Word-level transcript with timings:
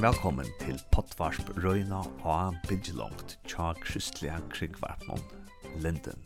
Velkommen 0.00 0.46
til 0.60 0.78
Pottvarsp 0.92 1.50
Røyna 1.64 1.98
og 2.24 2.54
Bidjelongt 2.68 3.34
tja 3.44 3.74
kristelige 3.82 4.38
krigvarpnån 4.50 5.20
Linden. 5.84 6.22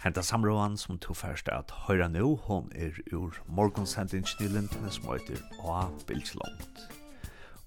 Henta 0.00 0.22
samråan 0.24 0.78
som 0.80 0.98
tog 0.98 1.16
først 1.20 1.50
at 1.52 1.72
høyra 1.84 2.08
nå, 2.08 2.30
hon 2.46 2.70
er 2.72 2.96
ur 3.12 3.36
morgonsendingen 3.44 4.40
i 4.40 4.48
Linden 4.48 4.90
som 4.90 5.10
heter 5.12 5.42
A 5.68 5.90
Bidjelongt. 6.08 6.86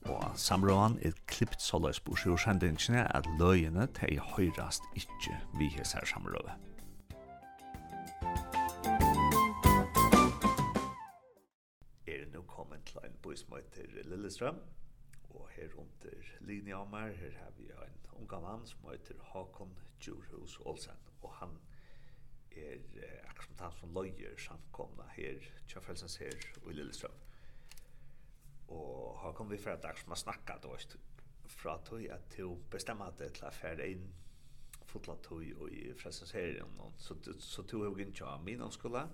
Og 0.09 0.23
samråan 0.36 0.97
er 1.05 1.13
klippt 1.29 1.61
såleis 1.61 1.99
bors 1.99 2.25
i 2.25 2.34
ursendingen 2.34 2.97
at 3.05 3.29
løyene 3.38 3.86
til 3.99 4.18
høyrast 4.34 4.89
ikkje 4.97 5.38
vi 5.59 5.70
hesser 5.77 6.09
samråan. 6.09 6.66
til 12.88 13.05
en 13.05 13.17
bøy 13.23 13.35
som 13.39 13.55
heter 13.57 13.88
Lillestrøm. 14.09 14.59
Og 15.30 15.49
her 15.53 15.73
under 15.77 16.30
linja 16.48 16.80
av 16.80 16.89
meg, 16.91 17.16
her 17.20 17.35
har 17.41 17.52
vi 17.57 17.67
en 17.71 18.05
unga 18.21 18.39
mann 18.41 18.66
som 18.67 18.88
heter 18.89 19.20
Håkon 19.31 19.75
Djurhus 20.02 20.57
Olsen. 20.66 21.07
Og 21.21 21.34
han 21.41 21.57
er 22.52 22.77
eh, 22.77 23.29
akkurat 23.29 23.49
som 23.49 23.63
han 23.63 23.76
som 23.79 23.98
løyer 23.98 24.38
samkomna 24.41 25.09
her, 25.17 25.43
Kjafelsens 25.67 26.17
her 26.23 26.38
og 26.63 26.71
i 26.71 26.77
Lillestrøm. 26.79 27.20
Og 28.67 29.20
Håkon 29.23 29.51
vi 29.51 29.59
får 29.62 29.77
et 29.77 29.84
dag 29.84 29.99
som 29.99 30.15
har 30.15 30.23
snakka 30.23 30.57
då, 30.63 30.77
fra 31.48 31.77
tog 31.85 32.07
at 32.12 32.38
du 32.38 32.55
bestemmer 32.71 33.13
deg 33.20 33.31
til 33.34 33.48
å 33.48 33.54
fære 33.55 33.85
inn 33.93 34.09
fotla 34.88 35.15
tog 35.23 35.43
og 35.59 35.71
i 35.71 35.93
frelsens 35.99 36.31
her. 36.31 36.62
så, 36.98 37.15
så 37.40 37.63
tog 37.63 37.84
jeg 37.84 38.07
ikke 38.07 38.26
av 38.26 38.43
min 38.43 38.62
omskola 38.62 39.07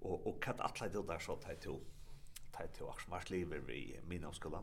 og, 0.00 0.26
og 0.26 0.38
katt 0.40 0.60
atle 0.64 0.88
det 0.92 1.04
der 1.08 1.18
så 1.18 1.36
tog 1.60 1.82
tæt 2.56 2.70
til 2.70 2.86
og 2.86 3.00
smart 3.00 3.30
liv 3.30 3.52
i 3.70 3.96
min 4.06 4.24
omskola. 4.24 4.62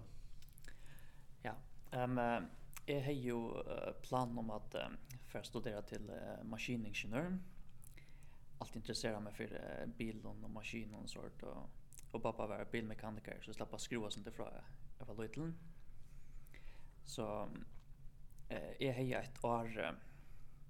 Ja, 1.44 1.53
ehm 1.94 2.17
um, 2.17 2.50
jeg 2.88 3.03
har 3.06 3.11
jo 3.11 3.64
plan 4.03 4.38
om 4.38 4.50
at 4.50 4.75
um, 4.86 4.97
for 5.25 5.42
studera 5.44 5.81
til 5.81 6.09
uh, 6.09 6.50
maskiningeniør. 6.50 7.38
Allt 8.62 8.75
intresserar 8.75 9.19
mig 9.19 9.34
för 9.34 9.44
uh, 9.44 9.94
bilen 9.97 10.25
och 10.25 10.50
maskinen 10.50 10.94
och 10.94 11.09
sånt 11.09 11.44
och 11.44 11.69
og 12.14 12.22
pappa 12.22 12.47
var 12.47 12.64
bilmekaniker 12.72 13.42
så 13.42 13.53
slappa 13.53 13.78
skrua 13.78 14.09
sånt 14.09 14.28
ifrån 14.28 14.47
jag 15.00 15.06
var 15.06 15.23
liten. 15.23 15.58
Så 17.06 17.50
eh 18.50 18.72
jag 18.80 18.94
har 18.94 19.22
ett 19.22 19.44
år 19.44 19.95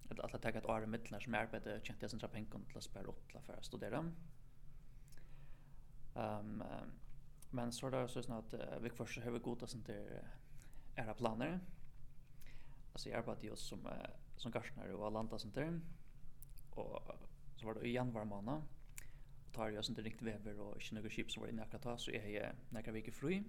eller 0.10 0.36
att 0.36 0.42
ta 0.42 0.50
ett 0.50 0.66
år 0.66 0.84
i 0.84 0.88
mitten 0.88 1.22
som 1.22 1.34
jag 1.34 1.44
arbetade 1.44 1.82
tjänte 1.84 2.04
jag 2.04 2.12
som 2.12 2.20
pengar 2.20 2.60
till 2.68 2.78
att 2.78 2.84
spara 2.84 3.04
upp 3.04 3.32
för 3.46 3.54
att 3.54 3.66
studera. 3.66 3.98
Ehm 3.98 4.16
um, 6.16 6.62
um, 6.62 6.92
Men 7.52 7.72
så 7.72 7.88
är 7.88 7.92
det 7.92 8.08
så 8.08 8.22
sånn 8.24 8.38
at 8.38 8.54
uh, 8.56 8.78
vi 8.80 8.90
først 8.90 9.24
har 9.24 9.34
vi 9.36 9.40
goda 9.44 9.68
sånn 9.68 9.84
til 9.84 10.06
era 10.96 11.14
planer. 11.14 11.60
Alltså 12.94 13.10
jag 13.10 13.18
arbetade 13.18 13.48
ju 13.48 13.56
som, 13.56 13.86
uh, 13.86 14.08
som 14.38 14.52
garstnare 14.52 14.96
og 14.96 15.12
landa 15.12 15.40
sånt 15.40 15.56
der. 15.56 15.80
Og 16.80 17.12
så 17.58 17.66
var 17.66 17.74
det 17.74 17.90
i 17.90 17.94
januar 17.94 18.26
måned. 18.26 18.64
Og 19.46 19.52
tar 19.54 19.74
jeg 19.74 19.84
sånn 19.84 19.98
til 19.98 20.08
riktig 20.08 20.26
vever 20.26 20.62
og 20.64 20.78
ikke 20.80 20.96
noen 20.96 21.12
skip 21.12 21.32
som 21.32 21.44
var 21.44 21.52
inne 21.52 21.66
akkurat 21.66 21.90
da, 21.90 21.98
så 22.00 22.14
jeg 22.16 22.38
er 22.40 22.56
nekka 22.72 22.94
vike 22.96 23.12
fri. 23.12 23.42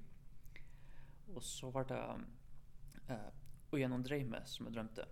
Og 1.31 1.43
så 1.47 1.71
var 1.71 1.87
det 1.89 2.01
uh, 2.03 3.31
og 3.73 3.79
gjennom 3.81 4.03
dreime 4.05 4.43
som 4.51 4.67
jeg 4.67 4.75
drømte. 4.75 5.07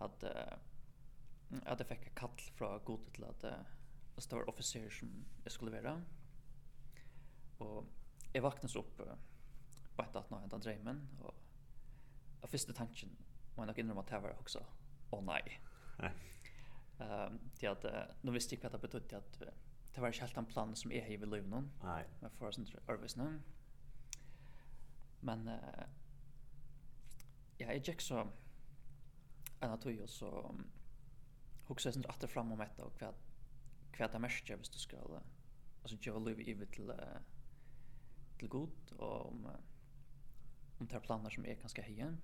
At, 0.00 0.24
uh, 0.24 1.60
at 1.62 1.82
jeg 1.82 1.90
fikk 1.92 2.08
kall 2.18 2.48
fra 2.56 2.72
god 2.88 3.04
til 3.14 3.28
at, 3.28 3.44
uh, 3.52 3.76
det 4.16 4.38
var 4.38 4.48
offiser 4.50 4.88
som 4.92 5.12
jeg 5.44 5.52
skulle 5.52 5.76
være. 5.76 5.94
Og 7.64 7.86
jeg 8.34 8.44
vaknes 8.44 8.76
opp 8.80 9.00
uh, 9.04 9.14
på 9.96 10.04
et 10.04 10.18
at 10.20 10.30
nå 10.32 10.40
hentet 10.40 10.64
dreimen, 10.64 11.02
og 11.20 11.34
den 12.40 12.52
første 12.52 12.76
tanken 12.76 13.16
må 13.54 13.64
jeg 13.64 13.72
nok 13.72 13.80
innrømme 13.82 14.04
at 14.06 14.12
det 14.12 14.22
var 14.24 14.36
også, 14.38 14.62
å 15.10 15.18
oh, 15.18 15.24
nei. 15.26 15.42
Nei. 16.00 16.12
Um, 17.00 17.40
til 17.56 17.72
at, 17.72 17.84
uh, 17.88 18.14
nå 18.24 18.32
visste 18.36 18.54
jeg 18.54 18.62
hva 18.62 18.70
det 18.72 18.82
betydde 18.82 19.20
at 19.20 19.40
uh, 19.44 19.52
det 19.94 20.02
var 20.02 20.12
ikke 20.12 20.26
helt 20.26 20.36
den 20.36 20.46
planen 20.46 20.76
som 20.76 20.92
jeg 20.94 21.02
har 21.02 21.12
i 21.12 21.16
livet 21.26 21.48
noen. 21.50 21.70
Nei. 21.82 22.02
Men 22.20 22.36
for 22.36 22.48
oss 22.48 22.60
ikke 22.60 22.82
arbeidsene. 22.92 23.40
Men 25.26 25.48
uh, 25.48 25.86
ja, 27.60 27.72
jeg 27.72 27.82
gikk 27.84 28.04
så 28.04 28.22
en 29.60 29.74
av 29.74 29.80
tog, 29.82 29.98
og 30.00 30.08
så 30.08 30.30
um, 30.48 30.62
hukse 31.68 31.90
jeg 31.90 31.98
sånn 31.98 32.08
atter 32.08 32.30
fram 32.30 32.54
om 32.54 32.62
etter, 32.64 32.86
og 32.86 33.02
hva, 33.02 33.10
hva 33.96 34.08
det 34.08 34.16
er 34.16 34.24
mest 34.24 34.48
hvis 34.48 34.72
du 34.72 34.78
skal, 34.80 35.18
uh, 35.18 35.26
altså, 35.82 35.98
gjøre 36.00 36.22
livet 36.30 36.48
i 36.48 36.70
til 36.78 36.94
uh, 36.94 37.18
til 38.40 38.48
god 38.52 38.94
og 38.98 39.26
om 39.26 39.44
uh, 39.46 39.58
om 40.80 40.88
tar 40.88 41.00
planer 41.00 41.30
som 41.30 41.44
är 41.44 41.54
ganska 41.54 41.82
höga. 41.82 42.06
Ehm 42.06 42.20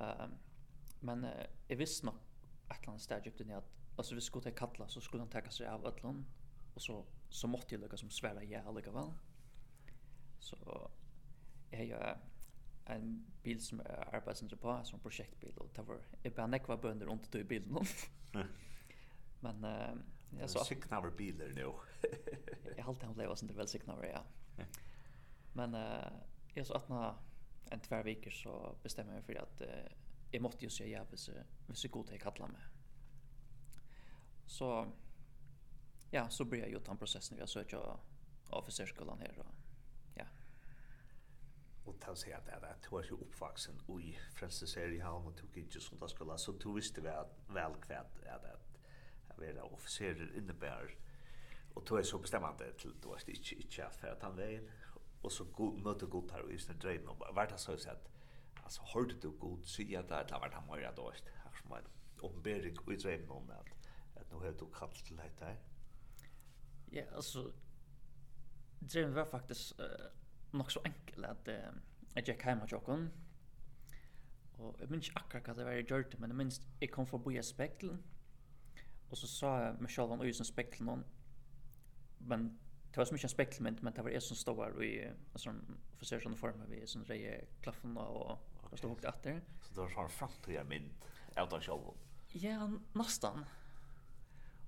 Uh, 0.00 0.28
men 1.00 1.24
uh, 1.24 1.44
jeg 1.68 1.78
visste 1.78 2.06
nok 2.06 2.14
et 2.70 2.76
eller 2.76 2.88
annet 2.88 3.02
sted 3.02 3.22
dypt 3.24 3.40
inn 3.40 3.50
i 3.50 3.56
at 3.56 3.70
altså, 3.98 4.14
hvis 4.14 4.24
skulle 4.24 4.50
til 4.50 4.84
så 4.88 5.00
skulle 5.00 5.22
han 5.22 5.30
ta 5.30 5.50
seg 5.50 5.66
av 5.66 5.86
Ødland 5.86 6.24
og 6.74 6.82
så, 6.82 7.04
så 7.30 7.46
måtte 7.46 7.74
jeg 7.74 7.80
lykke 7.80 7.96
som 7.98 8.10
svære 8.10 8.44
ja 8.46 8.62
allikevel. 8.68 9.10
Så 10.38 10.56
jeg 11.72 11.88
har 11.90 12.20
en 12.94 13.26
bil 13.42 13.60
som 13.62 13.80
jeg 13.82 14.04
arbeidsindre 14.12 14.56
på, 14.56 14.76
som 14.84 15.00
prosjektbil, 15.00 15.52
og 15.56 15.70
det 15.76 15.86
var, 15.88 16.04
jeg 16.24 16.34
bare 16.34 16.48
nekva 16.48 16.76
bønder 16.76 17.06
rundt 17.10 17.34
i 17.34 17.42
bilen. 17.42 17.76
men 19.44 19.64
uh, 19.64 19.98
Jag 20.40 20.50
så 20.50 20.64
signaver 20.64 21.10
bilar 21.10 21.46
nu. 21.46 21.60
jag 22.76 22.84
har 22.84 22.92
alltid 22.92 23.16
levt 23.16 23.38
sånt 23.38 23.52
väl 23.52 23.68
signaver 23.68 24.04
ja. 24.04 24.22
Men 25.52 25.74
eh 25.74 26.12
jag 26.58 26.66
så 26.66 26.74
att 26.74 26.88
när 26.88 27.14
en 27.70 27.80
två 27.80 28.02
veckor 28.02 28.30
så 28.30 28.76
bestämmer 28.82 29.14
jag 29.14 29.24
för 29.24 29.34
att 29.34 29.60
eh, 29.60 29.92
jag 30.30 30.42
måste 30.42 30.64
ju 30.64 30.70
säga 30.70 31.06
ja 31.10 31.16
så 31.16 31.32
hvis 31.66 31.84
jag 31.84 31.90
god 31.90 32.06
till 32.06 32.20
kalla 32.20 32.46
mig. 32.46 32.62
Så 34.46 34.86
ja, 36.10 36.28
så 36.28 36.44
blir 36.44 36.60
jag 36.60 36.68
ju 36.68 36.76
utan 36.76 36.96
processen 36.96 37.36
vi 37.36 37.42
har 37.42 37.46
sökt 37.46 37.74
av 37.74 38.00
officerskolan 38.50 39.18
här 39.20 39.38
och 39.38 39.54
ja. 40.14 40.24
Och 41.84 42.00
ta 42.00 42.16
sig 42.16 42.32
att 42.32 42.46
det 42.46 42.52
är 42.52 42.76
två 42.88 43.02
ju 43.02 43.10
uppvuxen 43.10 43.74
i 44.00 44.18
Frälsningsserien 44.34 45.06
och 45.06 45.36
tog 45.36 45.56
inte 45.58 45.80
sånt 45.80 46.00
där 46.00 46.08
skola 46.08 46.38
så 46.38 46.52
du 46.52 46.74
visste 46.74 47.00
väl 47.00 47.26
väl 47.48 47.74
kvätt 47.74 48.26
att 48.26 48.67
vera 49.38 49.62
officerer 49.62 50.36
innebär 50.36 50.96
och 51.74 51.84
då 51.84 51.96
är 51.96 52.02
så 52.02 52.18
bestämmande 52.18 52.72
till 52.72 52.94
då 53.02 53.14
är 53.14 53.20
det 53.26 53.32
inte 53.32 53.54
inte 53.54 53.86
att 53.86 53.96
för 53.96 54.08
att 54.08 54.22
han 54.22 54.36
väl 54.36 54.70
och 55.22 55.32
så 55.32 55.44
god 55.44 55.82
möte 55.82 56.06
god 56.06 56.30
här 56.30 56.40
och 56.40 56.52
just 56.52 56.70
en 56.70 56.78
dröm 56.78 57.08
om 57.08 57.18
vart 57.34 57.50
det 57.50 57.58
så 57.58 57.72
att 57.72 58.08
alltså 58.64 58.82
hörde 58.82 59.14
du 59.14 59.30
god 59.30 59.66
se 59.66 59.96
att 59.96 60.08
det 60.08 60.14
har 60.30 60.40
varit 60.40 60.54
han 60.54 60.66
var 60.66 60.92
då 60.96 61.12
här 61.34 61.52
som 61.62 61.72
en 61.72 61.84
uppenbarelse 62.16 62.92
i 62.92 62.96
drömmen 62.96 63.30
om 63.30 63.50
att 63.50 63.66
att 64.20 64.30
nu 64.30 64.36
har 64.36 64.52
du 64.52 64.66
kallat 64.78 65.04
till 65.04 65.16
det 65.16 65.22
här 65.40 65.56
Ja, 66.90 67.02
alltså 67.16 67.52
drömmen 68.78 69.14
var 69.14 69.24
faktiskt 69.24 69.80
uh, 69.80 69.86
nog 70.50 70.72
så 70.72 70.80
enkel 70.84 71.24
att 71.24 71.48
uh, 71.48 71.54
jag 72.14 72.28
gick 72.28 72.42
hem 72.42 72.60
och 72.60 72.72
jocken 72.72 73.10
och 74.52 74.76
jag 74.80 74.90
minns 74.90 75.08
inte 75.08 75.20
akkurat 75.20 75.46
vad 75.46 75.56
det 75.56 75.64
var 75.64 75.72
jag 75.72 75.90
gjorde 75.90 76.16
men 76.18 76.30
jag 76.30 76.36
minns 76.36 76.60
jag 76.80 76.90
kom 76.90 77.06
förbi 77.06 77.42
speklen 77.42 78.02
Och 79.10 79.18
så 79.18 79.26
sa 79.26 79.62
jag 79.62 79.80
mig 79.80 79.90
själv 79.90 80.12
om 80.12 80.20
ösen 80.20 80.46
spekl 80.46 80.84
någon. 80.84 81.04
Men 82.18 82.58
det 82.90 82.96
var 82.96 83.04
så 83.04 83.14
mycket 83.14 83.24
en 83.24 83.30
speklement 83.30 83.82
men 83.82 83.92
det 83.92 84.02
var 84.02 84.10
det 84.10 84.20
som 84.20 84.36
stod 84.36 84.56
här 84.56 84.84
i 84.84 85.12
alltså 85.32 85.54
officer 85.92 86.20
som 86.20 86.36
form 86.36 86.60
av 86.60 86.86
som 86.86 87.04
reje 87.04 87.44
klaffen 87.60 87.96
och 87.96 88.48
och 88.70 88.78
stod 88.78 88.90
hooked 88.90 89.08
efter. 89.08 89.42
Så 89.62 89.74
det 89.74 89.80
var 89.80 89.88
så 89.88 90.00
en 90.00 90.08
framtida 90.08 90.64
mynd 90.64 90.90
av 91.36 91.48
den 91.48 91.60
själv. 91.60 91.80
Ja, 92.32 92.70
nästan. 92.92 93.44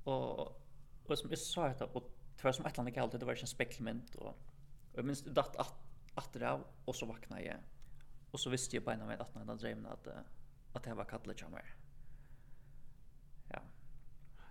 Och 0.04 0.56
och 1.04 1.18
som 1.18 1.30
jag 1.30 1.38
sa 1.38 1.68
detta 1.68 1.86
och 1.86 2.10
det 2.36 2.44
var 2.44 2.52
som 2.52 2.66
ett 2.66 2.76
land 2.76 2.94
galet 2.94 3.20
det 3.20 3.26
var 3.26 3.40
en 3.40 3.46
speklement 3.46 4.14
och 4.14 4.38
jag 4.94 5.04
minns 5.04 5.22
det 5.22 5.30
datt 5.30 5.56
att 5.56 5.74
att 6.14 6.32
det 6.32 6.50
av 6.50 6.64
och 6.84 6.96
så 6.96 7.06
vaknade 7.06 7.42
jag. 7.42 7.56
Och 8.30 8.40
så 8.40 8.50
visste 8.50 8.76
jag 8.76 8.84
på 8.84 8.90
en 8.90 9.00
av 9.00 9.06
mig 9.06 9.16
att 9.18 9.34
när 9.34 9.46
jag 9.46 9.58
drömde 9.58 9.88
att 9.88 10.08
att 10.72 10.82
det 10.82 10.94
var 10.94 11.04
kattlet 11.04 11.40
jag 11.40 11.50
mer. 11.50 11.74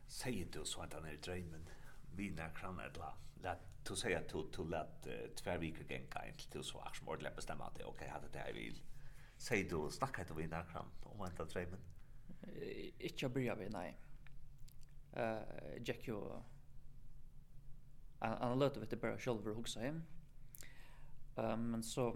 Säger 0.10 0.46
du 0.52 0.66
så 0.66 0.82
att 0.82 0.94
han 0.94 1.06
är 1.06 1.14
i 1.14 1.18
drömmen? 1.18 1.70
Vina 2.16 2.50
kran 2.50 2.80
eller 2.80 3.14
lät 3.42 3.60
du 3.84 3.96
säga 3.96 4.20
att 4.20 4.30
du 4.30 4.68
lät 4.68 5.08
tvärvikar 5.36 5.84
gänka 5.94 6.20
en 6.20 6.34
till 6.52 6.64
så 6.64 6.80
att 6.80 6.96
smort 6.96 7.22
lätt 7.22 7.36
bestämma 7.36 7.66
att 7.66 7.82
okej, 7.82 8.08
hade 8.08 8.28
det 8.28 8.48
jag 8.48 8.54
vill. 8.54 8.82
Säger 9.38 9.70
du, 9.70 9.92
snacka 9.92 10.26
du 10.28 10.34
vina 10.34 10.64
kran 10.64 10.86
om 11.04 11.20
han 11.20 11.32
tar 11.32 11.46
drömmen? 11.46 11.80
Inte 13.00 13.16
jag 13.18 13.32
börjar 13.32 13.56
vid, 13.56 13.72
nej. 13.72 13.98
Uh, 15.18 15.84
Jack 15.84 16.08
ju 16.08 16.42
han 18.20 18.60
lät 18.60 18.90
det 18.90 18.96
bara 18.96 19.18
själv 19.18 19.44
för 19.44 19.54
huxa 19.54 19.80
hem. 19.80 20.04
Um, 21.36 21.72
men 21.72 21.84
så 21.84 22.10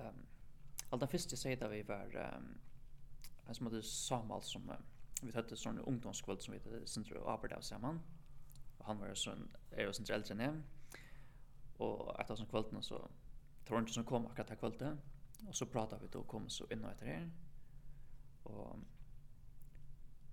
um, 0.00 0.26
allt 0.90 1.00
den 1.00 1.08
första 1.08 1.32
jag 1.32 1.38
säger 1.38 1.56
där 1.56 1.68
vi 1.68 1.82
var 1.82 2.34
um, 2.36 2.58
en 3.46 3.54
som 3.54 3.66
hade 3.66 3.82
Samuel 3.82 4.42
som 4.42 4.70
Uh, 4.70 4.76
vi 5.22 5.32
hade 5.32 5.56
sån 5.56 5.78
ungdomskväll 5.78 6.40
som 6.40 6.54
vi 6.54 6.60
hade 6.60 6.86
centrum 6.86 7.26
arbete 7.26 7.56
av 7.56 7.60
samman. 7.60 8.00
Och 8.78 8.86
han 8.86 8.98
var 8.98 9.14
sån 9.14 9.56
är 9.70 9.86
ju 9.86 9.92
centrum 9.92 10.14
äldre 10.14 10.44
än 10.44 10.64
Och 11.76 12.20
att 12.20 12.30
av 12.30 12.36
sån 12.36 12.46
kvällen 12.46 12.82
så 12.82 13.08
tror 13.66 13.78
inte 13.80 13.92
som 13.92 14.04
kom 14.04 14.26
akkurat 14.26 14.48
här 14.48 14.56
kvällen. 14.56 15.00
Och 15.48 15.56
så 15.56 15.66
pratade 15.66 16.02
vi 16.02 16.08
då 16.08 16.22
kom 16.22 16.48
så 16.48 16.66
in 16.70 16.84
och 16.84 16.90
efter 16.90 17.06
det. 17.06 17.30
Och 18.42 18.76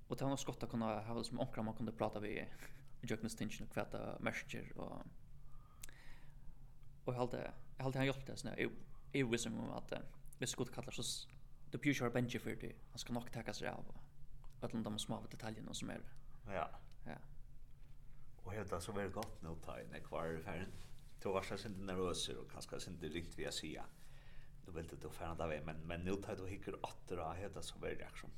och 0.08 0.18
det 0.18 0.26
var 0.26 0.38
skott 0.38 0.64
att 0.64 0.70
kunna 0.70 1.02
ha 1.02 1.24
som 1.24 1.40
onklar 1.40 1.64
man 1.64 1.74
kunde 1.74 1.92
prata 1.92 2.20
vi 2.20 2.48
Jöknes 3.02 3.36
Tinchen 3.36 3.68
och 3.68 3.74
kvätta 3.74 4.18
messenger 4.20 4.78
och 4.78 5.06
och 7.06 7.14
jag 7.14 7.20
hade 7.20 7.54
jag 7.78 7.84
hade 7.84 7.98
han 7.98 8.06
hjälpt 8.06 8.28
det 8.28 8.38
så 8.38 8.48
jag 8.48 8.72
jag 9.12 9.30
visste 9.30 9.50
om 9.50 9.72
att 9.72 9.94
vi 10.38 10.48
skulle 10.48 10.72
kalla 10.72 10.92
så 10.92 11.28
the 11.72 11.78
pure 11.78 12.10
bench 12.10 12.42
för 12.42 12.56
det 12.56 12.76
han 12.90 13.00
ska 13.00 13.14
nog 13.14 13.32
ta 13.32 13.54
sig 13.54 13.68
av 13.68 13.86
alla 14.66 14.84
de 14.84 15.00
små 15.00 15.26
detaljerna 15.32 15.74
som 15.74 15.90
är. 15.90 16.02
Ja. 16.48 16.70
Ja. 17.06 17.18
Och 18.44 18.54
det 18.54 18.82
så 18.82 18.92
väl 18.92 19.10
gott 19.10 19.42
nu 19.42 19.56
ta 19.66 19.82
in 19.82 20.04
kvar 20.04 20.40
färden. 20.44 20.72
Då 21.22 21.34
var 21.34 21.46
jag 21.50 21.60
inte 21.60 21.82
nervös 21.82 22.30
och 22.30 22.52
kanske 22.52 22.92
det 22.92 23.08
riktigt 23.08 23.40
via 23.40 23.52
sia. 23.52 23.86
Du 24.66 24.72
vill 24.72 24.88
du 24.88 24.96
då 24.96 25.10
färna 25.10 25.36
där 25.36 25.62
men 25.66 25.76
men 25.88 26.02
nu 26.02 26.16
tar 26.16 26.36
du 26.36 26.48
hickar 26.48 26.86
åter 26.86 27.20
och 27.20 27.36
det 27.54 27.64
så 27.64 27.80
väl 27.80 27.98
reaktion. 27.98 28.32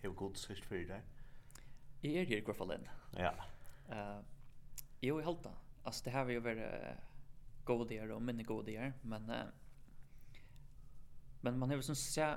Hur 0.00 0.10
god 0.10 0.36
sist 0.36 0.64
för 0.64 0.76
dig? 0.76 1.02
Jag 2.00 2.12
är 2.12 2.26
det 2.26 2.50
i 2.50 2.54
fallen. 2.54 2.88
Ja. 3.16 3.34
Eh 3.88 4.20
jo 5.00 5.20
i 5.20 5.22
halta. 5.22 5.52
Alltså 5.82 6.04
det 6.04 6.10
här 6.10 6.24
var 6.24 6.30
ju 6.30 6.40
väl 6.40 6.94
goda 7.64 8.14
och 8.14 8.22
minne 8.22 8.42
goda 8.42 8.92
men 9.02 9.32
men 11.40 11.58
man 11.58 11.68
har 11.68 11.76
väl 11.76 11.82
sån 11.82 11.96
så 11.96 12.36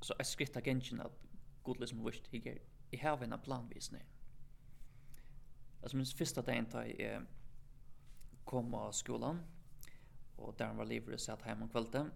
så 0.00 0.14
är 0.18 0.24
skritta 0.24 0.60
genshin 0.60 1.00
att 1.00 1.26
god 1.70 1.80
liksom 1.80 2.12
he 2.30 2.38
get 2.38 2.58
i 2.90 2.96
have 2.96 3.24
en 3.24 3.40
planvisning. 3.40 4.04
Alltså 5.82 5.96
min 5.96 6.06
första 6.06 6.42
dagen 6.42 6.66
tar 6.66 6.82
är 6.82 7.26
kom 8.44 8.74
av 8.74 8.92
skolan 8.92 9.40
och 10.36 10.54
där 10.56 10.74
var 10.74 10.84
livet 10.84 11.20
så 11.20 11.32
att 11.32 11.42
hem 11.42 11.62
om 11.62 11.68
kvällen 11.68 12.10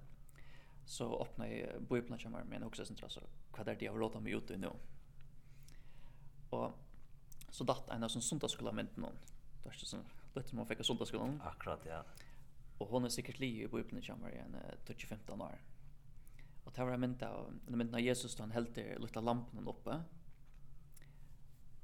så 0.84 1.22
öppnar 1.22 1.46
jag 1.46 1.82
bibeln 1.82 2.18
som 2.18 2.32
var 2.32 2.44
men 2.44 2.62
också 2.62 2.84
sen 2.84 2.96
så 2.96 3.20
vad 3.56 3.68
är 3.68 3.74
det 3.74 3.84
jag 3.84 3.98
låter 3.98 4.20
mig 4.20 4.32
ut 4.32 4.48
nu. 4.48 4.70
Och 6.50 6.72
så 7.50 7.64
datt 7.64 7.88
en 7.88 8.02
av 8.02 8.08
sån 8.08 8.22
söndagsskolamenten 8.22 9.02
någon. 9.02 9.18
Det 9.62 9.68
är 9.68 9.72
så 9.72 9.96
lätt 10.34 10.48
som 10.48 10.56
man 10.56 10.66
fick 10.66 10.78
av 10.78 10.82
söndagsskolan. 10.82 11.42
Akkurat 11.44 11.80
ja. 11.86 12.04
Och 12.78 12.88
hon 12.88 13.04
är 13.04 13.08
säkert 13.08 13.38
li 13.38 13.62
i 13.62 13.68
bibeln 13.68 14.02
som 14.02 14.22
var 14.22 14.30
en 14.30 14.56
15 15.08 15.40
år. 15.40 15.58
Og 16.64 16.72
det 16.72 16.84
var 16.86 16.96
en 16.96 17.04
mynd 17.04 17.22
av, 17.22 17.48
en 17.68 17.78
mynd 17.78 17.94
av 17.94 18.00
Jesus, 18.00 18.34
da 18.36 18.46
han 18.46 18.54
helter 18.54 18.94
lukta 19.00 19.20
lampen 19.20 19.68
oppe. 19.68 19.98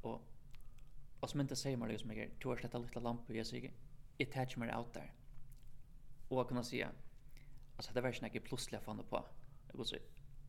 Og, 0.09 0.21
og 1.21 1.29
så 1.29 1.39
mynd 1.39 1.53
det 1.53 1.59
sier 1.61 1.77
man 1.81 1.93
liksom, 1.93 2.13
jeg, 2.17 2.33
du 2.41 2.49
har 2.49 2.61
slett 2.61 2.77
lukta 2.79 3.03
lampen, 3.05 3.37
Jesus, 3.37 3.59
jeg, 3.59 3.75
jeg 4.19 4.31
tar 4.33 4.49
ikke 4.49 4.63
mer 4.65 4.73
av 4.77 4.89
der. 4.95 5.13
Og 6.31 6.39
jeg 6.39 6.49
kunne 6.49 6.65
si, 6.65 6.81
altså, 6.81 7.93
det 7.95 8.03
var 8.03 8.15
ikke 8.15 8.33
jeg 8.33 8.47
plutselig 8.47 8.81
fann 8.85 9.03
det 9.03 9.09
på. 9.11 9.21
Jeg 9.67 9.77
kunne 9.77 9.91
si, 9.91 10.01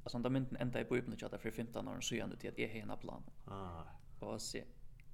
altså, 0.06 0.22
da 0.24 0.32
mynden 0.32 0.62
enda 0.62 0.80
i 0.80 0.88
bøybene 0.88 1.18
ikke 1.18 1.32
at 1.32 1.42
for 1.42 1.52
15 1.52 1.88
år, 1.88 2.02
så 2.02 2.16
gjerne 2.16 2.38
til 2.40 2.54
at 2.54 2.60
jeg 2.60 2.72
har 2.72 2.86
en 2.88 2.98
plan. 3.02 3.28
Ah. 3.48 3.92
Og 4.22 4.42
så, 4.42 4.64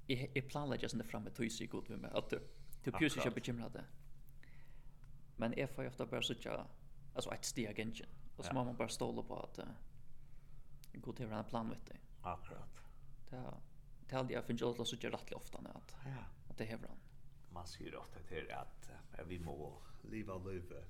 jeg, 0.08 0.30
jeg 0.36 0.48
planlegger 0.48 0.92
sånn 0.92 1.02
det 1.02 1.10
fremme, 1.10 1.34
tog 1.34 1.48
jeg 1.48 1.70
god 1.72 1.90
med 1.90 2.06
meg, 2.06 2.14
at 2.16 2.32
du, 2.32 2.38
du 2.86 2.92
pjus 2.96 3.18
ikke 3.18 3.34
bekymret 3.40 3.74
det. 3.74 3.86
Men 5.38 5.54
jeg 5.58 5.70
får 5.70 5.86
jo 5.86 5.94
ofte 5.94 6.08
bare 6.10 6.26
sitte, 6.26 6.54
altså, 7.16 7.32
et 7.34 7.46
stig 7.46 7.68
av 7.70 7.78
gensjen. 7.78 8.14
Och 8.38 8.46
så 8.46 8.50
ja. 8.50 8.54
man 8.64 8.76
bara 8.76 8.90
ståla 8.90 9.24
på 9.24 9.40
att 9.40 9.60
uh, 9.60 9.66
gå 10.94 11.14
till 11.14 11.32
en 11.32 11.44
plan 11.44 11.70
vet 11.70 11.86
dig. 11.86 12.00
Akkurat. 12.22 12.82
Det 13.30 13.44
det 14.10 14.16
hade 14.16 14.34
jag 14.34 14.46
funnit 14.46 14.62
att 14.62 14.88
så 14.88 14.96
rätt 14.96 15.34
ofta 15.34 15.62
när 15.62 15.70
att 15.70 15.96
ja. 16.06 16.12
att 16.50 16.58
det 16.58 16.66
hävrar 16.66 16.88
han. 16.88 16.98
Man 17.50 17.68
ser 17.68 17.86
ju 17.86 17.96
ofta 17.96 18.20
till 18.20 18.52
att 18.52 18.90
uh, 19.20 19.26
vi 19.26 19.40
må 19.40 19.74
leva 20.02 20.38
livet 20.38 20.86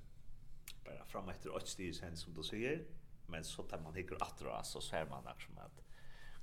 bara 0.84 1.04
fram 1.04 1.28
efter 1.28 1.60
det 1.60 1.66
stig 1.66 1.94
sen 1.94 2.16
som 2.16 2.34
du 2.34 2.42
säger 2.42 2.84
men 3.26 3.44
så 3.44 3.62
tar 3.62 3.80
man 3.80 3.94
hickar 3.94 4.16
att 4.20 4.38
dra 4.38 4.62
så 4.64 4.80
ser 4.80 5.06
man 5.06 5.24
där 5.24 5.38
som 5.38 5.58
att 5.58 5.82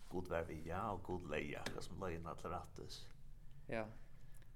god 0.08 0.28
vär 0.28 0.44
vi 0.44 0.68
ja 0.68 0.92
och 0.92 1.04
god 1.04 1.30
leja 1.30 1.64
som 1.80 2.00
lejen 2.00 2.28
att 2.28 2.46
rättas. 2.46 3.08
Ja. 3.68 3.88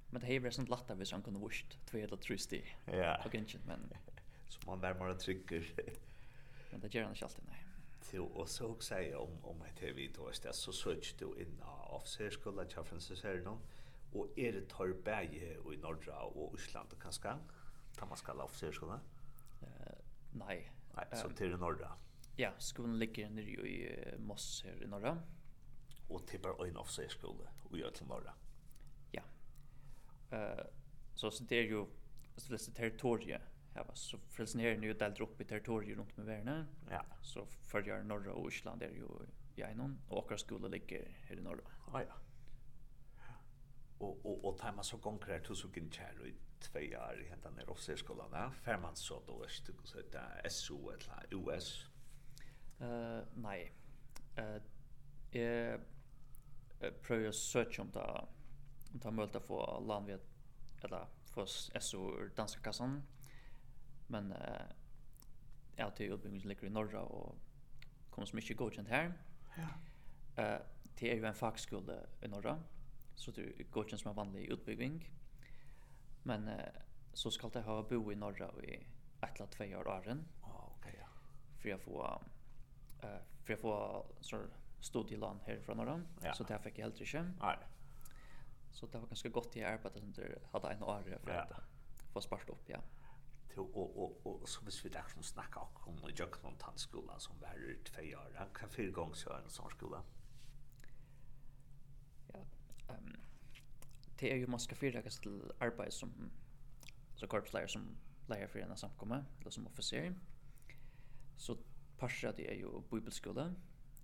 Men 0.09 0.21
det 0.21 0.27
här 0.27 0.45
är 0.45 0.51
sånt 0.51 0.69
lättare 0.69 0.97
hvis 0.97 1.11
han 1.11 1.21
kunde 1.21 1.39
vurst 1.39 1.79
två 1.85 1.97
eller 1.97 2.17
tre 2.17 2.37
steg. 2.37 2.77
Ja. 2.85 3.23
Och 3.25 3.35
inte 3.35 3.57
men 3.67 3.93
så 4.47 4.59
man 4.65 4.79
värmar 4.79 5.09
och 5.09 5.19
trycker. 5.19 5.73
Men 6.71 6.81
det 6.81 6.91
gjør 6.93 7.03
han 7.03 7.13
ikke 7.13 7.25
alltid, 7.25 7.47
nei. 7.47 7.59
Til 8.01 8.21
och 8.21 8.49
så 8.49 8.67
också 8.67 8.87
säga 8.87 9.19
om 9.19 9.45
om 9.45 9.61
ett 9.61 9.75
tv 9.75 10.09
då 10.15 10.27
är 10.27 10.33
det 10.43 10.53
så 10.53 10.71
sökt 10.71 11.19
du 11.19 11.41
in 11.41 11.61
av 11.63 12.01
särskola 12.05 12.65
till 12.65 12.83
Francis 12.83 13.23
Hernon 13.23 13.59
och 14.13 14.27
är 14.35 14.51
det 14.53 14.69
tar 14.69 14.93
bäge 15.03 15.57
i 15.73 15.77
norra 15.77 16.19
och 16.19 16.59
Island 16.59 16.93
och 16.93 17.01
kanske 17.01 17.33
kan 17.95 18.07
man 18.07 18.17
skalla 18.17 18.43
av 18.43 18.49
särskola? 18.49 18.99
Eh 19.61 19.95
nej. 20.33 20.71
Nej, 20.95 21.05
så 21.13 21.29
till 21.29 21.57
norra. 21.57 21.91
Ja, 22.35 22.51
skolen 22.57 22.99
ligger 22.99 23.29
nere 23.29 23.67
i 23.67 24.15
Moss 24.17 24.63
her 24.65 24.83
i 24.83 24.87
norra. 24.87 25.17
Och 26.07 26.27
tippar 26.27 26.67
en 26.67 26.77
av 26.77 26.85
särskola 26.85 27.49
och 27.63 27.77
gör 27.77 27.91
till 27.91 28.07
norra. 28.07 28.33
Ja. 29.11 29.21
Eh 30.31 30.65
så 31.15 31.31
så 31.31 31.43
det 31.43 31.55
är 31.55 31.63
ju 31.63 31.85
så 32.37 32.51
det 32.53 32.57
territoriet 32.57 33.41
hava 33.79 33.95
så 33.95 34.17
frälsen 34.29 34.61
här 34.61 34.77
nu 34.77 34.93
delt 34.93 35.19
upp 35.19 35.41
i 35.41 35.45
territoriet 35.45 35.97
runt 35.97 36.17
med 36.17 36.25
världen. 36.25 36.65
Ja. 36.89 37.05
Så 37.21 37.45
följer 37.65 38.03
norra 38.03 38.33
och 38.33 38.51
Island 38.51 38.83
är 38.83 38.89
ju 38.89 39.07
i 39.55 39.61
en 39.61 40.01
och 40.07 40.17
åkra 40.17 40.37
skola 40.37 40.67
ligger 40.67 41.07
här 41.21 41.37
i 41.37 41.41
norra. 41.41 41.71
Ah, 41.91 42.01
ja. 42.01 42.13
Och 43.97 44.25
och 44.25 44.45
och 44.45 44.57
tar 44.57 44.71
man 44.71 44.83
så 44.83 44.97
konkret 44.97 45.49
hur 45.49 45.55
så 45.55 45.69
kjær 45.69 46.27
i 46.27 46.33
två 46.59 46.79
år 46.79 47.21
i 47.21 47.29
hentan 47.29 47.53
ner 47.53 47.69
officerskolan 47.69 48.31
där. 48.31 48.51
Fem 48.51 48.81
man 48.81 48.95
så 48.95 49.21
då 49.27 49.43
är 49.43 49.47
det 49.47 49.87
så 49.87 50.01
där 50.11 50.49
SO 50.49 50.89
eller 50.89 51.25
US. 51.31 51.85
Eh 52.79 53.19
nej. 53.33 53.71
Eh 54.35 55.41
eh 55.41 55.79
pröva 57.01 57.31
search 57.31 57.79
om 57.79 57.91
det 57.91 58.27
om 58.93 58.99
det 58.99 59.11
möjligt 59.11 59.35
att 59.35 59.43
få 59.43 59.79
land 59.79 60.05
vid 60.05 60.19
eller 60.81 61.05
få 61.25 61.45
SO 61.79 62.27
danska 62.35 62.61
kassan. 62.61 63.03
Men 64.09 64.31
eh 64.31 64.61
ja, 65.75 65.91
till 65.91 66.05
är 66.05 66.13
utbildningen 66.13 66.47
ligger 66.47 66.67
i 66.67 66.69
norra 66.69 67.01
och 67.01 67.35
kommer 68.09 68.25
så 68.25 68.35
mycket 68.35 68.57
godkänt 68.57 68.89
här. 68.89 69.13
Ja. 69.57 70.43
Eh 70.43 70.59
det 70.99 71.11
är 71.11 71.15
ju 71.15 71.25
en 71.25 71.33
fackskola 71.33 71.93
i 72.21 72.27
norra. 72.27 72.63
Så 73.15 73.31
det 73.31 73.41
är 73.41 73.63
godkänt 73.63 74.01
som 74.01 74.09
en 74.09 74.15
vanlig 74.15 74.45
utbildning. 74.45 75.11
Men 76.23 76.47
eh 76.47 76.65
så 77.13 77.31
ska 77.31 77.49
det 77.49 77.61
ha 77.61 77.83
bo 77.83 78.11
i 78.11 78.15
norra 78.15 78.51
i 78.63 78.87
ett 79.21 79.35
eller 79.35 79.47
två 79.47 79.63
år 79.63 79.87
åren. 79.87 80.27
Ja, 80.41 80.71
okej 80.79 80.95
ja. 80.99 81.07
För 81.57 81.69
jag 81.69 81.81
får 81.81 82.21
eh 83.01 83.21
för 83.43 83.53
jag 83.53 83.59
får 83.59 84.05
så 84.21 84.41
studielån 84.79 85.39
här 85.45 85.59
från 85.59 85.77
norra. 85.77 86.01
Ja. 86.21 86.33
Så 86.33 86.43
det 86.43 86.59
fick 86.59 86.77
jag 86.77 86.83
helt 86.83 87.01
inte. 87.01 87.33
Nej. 87.39 87.57
Så 88.71 88.85
det 88.85 88.99
var 88.99 89.07
ganska 89.07 89.29
gott 89.29 89.57
i 89.57 89.63
arbetet 89.63 90.03
under 90.03 90.39
hade 90.51 90.69
en 90.69 90.83
år 90.83 91.01
för 91.23 91.31
att 91.31 91.49
ja. 91.49 91.57
få 92.13 92.21
spart 92.21 92.49
upp, 92.49 92.63
ja 92.65 92.79
og, 93.59 93.97
og, 93.97 94.21
og, 94.25 94.41
og 94.41 94.49
så 94.49 94.61
hvis 94.63 94.83
vi 94.83 94.89
der 94.89 95.03
kan 95.13 95.23
snakke 95.23 95.59
om 95.59 95.97
i 96.09 96.13
Jøkken 96.19 96.57
tannskola 96.59 97.19
som 97.19 97.41
var 97.41 97.55
i 97.57 97.75
tve 97.85 98.17
år, 98.17 98.35
hva 98.35 98.67
fire 98.67 98.93
ganger 98.93 99.15
så 99.15 99.33
er 99.35 99.43
en 99.43 99.53
sånn 99.53 99.73
skole? 99.75 100.01
Ja, 102.33 102.43
um, 102.93 103.15
det 104.19 104.31
er 104.33 104.41
jo 104.41 104.51
man 104.51 104.59
skal 104.59 104.77
fyrdages 104.77 105.19
til 105.23 105.41
arbeid 105.59 105.91
som, 105.95 106.13
så 107.15 107.27
korpsleier 107.27 107.71
som 107.71 107.87
leier 108.29 108.47
for 108.47 108.61
en 108.61 108.77
samkomme, 108.77 109.23
eller 109.39 109.51
som 109.51 109.67
officer. 109.67 110.13
Så 111.37 111.57
parser 111.97 112.35
det 112.37 112.45
er 112.51 112.59
jo 112.61 112.83
bibelskole, 112.91 113.49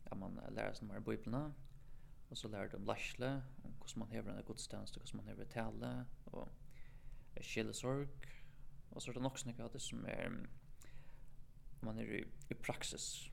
at 0.06 0.18
man 0.18 0.40
lærer 0.50 0.74
seg 0.74 0.90
mer 0.90 1.04
av 1.04 1.54
og 2.30 2.38
så 2.38 2.48
lærer 2.48 2.68
de 2.68 2.76
om 2.76 2.86
lærsle, 2.86 3.44
om 3.64 3.72
hvordan 3.72 4.00
man 4.00 4.10
hever 4.10 4.32
en 4.34 4.44
godstjeneste, 4.44 5.00
hvordan 5.00 5.18
man 5.18 5.28
hever 5.28 5.46
tale, 5.46 6.06
og 6.26 6.50
skillesorg, 7.42 8.08
Og 8.92 9.02
så 9.02 9.12
er 9.12 9.18
det 9.18 9.24
nok 9.26 9.40
snakk 9.40 9.60
av 9.60 9.74
det 9.74 9.82
som 9.84 10.06
er 10.08 10.30
man 11.86 12.00
er 12.00 12.12
i, 12.18 12.24
i 12.50 12.54
praksis. 12.58 13.32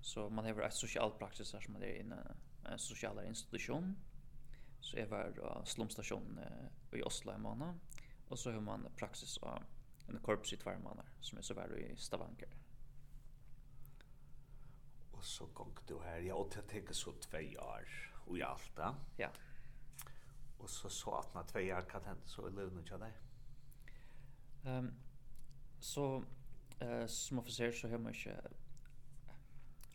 Så 0.00 0.28
man 0.28 0.44
har 0.44 0.62
et 0.64 0.74
sosial 0.74 1.12
praksis 1.18 1.52
her 1.52 1.64
som 1.64 1.74
man 1.74 1.82
er 1.82 1.96
i 1.96 2.04
en, 2.04 2.14
en 2.70 2.78
sosial 2.78 3.18
institusjon. 3.26 3.96
Så 4.80 4.96
jeg 4.96 5.10
var 5.10 5.32
på 5.36 5.50
slumstasjonen 5.68 6.38
uh, 6.38 6.96
i 6.96 7.02
Oslo 7.02 7.34
en 7.34 7.42
måned. 7.42 7.98
Og 8.30 8.38
så 8.38 8.52
har 8.52 8.60
man 8.64 8.86
praksis 8.96 9.38
av 9.42 9.62
en 10.08 10.20
korps 10.24 10.52
i 10.52 10.58
tver 10.58 10.78
måneder 10.78 11.08
som 11.20 11.38
er 11.38 11.46
så 11.46 11.54
var 11.54 11.74
i 11.76 11.90
Stavanger. 11.98 12.54
Og 15.12 15.24
så 15.24 15.46
gong 15.54 15.74
du 15.88 15.98
her, 16.00 16.22
ja, 16.24 16.34
og 16.34 16.48
til 16.50 16.62
jeg 16.62 16.70
tenker 16.70 16.96
så 16.96 17.12
tvei 17.20 17.56
år 17.60 17.90
og 18.26 18.38
i 18.38 18.44
alt 18.46 18.70
da. 18.76 18.94
Ja. 19.18 19.28
Og 20.58 20.70
så 20.70 20.88
så 20.88 21.18
at 21.18 21.34
når 21.34 21.50
tvei 21.50 21.66
år 21.76 21.84
kan 21.90 22.06
hende 22.06 22.28
så 22.28 22.46
i 22.48 22.54
løvnet 22.54 22.86
ikke 22.86 22.96
av 22.96 23.04
deg. 23.04 23.18
Ehm 24.64 24.94
så 25.80 26.24
eh 26.80 27.06
som 27.06 27.38
officer 27.38 27.72
så 27.72 27.88
har 27.88 27.98
man 27.98 28.12
ju 28.12 28.32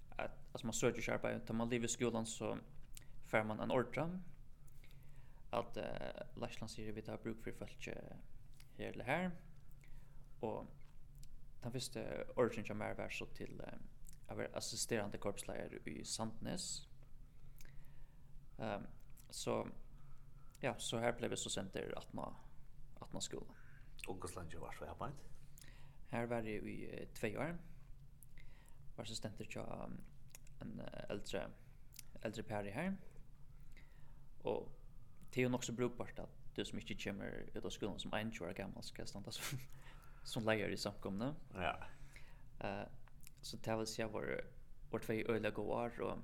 att 0.09 0.31
alltså 0.51 0.67
man 0.67 0.73
söker 0.73 1.01
sharpa 1.01 1.31
ju 1.31 1.53
man 1.53 1.69
lever 1.69 1.87
skolan 1.87 2.25
så 2.25 2.57
får 3.27 3.43
man 3.43 3.59
en 3.59 3.71
ordra 3.71 4.19
att 5.49 5.77
eh 5.77 6.21
Lashland 6.35 6.71
säger 6.71 6.91
vi 6.91 7.01
tar 7.01 7.17
bruk 7.17 7.43
för 7.43 7.51
folk 7.51 7.87
här 7.87 8.17
eller 8.77 9.05
här 9.05 9.31
och 10.39 10.65
den 11.61 11.71
första 11.71 11.99
origin 12.35 12.65
som 12.65 12.81
är 12.81 12.95
var 12.95 13.09
så 13.09 13.25
till 13.25 13.61
jag 14.27 14.35
var 14.35 14.49
assisterande 14.53 15.17
korpslärare 15.17 15.79
i 15.85 16.05
Sandnes. 16.05 16.87
Ehm 18.57 18.87
så 19.29 19.67
ja, 20.59 20.75
så 20.77 20.97
här 20.97 21.13
blev 21.13 21.29
vi 21.29 21.37
så 21.37 21.49
sent 21.49 21.73
där 21.73 21.93
18 21.97 22.09
man 22.15 22.33
att 22.99 23.13
man 23.13 23.21
skolan. 23.21 23.55
Ungdomslandet 24.07 24.61
var 24.61 24.75
så 24.77 24.85
arbeid? 24.85 25.13
Her 26.11 26.25
var 26.25 26.45
jeg 26.45 26.63
i 26.63 26.85
uh, 26.85 27.07
tve 27.13 27.39
år. 27.39 27.55
Var 28.97 29.03
så 29.03 29.15
stendt 29.15 29.37
til 29.37 29.61
um, 29.61 29.99
en 30.61 30.79
uh, 30.79 31.09
eldre, 31.09 31.49
eldre 32.23 32.43
pære 32.43 32.71
her. 32.71 32.93
Og 34.43 34.71
det 35.33 35.41
er 35.41 35.43
jo 35.43 35.49
nok 35.49 35.63
så 35.63 35.75
brukbart 35.75 36.19
at 36.19 36.29
du 36.57 36.65
som 36.65 36.79
ikke 36.79 36.97
kommer 37.03 37.31
ut 37.55 37.65
av 37.65 37.71
skolen 37.71 37.99
som 37.99 38.13
en 38.15 38.31
år 38.41 38.53
gammel 38.53 38.83
skal 38.83 39.07
standa 39.07 39.31
som, 39.35 39.59
som 40.23 40.45
leier 40.45 40.71
i 40.71 40.77
samkomne. 40.77 41.33
Ja. 41.55 41.73
Uh, 42.61 42.85
så 43.41 43.57
det 43.57 43.77
vil 43.77 43.87
si 43.87 44.01
at 44.01 44.13
vår, 44.13 44.29
vår 44.91 45.03
tve 45.03 45.23
øyne 45.29 45.51
går 45.51 45.73
år 45.75 45.99
og 46.01 46.21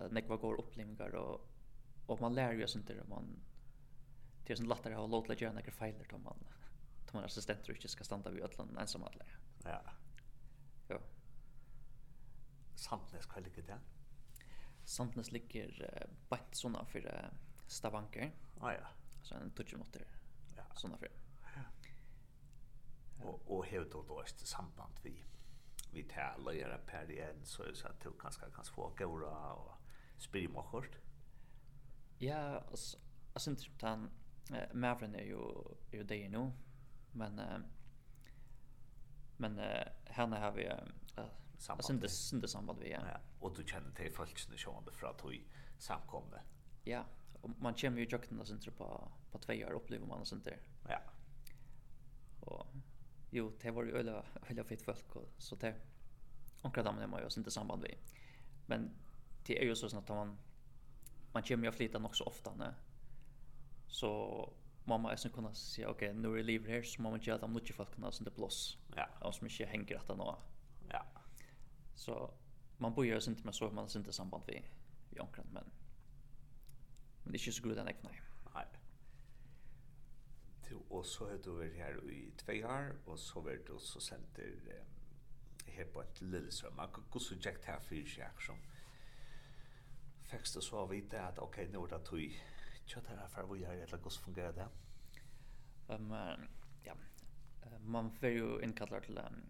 uh, 0.00 0.08
nekva 0.10 0.36
går 0.36 0.62
opplevingar 0.62 1.14
og, 1.20 1.44
og 2.08 2.20
man 2.20 2.34
lærer 2.34 2.60
jo 2.60 2.66
sånt 2.66 2.88
der 2.88 3.04
man 3.08 3.36
det 4.46 4.52
är 4.52 4.56
sån 4.56 4.68
lättare 4.68 4.94
att 4.94 5.10
låta 5.10 5.34
göra 5.34 5.52
några 5.52 5.70
fejler 5.70 6.14
om 6.14 6.22
man 6.22 6.44
om 7.16 7.20
man 7.20 7.24
assistent 7.24 7.68
inte 7.68 7.88
ska 7.88 8.04
stanna 8.04 8.30
vid 8.30 8.42
öllan 8.42 8.78
ensam 8.78 9.02
alla. 9.02 9.24
Ja. 9.64 9.82
Jo. 10.88 10.98
Samtnes 12.74 13.26
kväll 13.26 13.44
ligger 13.44 13.62
det. 13.62 13.78
Samtnes 14.84 15.32
ligger 15.32 15.82
uh, 15.82 16.28
bant 16.28 16.54
såna 16.54 16.84
för 16.84 17.06
uh, 17.06 17.28
Stavanker. 17.66 18.32
Ah, 18.60 18.72
ja. 18.72 18.88
Så 19.22 19.34
en 19.34 19.50
touch 19.50 19.74
motor. 19.76 20.02
Ja. 20.56 20.62
Såna 20.74 20.98
för. 20.98 21.10
Ja. 21.42 21.62
Och 23.24 23.56
och 23.56 23.66
hur 23.66 23.90
då 23.90 24.02
då 24.02 24.20
är 24.20 24.26
samband 24.26 24.94
vi 25.02 25.24
vi 25.92 26.02
tävlar 26.02 26.52
göra 26.52 26.78
per 26.78 27.10
igen 27.10 27.36
så 27.44 27.74
så 27.74 27.88
att 27.88 28.00
du 28.00 28.12
kanske 28.18 28.50
kan 28.50 28.64
få 28.64 28.92
gora 28.98 29.52
och 29.52 30.70
kort. 30.70 30.98
Ja, 32.18 32.60
alltså, 32.70 32.98
alltså 33.32 33.50
inte 33.50 33.86
han 33.86 34.10
eh 34.52 34.74
Mavren 34.74 35.14
är 35.14 35.24
ju 35.24 35.38
är 35.90 35.96
ju 35.96 36.04
det 36.04 36.28
nu. 36.28 36.52
Men 37.12 37.38
eh 37.38 37.58
men 39.36 39.58
eh 39.58 39.88
henne 40.04 40.36
har 40.36 40.52
vi 40.52 40.70
samma 41.58 41.82
samband. 41.82 42.04
Alltså 42.04 42.36
inte 42.36 42.48
samband 42.48 42.78
vi. 42.78 42.90
Ja. 42.90 43.00
ja. 43.12 43.20
Och 43.40 43.56
du 43.56 43.64
känner 43.66 43.90
till 43.90 44.12
folksen 44.12 44.58
som 44.58 44.84
det 44.84 44.92
från 44.92 45.10
att 45.10 45.22
samkomne. 45.78 46.42
Ja, 46.84 47.04
och 47.40 47.50
man 47.58 47.74
känner 47.76 47.98
ju 47.98 48.06
jakten 48.10 48.40
och 48.40 48.46
sånt 48.46 48.76
på 48.78 49.12
på 49.30 49.38
två 49.38 49.52
år 49.52 49.72
upplever 49.72 50.06
man 50.06 50.20
och 50.20 50.32
inte. 50.32 50.58
Ja. 50.88 51.00
Och 52.40 52.66
jo, 53.30 53.52
det 53.60 53.70
var 53.70 53.84
ju 53.84 53.92
öle 53.92 54.22
öle 54.50 54.64
fit 54.64 54.82
folk 54.82 55.16
och 55.16 55.28
så 55.38 55.56
det. 55.56 55.74
Och 56.62 56.72
där 56.74 57.06
man 57.06 57.20
ju 57.22 57.28
inte 57.36 57.50
samband 57.50 57.82
vi. 57.82 57.98
Men 58.66 58.90
det 59.46 59.62
är 59.62 59.64
ju 59.64 59.76
så 59.76 59.98
att 59.98 60.08
man 60.08 60.38
man 61.32 61.42
känner 61.42 61.64
ju 61.64 61.72
flytta 61.72 61.98
nog 61.98 62.16
så 62.16 62.24
ofta 62.24 62.54
när 62.54 62.74
så 63.86 64.52
mamma 64.84 65.12
är 65.12 65.16
sen 65.16 65.30
kunna 65.30 65.54
se 65.54 65.86
okej 65.86 66.10
okay, 66.10 66.20
nu 66.22 66.38
är 66.38 66.42
lever 66.42 66.70
här 66.70 66.82
så 66.82 67.02
mamma 67.02 67.18
gör 67.18 67.44
att 67.44 67.50
mycket 67.50 67.76
folk 67.76 67.94
kan 67.94 68.04
alltså 68.04 68.24
det 68.24 68.30
blås. 68.30 68.78
Ja. 68.96 69.08
Och 69.20 69.34
som 69.34 69.46
inte 69.46 69.64
hänger 69.64 69.96
att 69.96 70.08
nå. 70.08 70.38
Ja. 70.88 71.06
Så 71.94 72.34
man 72.78 72.94
bor 72.94 73.06
ju 73.06 73.16
inte 73.16 73.44
med 73.44 73.54
så 73.54 73.70
man 73.70 73.88
har 73.88 73.96
inte 73.96 74.12
samband 74.12 74.44
vi 74.46 74.64
vi 75.10 75.20
omkring 75.20 75.46
men 75.52 75.64
men 77.22 77.32
det 77.32 77.38
är 77.38 77.46
ju 77.46 77.52
så 77.52 77.62
god 77.62 77.76
den 77.76 77.88
ekna. 77.88 78.10
Nej. 78.54 78.66
Du 80.68 80.74
och 80.88 81.06
så 81.06 81.24
har 81.24 81.38
du 81.44 81.50
varit 81.50 81.76
här 81.76 82.10
i 82.10 82.32
två 82.36 82.52
år 82.52 82.96
och 83.04 83.18
så 83.18 83.40
var 83.40 83.50
du 83.50 83.78
så 83.78 84.00
center 84.00 84.54
här 85.66 85.84
på 85.84 86.02
ett 86.02 86.20
Lillesröm. 86.20 86.80
Hur 87.12 87.20
så 87.20 87.34
gick 87.34 87.44
det 87.44 87.66
här 87.66 87.80
för 87.80 88.04
sig? 88.04 88.30
Fäckst 90.22 90.54
du 90.54 90.60
så 90.60 90.78
å 90.82 90.86
vite 90.86 91.22
att 91.22 91.38
okej, 91.38 91.68
nu 91.72 91.78
er 91.78 91.86
det 91.88 91.98
tog 92.04 92.42
Tja, 92.86 93.00
det 93.00 93.16
här 93.20 93.28
för 93.28 93.42
vad 93.42 93.58
gör 93.58 93.86
det? 93.86 93.96
Hur 94.02 94.10
fungerar 94.10 94.52
det? 94.52 94.68
Um, 95.94 96.14
ja, 96.82 96.94
man 97.80 98.10
får 98.10 98.28
ju 98.28 98.60
inkallar 98.62 99.00
till 99.00 99.18
en, 99.18 99.44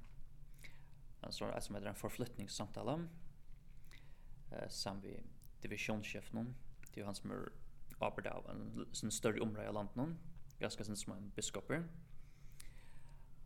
en 1.21 1.33
sån 1.33 1.61
som 1.61 1.75
heter 1.75 1.89
en 1.89 1.95
förflyttningssamtale 1.95 2.93
uh, 2.93 4.69
vi 5.03 5.09
vid 5.09 5.23
divisionschefen. 5.61 6.55
Det 6.95 7.01
är 7.01 7.05
han 7.05 7.15
som 7.15 7.31
är 7.31 7.53
arbetar 7.99 8.31
av 8.31 8.51
en, 8.51 8.87
en 9.03 9.11
större 9.11 9.41
område 9.41 9.69
i 9.69 9.73
landet. 9.73 10.19
Ganska 10.59 10.85
sin 10.85 10.97
som 10.97 11.13
en 11.13 11.31
biskoper. 11.31 11.89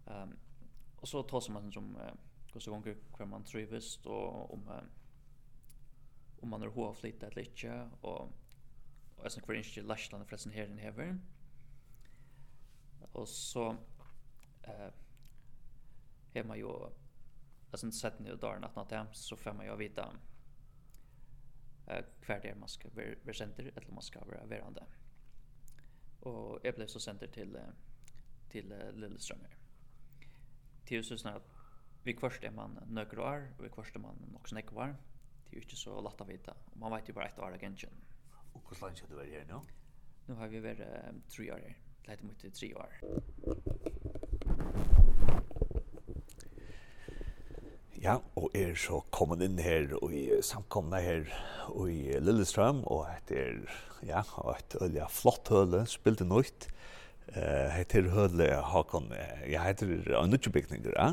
Um, 0.05 0.37
och 0.97 1.09
så 1.09 1.23
tar 1.23 1.53
man 1.53 1.73
som 1.73 1.97
uh, 1.97 2.13
hur 2.53 2.61
så 2.61 2.71
gånger 2.71 2.97
hur 3.19 3.27
man 3.27 3.45
trivs 3.45 4.07
och 4.07 4.55
om 4.55 4.71
om 6.43 6.49
man 6.49 6.63
är 6.63 6.67
hovflyttad 6.67 7.33
eller 7.33 7.43
inte 7.43 7.91
och 8.01 8.33
og 9.21 9.27
jeg 9.27 9.33
snakker 9.33 9.59
ikke 9.61 9.83
Lashland 9.85 10.25
forresten 10.27 10.53
her 10.53 10.71
i 10.73 10.81
hever. 10.81 11.15
Og 13.13 13.29
så 13.29 13.77
eh, 14.65 14.91
har 16.35 16.47
man 16.49 16.59
jo, 16.59 16.73
jeg 17.73 17.79
synes 17.79 18.01
sett 18.01 18.21
ned 18.21 18.39
dagen 18.41 18.65
at 18.65 18.77
natt 18.77 19.17
så 19.17 19.37
får 19.37 19.53
man 19.59 19.67
jo 19.67 19.77
vite 19.77 20.07
eh, 21.87 22.01
hver 22.25 22.41
der 22.41 22.57
man 22.57 22.69
skal 22.69 22.97
være, 22.97 23.17
være 23.25 23.35
senter, 23.35 23.69
eller 23.77 23.93
man 23.93 24.09
skal 24.09 24.25
være 24.31 24.49
verande. 24.49 24.87
Og 26.21 26.61
jeg 26.65 26.75
ble 26.75 26.89
så 26.89 27.01
senter 27.01 27.27
til, 27.33 27.57
til 28.53 28.73
uh, 28.73 28.91
Lillestrømmer. 28.97 29.53
Til 30.87 31.05
så 31.05 31.17
snart 31.17 31.43
at 31.43 32.05
vi 32.05 32.13
kvørst 32.17 32.45
er 32.45 32.53
man 32.57 32.79
nøkker 32.89 33.21
år, 33.21 33.47
og 33.59 33.65
vi 33.65 33.69
kvørst 33.69 33.97
er 33.97 34.05
man 34.05 34.21
nok 34.33 34.49
snekvar. 34.49 34.97
Det 35.45 35.57
er 35.57 35.61
jo 35.61 35.67
ikke 35.67 35.77
så 35.77 36.01
lett 36.05 36.21
å 36.21 36.29
vite. 36.29 36.57
Man 36.77 36.93
vet 36.93 37.09
jo 37.09 37.17
bare 37.17 37.29
ett 37.29 37.39
år 37.39 37.57
av 37.57 37.61
gensjen. 37.61 37.97
Og 38.65 38.77
hur 38.77 38.87
länge 38.87 39.01
har 39.01 39.09
du 39.09 39.17
vært 39.17 39.35
her 39.35 39.47
nå? 39.49 39.61
Nu 40.27 40.35
har 40.35 40.49
vi 40.49 40.61
varit 40.61 40.81
um, 41.11 41.23
tre 41.29 41.53
år 41.53 41.59
här. 41.59 41.77
Lite 42.09 42.25
mot 42.25 42.55
tre 42.55 42.75
år. 42.75 42.93
Ja, 48.01 48.15
og 48.37 48.55
er 48.57 48.75
så 48.81 49.03
kommet 49.13 49.43
inn 49.45 49.59
her 49.61 49.91
og 49.99 50.15
i 50.17 50.23
samkomna 50.41 51.03
her 51.05 51.27
og 51.69 51.91
i 51.93 52.15
Lillestrøm, 52.23 52.85
og 52.89 53.09
et 53.13 53.33
er, 53.37 53.59
ja, 54.07 54.23
et 54.55 54.77
øyelig 54.81 55.09
flott 55.13 55.51
høle, 55.53 55.83
spilte 55.87 56.25
nøyt. 56.25 56.71
Uh, 57.31 57.69
heter 57.75 58.09
høle 58.11 58.47
Hakon, 58.71 59.13
jeg 59.47 59.61
heter 59.63 60.27
Nødjebygninger, 60.27 60.95
ja? 60.97 61.13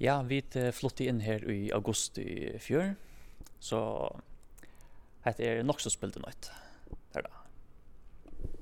Ja, 0.00 0.22
vi 0.22 0.40
flyttet 0.50 1.06
inn 1.06 1.20
her 1.22 1.44
i 1.50 1.70
august 1.74 2.18
i 2.18 2.56
fjør, 2.58 2.94
så 3.60 3.82
hette 5.26 5.44
er 5.46 5.66
nok 5.66 5.82
så 5.82 5.92
spilt 5.92 6.18
nøyt. 6.22 6.50
Det 7.12 7.20
er 7.20 7.26
da. 7.26 7.42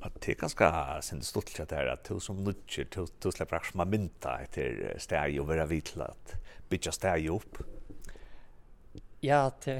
Og 0.04 0.18
det 0.20 0.34
er 0.34 0.40
ganske 0.40 0.70
sin 1.06 1.22
stort 1.24 1.52
til 1.52 1.64
det 1.68 1.78
her, 1.78 1.92
at 1.94 2.08
du 2.08 2.20
som 2.20 2.40
nødger, 2.44 2.88
du, 2.92 3.06
du 3.06 3.30
slipper 3.32 3.56
akkurat 3.56 3.72
som 3.72 3.88
mynta 3.88 4.36
etter 4.44 4.98
steg 5.00 5.38
og 5.40 5.48
være 5.48 5.68
vidt 5.70 5.94
til 5.94 6.04
at 6.04 6.36
bytja 6.68 6.92
steg 6.92 7.30
opp. 7.32 7.62
Ja, 9.24 9.48
det, 9.64 9.78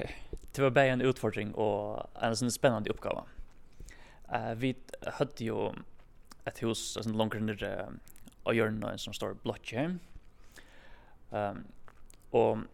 det 0.57 0.65
var 0.65 0.73
bare 0.73 0.95
en 0.95 1.05
utfordring 1.05 1.53
og 1.61 2.05
en 2.17 2.37
sånn 2.39 2.53
spennende 2.53 2.93
oppgave. 2.95 3.27
Uh, 4.31 4.55
vi 4.57 4.73
hadde 5.19 5.45
jo 5.45 5.69
et 6.49 6.61
hus 6.65 6.95
sånn 6.97 7.17
langer 7.17 7.45
nere 7.45 7.73
og 8.45 8.57
hjørnet 8.57 9.01
som 9.01 9.17
står 9.17 9.37
blått 9.45 9.73
hjem. 9.73 9.99
Um, 11.35 11.65
og 12.33 12.65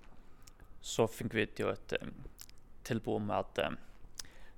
så 0.84 1.06
fikk 1.10 1.34
vi 1.34 1.46
jo 1.58 1.70
et 1.72 1.94
um, 2.00 2.14
tilbud 2.86 3.18
om 3.18 3.32
at 3.34 3.60
um, 3.66 3.78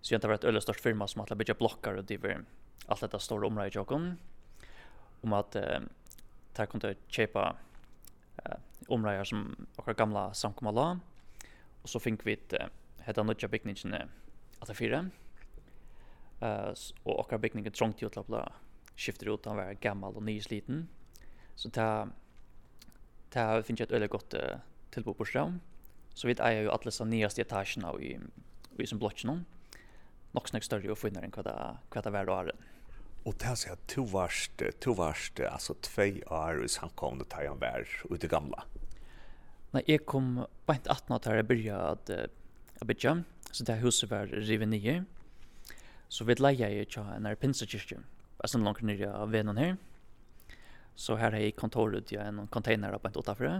Så 0.02 0.14
jag 0.14 0.22
har 0.22 0.28
varit 0.28 0.44
öle 0.44 0.60
stort 0.60 0.80
firma 0.80 1.08
som 1.08 1.22
att 1.22 1.38
bygga 1.38 1.54
blockar 1.54 1.94
och 1.94 2.04
diver 2.04 2.44
allt 2.86 3.00
detta 3.00 3.18
stora 3.18 3.46
område 3.46 3.68
i 3.68 3.70
Jokon. 3.70 4.16
Om 5.20 5.32
att 5.32 5.56
eh, 5.56 5.80
där 6.52 6.66
kunde 6.66 6.94
köpa 7.06 7.56
eh, 8.36 8.56
områden 8.88 9.26
som 9.26 9.66
våra 9.76 9.92
gamla 9.92 10.34
samkommala. 10.34 11.00
Och 11.82 11.88
så 11.88 12.00
fick 12.00 12.26
vi 12.26 12.32
ett 12.32 12.52
eh, 12.52 12.66
hetta 12.98 13.22
nutja 13.22 13.48
byggningen 13.48 14.08
att 14.58 14.68
det 14.68 14.74
fyra. 14.74 15.10
Eh, 16.40 16.74
och 17.02 17.26
våra 17.30 17.38
byggningen 17.38 17.72
trångt 17.72 18.02
i 18.02 18.06
att 18.06 18.16
lapla 18.16 18.52
skifter 18.96 19.34
ut 19.34 19.46
han 19.46 19.56
var 19.56 19.72
gammal 19.72 20.16
och 20.16 20.22
nysliten. 20.22 20.88
Så 21.54 21.68
det 21.68 22.08
det 23.28 23.62
finns 23.62 23.80
ett 23.80 23.90
öle 23.90 24.06
gott 24.06 24.34
eh, 24.34 24.56
tillbud 24.90 25.16
på 25.16 25.24
Så 26.14 26.26
vi 26.26 26.34
är 26.38 26.52
ju 26.52 26.70
alla 26.70 26.90
så 26.90 27.04
nyaste 27.04 27.40
etagerna 27.40 28.00
i, 28.00 28.18
i 28.78 28.86
som 28.86 28.98
blocken 28.98 29.44
nok 30.36 30.48
snakk 30.48 30.66
større 30.66 30.92
og 30.92 31.00
finner 31.00 31.24
enn 31.24 31.32
hva 31.34 31.44
det, 31.46 31.56
hva 31.92 32.04
det 32.04 32.12
var 32.14 32.28
da 32.28 32.38
er. 32.42 32.52
Og 33.22 33.36
det 33.38 33.50
er 33.52 33.74
at 33.76 33.82
to 33.90 34.02
varst, 34.10 34.62
to 34.82 34.94
varst, 34.98 35.40
altså 35.46 35.76
tvei 35.86 36.22
år 36.26 36.64
i 36.64 36.70
samkomne 36.70 37.26
til 37.30 37.50
han 37.52 37.60
vær 37.62 37.86
ut 38.10 38.24
i 38.24 38.30
gamla. 38.30 38.64
Nei, 39.72 39.84
jeg 39.88 40.02
kom 40.04 40.42
bænt 40.68 40.90
18 40.90 41.14
år 41.16 41.38
jeg 41.38 41.48
begynte 41.48 41.76
at 41.92 42.10
å 42.82 42.88
bygge, 42.88 43.14
så 43.52 43.66
det 43.68 43.78
huset 43.82 44.10
var 44.10 44.32
rivet 44.32 44.68
nye. 44.68 44.96
Så 46.12 46.26
vi 46.28 46.36
leie 46.36 46.68
jeg 46.74 46.90
til 46.92 47.06
en 47.08 47.28
her 47.28 47.38
pinsekirke, 47.40 48.02
altså 48.42 48.60
langt 48.60 48.82
nere 48.84 49.12
av 49.14 49.30
venen 49.32 49.60
her. 49.60 49.76
Så 50.98 51.16
her 51.16 51.32
er 51.32 51.46
jeg 51.46 51.56
kontoret 51.56 52.10
i 52.12 52.18
en 52.20 52.44
container 52.52 52.98
på 52.98 53.08
en 53.08 53.20
åttafra. 53.22 53.52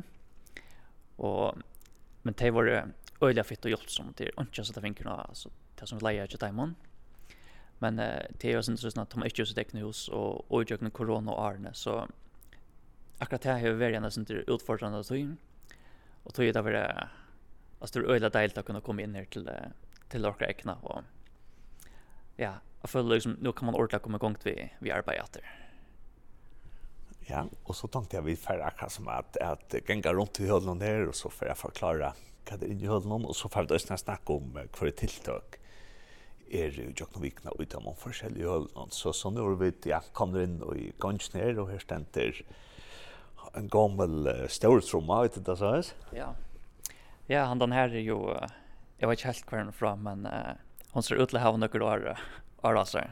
Og, 1.22 1.62
men 2.26 2.36
det 2.36 2.50
var 2.52 2.68
öliga 3.22 3.44
fitt 3.44 3.64
och 3.64 3.70
hjälpsamt. 3.70 4.16
Det 4.16 4.24
är 4.24 4.40
inte 4.40 4.64
så 4.64 4.72
att 4.72 4.82
fingrarna, 4.82 5.22
alltså 5.22 5.50
det 5.80 5.86
som 5.86 5.98
lejer 5.98 6.22
inte 6.22 6.38
tajmon. 6.38 6.74
Men 7.78 7.98
eh, 7.98 8.26
det 8.38 8.48
er 8.48 8.58
jo 8.58 8.62
sånn 8.62 9.02
at 9.02 9.10
de 9.10 9.22
har 9.22 9.30
ikke 9.30 9.46
sett 9.46 9.74
hus 9.74 10.08
och 10.08 10.44
og 10.50 10.62
utgjøkne 10.62 10.90
korona 10.90 11.32
og 11.32 11.46
arne 11.46 11.74
så 11.74 12.06
akkurat 13.20 13.42
det 13.42 13.60
har 13.60 13.78
vært 13.78 13.96
en 13.96 14.10
sånn 14.10 14.24
där 14.24 14.44
utfordrande 14.50 14.98
att 14.98 15.10
in. 15.10 15.38
Tog 16.32 16.54
det 16.54 16.62
var 16.62 17.08
altså 17.80 17.98
det 17.98 18.06
er 18.06 18.14
öliga 18.14 18.30
deilt 18.30 18.58
å 18.58 18.62
kunne 18.62 18.80
komme 18.80 19.02
inn 19.02 19.14
her 19.18 19.26
til 19.30 19.48
til 20.12 20.22
dere 20.22 20.48
ekne 20.48 20.76
og 20.82 21.02
ja, 22.38 22.58
jeg 22.82 22.90
føler 22.92 23.16
liksom 23.16 23.36
nå 23.40 23.52
kan 23.52 23.66
man 23.66 23.74
ordentligt 23.74 24.02
komma 24.02 24.20
igång 24.20 24.36
til 24.38 24.54
vi 24.54 24.68
vi 24.80 24.94
arbeider 24.94 25.24
etter 25.24 25.50
Ja, 27.28 27.44
og 27.64 27.76
så 27.78 27.86
tenkte 27.86 28.16
jeg 28.16 28.24
vi 28.24 28.36
färra 28.36 28.66
akkurat 28.66 28.92
som 28.92 29.08
at, 29.08 29.36
at 29.36 29.74
gänga 29.88 30.12
rundt 30.12 30.40
i 30.40 30.46
hølen 30.46 30.78
där 30.78 31.08
og 31.08 31.14
så 31.14 31.28
för 31.28 31.46
att 31.46 31.58
förklara 31.58 32.14
hva 32.48 32.58
det 32.58 32.68
er 32.68 32.74
inni 32.74 32.90
hølen 32.90 33.26
og 33.26 33.36
så 33.36 33.50
får 33.52 33.68
vi 33.68 33.74
da 33.74 33.98
snakke 34.00 34.38
om 34.38 34.54
hva 34.54 34.86
er 34.88 34.96
tiltak 34.98 35.58
er 36.52 36.74
jo 36.76 36.88
jo 36.88 36.94
Jokno 37.00 37.22
Vikna 37.22 37.52
ut 37.56 37.74
av 37.74 37.84
noen 37.84 37.98
forskjellige 37.98 38.48
hølen 38.48 38.92
Så 38.92 39.12
så 39.16 39.30
nå 39.32 39.44
er 39.44 39.56
vi, 39.60 39.72
ja, 39.88 40.02
kommer 40.12 40.44
inn 40.44 40.60
og 40.62 40.76
i 40.76 40.90
gansk 41.00 41.34
ned, 41.34 41.58
og 41.58 41.70
her 41.72 41.80
stender 41.80 42.42
en 43.56 43.68
gammel 43.68 44.28
uh, 44.28 44.48
ståltromma, 44.48 45.22
vet 45.24 45.34
du 45.36 45.40
det, 45.44 45.56
sa 45.58 45.72
Ja. 46.16 46.34
Ja, 47.28 47.46
han 47.46 47.58
den 47.58 47.72
her 47.72 47.88
er 47.88 48.00
jo, 48.00 48.34
jeg 48.98 49.08
vet 49.08 49.18
ikke 49.18 49.32
helt 49.32 49.50
hva 49.50 49.58
han 49.58 49.72
fra, 49.72 49.94
men 49.96 50.26
uh, 50.26 50.54
hon 50.92 51.02
ser 51.02 51.20
ut 51.20 51.28
til 51.28 51.40
å 51.40 51.42
ha 51.42 51.52
noen 51.56 51.82
år, 51.88 52.06
år 52.64 52.78
altså. 52.80 53.04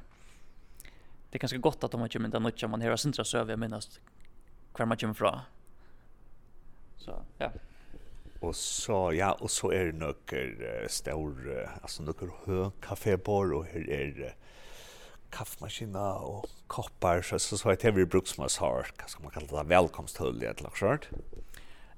Det 1.30 1.38
er 1.38 1.44
ganske 1.44 1.62
godt 1.62 1.84
at 1.84 1.92
de 1.92 2.04
ikke 2.04 2.20
mynda 2.20 2.40
nødja, 2.40 2.68
man 2.68 2.80
her 2.80 2.90
har 2.90 3.00
sindra 3.00 3.24
søv, 3.24 3.52
jeg 3.52 3.60
minnes 3.60 4.00
hver 4.76 4.86
man 4.86 4.98
kommer 4.98 5.18
fra. 5.18 5.32
Så, 7.00 7.20
ja. 7.40 7.50
Og 8.40 8.54
så 8.56 9.10
ja 9.12 9.34
og 9.36 9.50
så 9.52 9.68
er 9.76 9.90
det 9.90 10.00
nokker 10.00 10.54
uh, 10.60 10.86
stor, 10.88 11.34
uh, 11.44 11.82
altså 11.82 12.02
några 12.02 12.30
hö 12.46 12.70
kafébor, 12.80 13.52
og 13.58 13.66
her 13.72 13.84
er 13.92 14.22
uh, 14.30 14.32
kaffemaskina 15.30 16.06
og 16.26 16.48
koppar 16.68 17.22
så 17.22 17.38
så 17.38 17.58
så 17.58 17.68
er 17.68 17.72
ett 17.72 17.82
heavy 17.82 18.04
bruksmas 18.04 18.56
har 18.56 18.90
hva 18.98 19.08
skal 19.08 19.22
man 19.22 19.32
kallar 19.32 19.62
det 19.62 19.70
velkomsthull, 19.74 20.42
i 20.42 20.46
ett 20.46 20.62
laxart. 20.62 21.08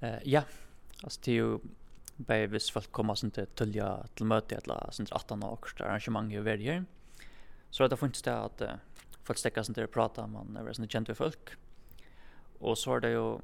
Eh 0.02 0.18
ja. 0.24 0.42
altså 1.04 1.20
det 1.24 1.32
er 1.32 1.38
jo 1.38 1.60
bare 2.26 2.46
hvis 2.46 2.70
folk 2.70 2.92
kommer 2.92 3.14
sånn 3.14 3.32
til 3.34 3.46
tullja 3.56 4.04
til 4.14 4.26
møte 4.26 4.58
eller 4.58 4.92
sånn 4.92 5.06
til 5.06 5.16
18 5.16 5.42
og 5.42 5.66
arrangement 5.80 6.32
i 6.32 6.38
verger. 6.38 6.84
Så 7.70 7.84
er 7.84 7.88
det 7.88 7.98
funnet 7.98 8.24
det 8.24 8.32
at 8.32 8.62
uh, 8.62 8.76
folk 9.24 9.38
stekker 9.38 9.62
sånn 9.62 9.74
til 9.74 9.88
å 9.88 9.92
prate, 9.92 10.26
man 10.26 10.56
er 10.56 10.72
sånn 10.72 10.88
kjent 10.88 11.08
ved 11.08 11.16
folk. 11.16 11.56
Og 12.60 12.76
så 12.78 12.96
er 12.96 13.00
det 13.00 13.12
jo 13.14 13.40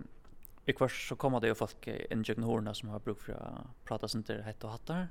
i 0.68 0.74
kvart 0.76 0.92
så 0.92 1.16
kommer 1.16 1.40
det 1.40 1.52
jo 1.52 1.58
folk 1.58 1.88
inn 1.88 2.24
i 2.28 2.44
horna 2.44 2.74
som 2.76 2.90
har 2.92 3.00
bruk 3.04 3.22
for 3.24 3.36
å 3.36 3.64
prata 3.88 4.08
sånt 4.08 4.28
til 4.28 4.42
hett 4.44 4.64
og 4.68 4.76
hattar. 4.76 5.08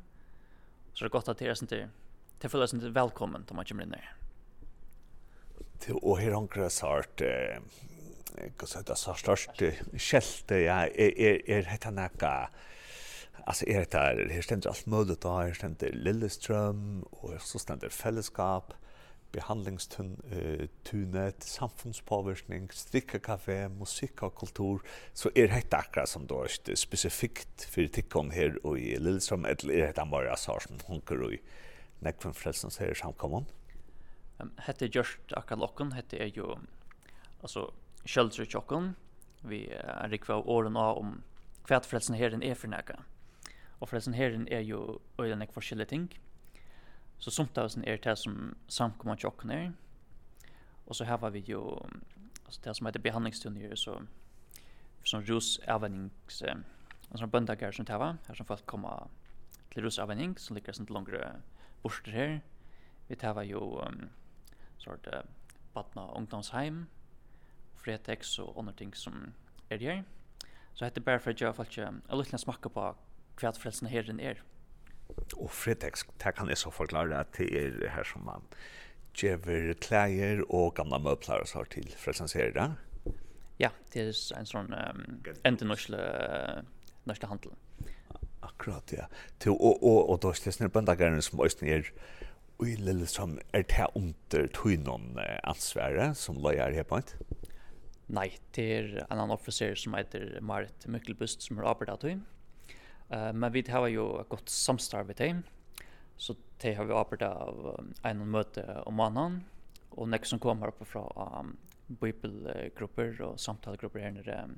Så 0.94 1.04
det 1.04 1.10
er 1.10 1.16
godt 1.18 1.32
at 1.34 1.42
det 1.42 1.50
er 1.50 1.58
sånt 1.58 1.74
til 1.74 1.88
det 2.38 2.52
føles 2.54 2.70
sånt 2.70 2.84
der 2.86 2.94
velkommen 2.94 3.46
til 3.50 3.58
man 3.58 3.66
kommer 3.66 3.88
inn 3.88 3.96
der. 3.96 4.10
Og 5.98 6.20
her 6.22 6.36
anker 6.38 6.70
sart, 6.74 7.22
hva 7.22 8.70
sa 8.70 8.84
det, 8.86 8.98
sart, 8.98 9.22
størst 9.24 9.64
kjelte, 9.98 10.62
ja, 10.62 10.84
er, 10.86 11.42
er 11.50 11.70
hetta 11.72 11.94
nekka, 11.94 12.34
Alltså 13.48 13.66
är 13.68 13.86
det 13.92 13.98
här, 13.98 14.30
här 14.32 14.42
ständer 14.42 14.70
allt 14.70 14.86
möjligt 14.86 15.22
då, 15.22 15.30
här 15.30 15.54
ständer 15.54 15.92
Lilleström 15.92 17.04
och 17.04 17.42
så 17.42 17.60
ständer 17.60 17.90
fällskap 17.90 18.74
behandlingstunet, 19.36 21.44
samfunnspåvirkning, 21.44 22.70
strikkekafé, 22.74 23.68
musikk 23.74 24.24
og 24.28 24.36
kultur, 24.40 24.78
så 25.14 25.30
er 25.36 25.48
dette 25.52 25.78
akkurat 25.78 26.10
som 26.10 26.28
då 26.28 26.46
er 26.46 26.76
spesifikt 26.76 27.68
for 27.72 27.88
tikkene 27.94 28.34
her 28.34 28.58
og 28.64 28.80
i 28.80 29.00
Lillestrøm, 29.00 29.46
eller 29.46 29.74
er 29.74 29.86
dette 29.92 30.12
bare 30.12 30.38
sår 30.38 30.60
som 30.68 30.80
hunker 30.88 31.24
og 31.24 31.34
i 31.38 31.42
nekven 32.06 32.34
frelsens 32.38 32.78
her 32.82 32.94
samkommen? 32.98 33.46
Hette 34.66 34.86
er 34.86 34.94
gjørst 34.94 35.34
akkurat 35.34 35.64
lokken, 35.64 35.96
hette 35.98 36.16
er 36.22 36.30
jo 36.36 36.48
altså, 37.42 37.62
kjøldre 38.06 38.46
tjokken, 38.46 38.96
vi 39.48 39.66
er 39.74 40.10
rikva 40.12 40.34
av 40.40 40.50
åren 40.50 40.78
av 40.78 40.98
om 41.02 41.10
hva 41.68 41.82
frelsen 41.84 42.18
herren 42.18 42.44
er 42.46 42.56
for 42.56 42.70
nekka. 42.72 42.96
Og 43.82 43.90
frelsen 43.92 44.16
her 44.18 44.34
er 44.50 44.64
jo 44.66 45.00
øyne 45.22 45.44
ikke 45.46 45.60
forskjellige 45.60 45.92
ting, 45.92 46.06
Så 47.20 47.32
somt 47.32 47.58
av 47.58 47.66
oss 47.66 47.78
er 47.78 47.98
det 47.98 48.18
som 48.18 48.56
samkommer 48.68 49.18
tjokken 49.18 49.52
er. 49.52 49.72
Og 50.86 50.96
så 50.96 51.06
har 51.06 51.18
var 51.18 51.30
vi 51.30 51.40
jo, 51.40 51.80
altså 52.46 52.62
det 52.64 52.76
som 52.78 52.86
heter 52.86 53.04
behandlingstunder, 53.04 53.76
så 53.76 54.00
som 55.08 55.24
rusavvennings, 55.24 56.42
en 56.44 56.66
sånn 57.16 57.32
bøndager 57.32 57.72
som 57.72 57.86
det 57.88 57.96
var, 58.00 58.18
her 58.28 58.36
som 58.36 58.48
folk 58.48 58.66
kommer 58.68 59.08
til 59.72 59.86
rusavvenning, 59.86 60.36
som 60.40 60.58
ligger 60.58 60.76
sånn 60.76 60.90
langere 60.92 61.38
borster 61.84 62.12
her. 62.12 62.34
Vi 63.08 63.16
tar 63.16 63.38
var 63.38 63.48
jo 63.48 63.80
um, 63.80 64.10
sort 64.84 65.08
uh, 65.08 65.24
badna 65.76 66.10
ungdomsheim, 66.18 66.86
fretex 67.80 68.36
og 68.44 68.58
andre 68.60 68.76
ting 68.76 68.94
som 68.96 69.32
er 69.72 69.84
her. 69.84 70.04
Så 70.76 70.86
hette 70.86 71.02
bare 71.02 71.24
for 71.24 71.32
at 71.32 71.42
jeg 71.42 71.56
falt 71.56 71.72
ikke, 71.72 71.88
en 71.88 72.20
liten 72.20 72.42
smakke 72.42 72.70
på 72.74 72.90
hva 73.40 73.54
frelsene 73.56 73.90
herren 73.90 74.20
er. 74.20 74.44
Og 75.38 75.52
fretekst, 75.52 76.10
det 76.24 76.34
kan 76.38 76.50
jeg 76.50 76.58
så 76.58 76.72
forklare 76.74 77.20
at 77.20 77.34
det 77.38 77.50
er 77.52 77.90
her 77.94 78.08
som 78.08 78.26
man 78.26 78.46
gjør 79.18 79.74
klæger 79.82 80.44
og 80.50 80.76
gamla 80.78 81.00
møbler 81.02 81.42
og 81.42 81.48
så 81.48 81.64
til 81.72 81.90
frelsensere. 81.98 82.76
Ja, 83.60 83.70
det 83.94 84.02
er 84.04 84.12
en 84.38 84.46
sånn 84.50 84.74
um, 84.74 85.02
enda 85.46 85.66
norske, 85.66 85.98
norske 87.10 87.30
handel. 87.30 87.56
Akkurat, 88.46 88.94
ja. 88.94 89.08
Til, 89.42 89.56
og, 89.58 89.82
og, 89.82 90.10
og 90.12 90.22
da 90.22 90.34
slesner 90.38 90.70
bøndagerne 90.70 91.22
som 91.26 91.42
også 91.42 91.66
er 91.66 91.90
i 92.66 92.76
lille 92.78 93.06
som 93.10 93.36
er 93.54 93.66
det 93.70 93.90
under 93.98 94.48
tøynon 94.54 95.18
ansvære 95.44 96.14
som 96.18 96.40
løyer 96.42 96.74
her 96.74 96.86
på 96.88 97.02
et? 97.02 97.14
Nei, 98.08 98.30
det 98.56 98.66
er 98.72 98.88
en 99.04 99.18
annen 99.18 99.36
officer 99.36 99.76
som 99.78 99.98
heter 99.98 100.38
Marit 100.42 100.88
Mykkelbust 100.88 101.44
som 101.44 101.60
har 101.60 101.74
arbeidet 101.74 101.98
av 101.98 102.02
tøyen 102.06 102.26
Uh, 103.12 103.32
men 103.34 103.54
vi 103.54 103.64
har 103.70 103.88
jo 103.92 104.10
et 104.22 104.30
godt 104.30 104.52
samstarv 104.52 105.08
med 105.08 105.20
dem, 105.22 105.44
så 106.18 106.36
det 106.62 106.76
har 106.76 106.88
vi 106.90 106.96
arbeidet 106.98 107.30
av 107.30 107.86
en 108.10 108.26
møte 108.28 108.66
om 108.90 108.98
mannen 108.98 109.42
og 109.98 110.10
nekker 110.10 110.30
som 110.34 110.42
kommer 110.42 110.72
oppe 110.72 110.86
fra 110.86 111.04
um, 111.40 111.54
bibelgrupper 112.02 113.22
og 113.26 113.40
samtalegrupper 113.42 114.04
her 114.04 114.16
nere 114.18 114.40
um, 114.46 114.58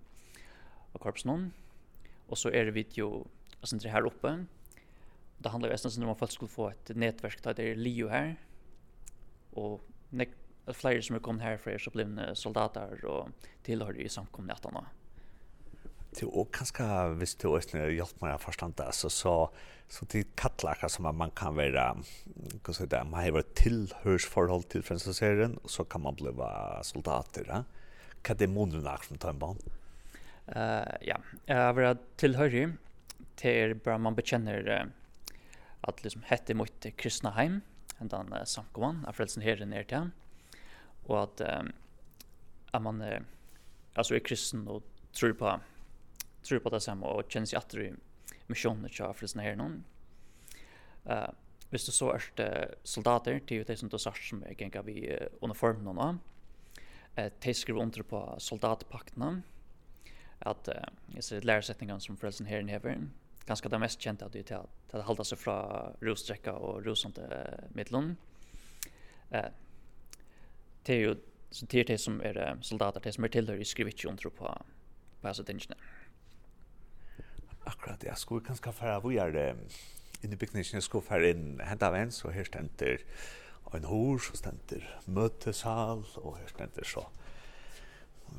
av 0.96 1.04
korpsen. 1.04 1.50
Og 2.30 2.38
så 2.40 2.52
er 2.54 2.68
det 2.68 2.78
video, 2.78 3.28
altså 3.60 3.78
det 3.78 3.94
her 3.94 4.08
oppe, 4.08 4.34
det 5.40 5.52
handler 5.52 5.72
jo 5.72 5.78
nesten 5.78 6.04
om 6.04 6.14
at 6.14 6.20
folk 6.20 6.34
skulle 6.36 6.52
få 6.52 6.70
et 6.74 6.92
nettverk, 7.00 7.42
da 7.44 7.54
det 7.56 7.72
er 7.72 7.80
LIO 7.80 8.10
her, 8.12 8.34
og 9.60 9.80
nek, 10.12 10.34
flere 10.76 11.02
som 11.02 11.18
er 11.18 11.24
kommet 11.26 11.46
herfra 11.46 11.74
er 11.74 11.82
så 11.82 11.94
blivende 11.94 12.28
soldater 12.38 13.00
og 13.10 13.48
tilhører 13.66 14.04
i 14.04 14.12
samkomne 14.12 14.54
etter 14.54 14.76
till 16.13 16.28
och 16.28 16.54
kanske 16.54 17.10
visst 17.10 17.39
du 17.39 17.48
är 17.58 17.89
hjälpt 17.89 18.22
mig 18.22 18.32
att 18.32 18.41
förstå 18.41 18.72
det 18.76 18.91
så 18.91 19.10
så 19.10 19.50
så 19.88 20.06
det 20.06 20.36
kallar 20.36 20.88
som 20.88 21.17
man 21.17 21.32
kan 21.32 21.56
vara 21.56 21.98
hur 22.65 22.74
så 22.74 22.86
det 22.86 23.04
man 23.04 23.34
har 23.34 23.41
tillhörsförhåll 23.41 24.63
till 24.63 24.84
franseseren 24.84 25.58
och 25.58 25.72
så 25.72 25.84
kan 25.84 26.02
man 26.02 26.15
bli 26.15 26.32
soldater 26.82 27.45
ja. 27.48 27.63
Kan 28.22 28.38
det 28.38 28.48
månaderna 28.48 28.98
som 28.98 29.17
tar 29.17 29.30
en 29.30 29.39
barn 29.39 29.58
eh 30.48 30.84
ja. 31.02 31.17
Jag 31.45 31.74
vill 31.74 31.98
tillhöra 32.15 32.72
till 33.36 33.76
bara 33.76 33.98
man 33.98 34.15
bekänner 34.15 34.88
att 35.82 36.04
liksom 36.04 36.22
hette 36.26 36.54
mot 36.54 36.86
kristna 36.95 37.30
hem 37.30 37.62
den 38.00 38.34
uh, 38.34 38.43
samkomman 38.43 39.06
av 39.06 39.13
frälsen 39.13 39.43
här 39.43 39.65
ner 39.65 39.84
till 39.84 40.10
och 41.06 41.24
att 41.24 41.41
uh, 41.41 41.62
att 42.72 42.82
man 42.82 43.02
uh, 43.02 43.19
alltså 43.93 44.15
är 44.15 44.19
kristen 44.19 44.67
och 44.67 44.84
tror 45.13 45.34
på 45.34 45.60
tror 46.43 46.63
på 46.63 46.71
det 46.73 46.82
samme 46.84 47.08
og 47.08 47.30
kjenner 47.30 47.49
seg 47.49 47.60
atter 47.60 47.84
i 47.84 47.91
misjonen 48.49 48.89
til 48.89 49.13
frelsene 49.17 49.45
her 49.45 49.58
noen. 49.60 49.82
Uh, 51.06 51.30
hvis 51.69 51.86
du 51.86 51.91
så 51.93 52.10
er 52.15 52.25
det 52.38 52.49
soldater, 52.88 53.39
det 53.45 53.56
er 53.56 53.62
jo 53.62 53.67
de 53.69 53.78
som 53.78 53.91
du 53.91 53.97
sier 54.02 54.25
som 54.25 54.41
er 54.47 54.58
gengar 54.58 54.86
vi 54.88 55.04
uniformen 55.45 55.86
nå. 55.86 55.95
av, 56.02 56.19
uh, 57.19 57.30
de 57.30 57.54
skriver 57.54 57.82
under 57.82 58.04
på 58.04 58.23
soldatpaktene, 58.41 59.32
at 60.49 60.71
uh, 60.73 60.89
jeg 61.15 61.28
ser 61.28 61.47
læresetningene 61.47 62.02
som 62.02 62.17
frelsen 62.17 62.49
her 62.49 62.65
hever, 62.67 63.06
ganske 63.45 63.69
det 63.69 63.82
mest 63.82 64.02
kjente 64.02 64.25
at 64.25 64.34
de 64.34 64.43
til 64.45 64.65
at 64.93 65.06
halda 65.06 65.25
seg 65.25 65.41
fra 65.41 65.58
rostrekka 66.06 66.54
og 66.58 66.86
rosende 66.88 67.25
uh, 67.30 67.69
midlen. 67.78 68.15
Uh, 69.34 69.49
det 70.88 70.95
er 70.95 71.04
jo 71.06 71.17
så 71.52 71.65
det 71.65 71.80
er 71.80 71.88
de 71.89 71.97
som 71.97 72.19
er 72.21 72.38
soldater, 72.62 73.02
det 73.02 73.13
som 73.15 73.25
er 73.25 73.32
tilhører, 73.34 73.63
skriver 73.65 73.89
ikke 73.89 74.10
under 74.10 74.30
på, 74.30 74.52
på 75.21 75.28
disse 75.28 75.43
tingene. 75.43 75.75
Mm. 75.75 75.99
Akkurat, 77.70 78.04
jeg 78.04 78.18
skulle 78.18 78.46
kanskje 78.46 78.74
fære 78.74 79.00
hvor 79.04 79.14
jeg 79.14 79.36
er 79.38 79.58
inn 80.24 80.34
i 80.34 80.38
bygningen, 80.40 80.80
jeg 80.80 80.86
skulle 80.86 81.06
fære 81.06 81.34
inn 81.36 81.60
hent 81.62 81.84
av 81.86 81.94
en, 81.98 82.12
så 82.12 82.32
her 82.34 82.48
stender 82.48 83.04
en 83.78 83.86
hår, 83.86 84.22
så 84.26 84.38
stender 84.40 84.86
møtesal, 85.06 86.02
og 86.24 86.40
her 86.40 86.50
stender 86.50 86.88
så 86.88 87.04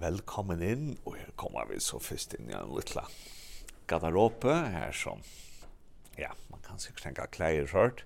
velkommen 0.00 0.64
inn, 0.66 0.88
og 1.04 1.14
her 1.20 1.30
kommer 1.38 1.68
vi 1.70 1.78
så 1.82 2.00
først 2.02 2.34
inn 2.38 2.50
i 2.50 2.56
en 2.58 2.72
liten 2.74 3.06
garderobe, 3.90 4.56
her 4.74 4.96
som, 4.96 5.22
ja, 6.18 6.32
man 6.50 6.62
kan 6.66 6.82
sikkert 6.82 7.06
tenke 7.06 7.28
klær 7.36 7.70
hørt, 7.74 8.04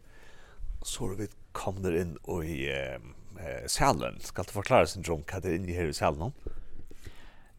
så 0.84 1.08
er 1.08 1.22
vi 1.22 1.30
kommer 1.56 1.96
inn 1.96 2.18
og 2.28 2.44
i 2.44 2.66
eh, 2.68 3.00
salen. 3.70 4.20
Skal 4.20 4.44
du 4.44 4.52
forklare 4.58 4.90
sin 4.90 5.06
om 5.08 5.24
hva 5.24 5.40
det 5.40 5.54
er 5.54 5.60
inne 5.60 5.76
her 5.76 5.88
i 5.88 5.96
salen? 5.96 6.36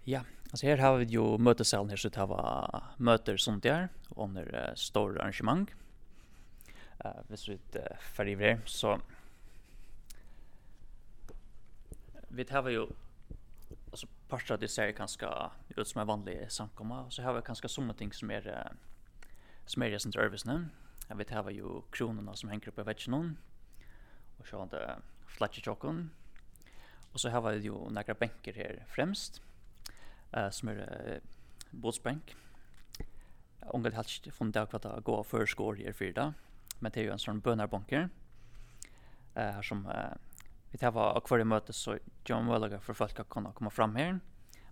Ja, 0.05 0.21
Alltså 0.55 0.67
här 0.67 0.77
har 0.77 0.97
vi 0.97 1.05
ju 1.05 1.37
mötessalen 1.37 1.89
här 1.89 1.97
så 1.97 2.09
det 2.09 2.25
var 2.25 2.83
möter 2.97 3.37
sånt 3.37 3.63
där 3.63 3.89
under 4.15 4.69
uh, 4.69 4.75
stora 4.75 5.21
arrangemang. 5.21 5.73
Eh 6.99 7.05
uh, 7.05 7.21
visst 7.27 7.49
ut 7.49 7.75
uh, 7.75 7.81
för 7.99 8.27
i 8.27 8.35
så 8.65 8.99
vi 12.27 12.45
har 12.49 12.69
ju 12.69 12.87
alltså 13.91 14.07
parter 14.29 14.57
det 14.57 14.67
ser 14.67 14.91
ganska 14.91 15.51
ut 15.75 15.87
som 15.87 16.01
en 16.01 16.07
vanlig 16.07 16.51
samkomma 16.51 17.03
och 17.03 17.13
så 17.13 17.21
har 17.21 17.33
vi 17.33 17.41
ganska 17.41 17.67
såna 17.67 17.93
ting 17.93 18.13
som 18.13 18.31
är 18.31 18.47
uh, 18.47 18.71
som 19.65 19.81
är 19.81 19.89
recent 19.89 20.15
service 20.15 20.45
nu. 20.45 20.65
Jag 21.07 21.15
vet 21.15 21.29
har 21.29 21.51
ju 21.51 21.81
kronorna 21.91 22.35
som 22.35 22.49
hänger 22.49 22.69
uppe 22.69 22.81
i 22.81 22.83
väggen 22.83 23.37
och 24.37 24.47
så 24.47 24.59
har 24.59 24.65
det 24.65 24.95
flatcha 25.27 25.61
chocken. 25.61 26.09
Och 27.11 27.19
så 27.19 27.29
har 27.29 27.51
vi 27.51 27.57
ju 27.57 27.71
några 27.71 28.13
bänkar 28.13 28.53
här 28.53 28.85
främst 28.87 29.41
uh, 30.37 30.49
som 30.49 30.69
är 30.69 30.75
uh, 30.75 31.17
båtsbänk. 31.71 32.35
Ongat 33.59 33.93
har 33.93 34.05
inte 34.17 34.31
funnit 34.31 34.57
att 34.57 34.81
det 34.81 35.01
går 35.03 35.23
för 35.23 35.45
skor 35.45 35.75
här 35.75 35.91
för 35.91 36.05
det. 36.05 36.33
Men 36.79 36.91
det 36.91 36.99
är 36.99 37.03
ju 37.03 37.11
en 37.11 37.19
sån 37.19 37.39
bönarbunker. 37.39 38.09
Uh, 39.37 39.61
som 39.61 39.85
uh, 39.85 39.93
vi 40.71 40.77
tar 40.77 40.91
var 40.91 41.21
kvar 41.21 41.39
i 41.39 41.43
möte 41.43 41.73
så 41.73 41.97
John 42.25 42.47
Wallager 42.47 42.79
för 42.79 42.93
folk 42.93 43.19
att 43.19 43.29
kunna 43.29 43.51
komma 43.51 43.69
fram 43.69 43.95
här. 43.95 44.19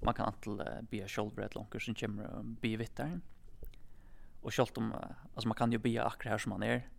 Man 0.01 0.13
kan 0.13 0.25
antal 0.25 0.61
uh, 0.61 0.81
be 0.81 1.07
kjoldbrett 1.07 1.55
långt 1.55 1.81
som 1.81 1.95
kommer 1.95 2.27
och 2.27 2.45
be 2.45 2.77
vittar. 2.77 3.19
Och 4.41 4.53
självt 4.53 4.77
om, 4.77 4.91
uh, 4.91 4.97
alltså 5.33 5.47
man 5.47 5.55
kan 5.55 5.71
ju 5.71 5.77
be 5.77 6.03
akkurat 6.03 6.31
här 6.31 6.37
som 6.37 6.49
man 6.49 6.63
är. 6.63 6.89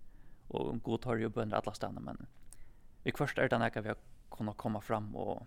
Och 0.48 0.82
god 0.82 1.00
tar 1.00 1.16
ju 1.16 1.28
bönar 1.28 1.56
alla 1.56 1.74
stannar 1.74 2.00
men 2.00 2.26
vi 3.02 3.12
först 3.12 3.38
är 3.38 3.48
det 3.48 3.58
när 3.58 3.82
vi 3.82 3.88
har 3.88 3.96
kunnat 4.30 4.56
komma 4.56 4.80
fram 4.80 5.16
och 5.16 5.46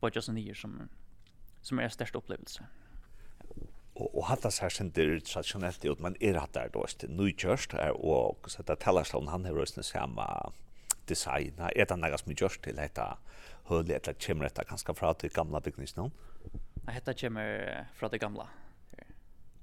bara 0.00 0.10
just 0.14 0.28
nyer 0.28 0.54
som 0.54 0.88
som 1.62 1.78
är 1.78 1.84
er 1.84 2.16
upplevelse. 2.16 2.64
Och 3.94 4.18
och 4.18 4.26
hatt 4.26 4.44
här 4.44 4.60
her 4.60 4.68
sender 4.68 5.20
tradisjonelt 5.20 5.84
ut 5.84 6.00
man 6.00 6.16
är 6.20 6.34
hattar 6.34 6.68
då 6.72 6.84
är 6.84 7.08
nykörst 7.08 7.74
och 7.94 8.50
så 8.50 8.62
att 8.66 9.14
om 9.14 9.28
han 9.28 9.44
har 9.44 9.52
rösten 9.52 9.82
samma 9.82 10.52
design. 11.06 11.54
Är 11.58 11.86
det 11.86 11.96
noe 11.96 12.18
som 12.18 12.32
görs 12.32 12.58
till 12.58 12.76
dette 12.76 13.16
höll 13.64 13.90
eller 13.90 14.14
kommer 14.26 14.44
dette 14.44 14.64
ganska 14.64 14.94
fra 14.94 15.14
til 15.14 15.30
gamla 15.30 15.60
byggnaden? 15.60 16.12
Nei, 16.86 16.94
dette 16.94 17.14
kommer 17.14 17.86
från 17.94 18.10
det 18.10 18.18
gamla. 18.18 18.48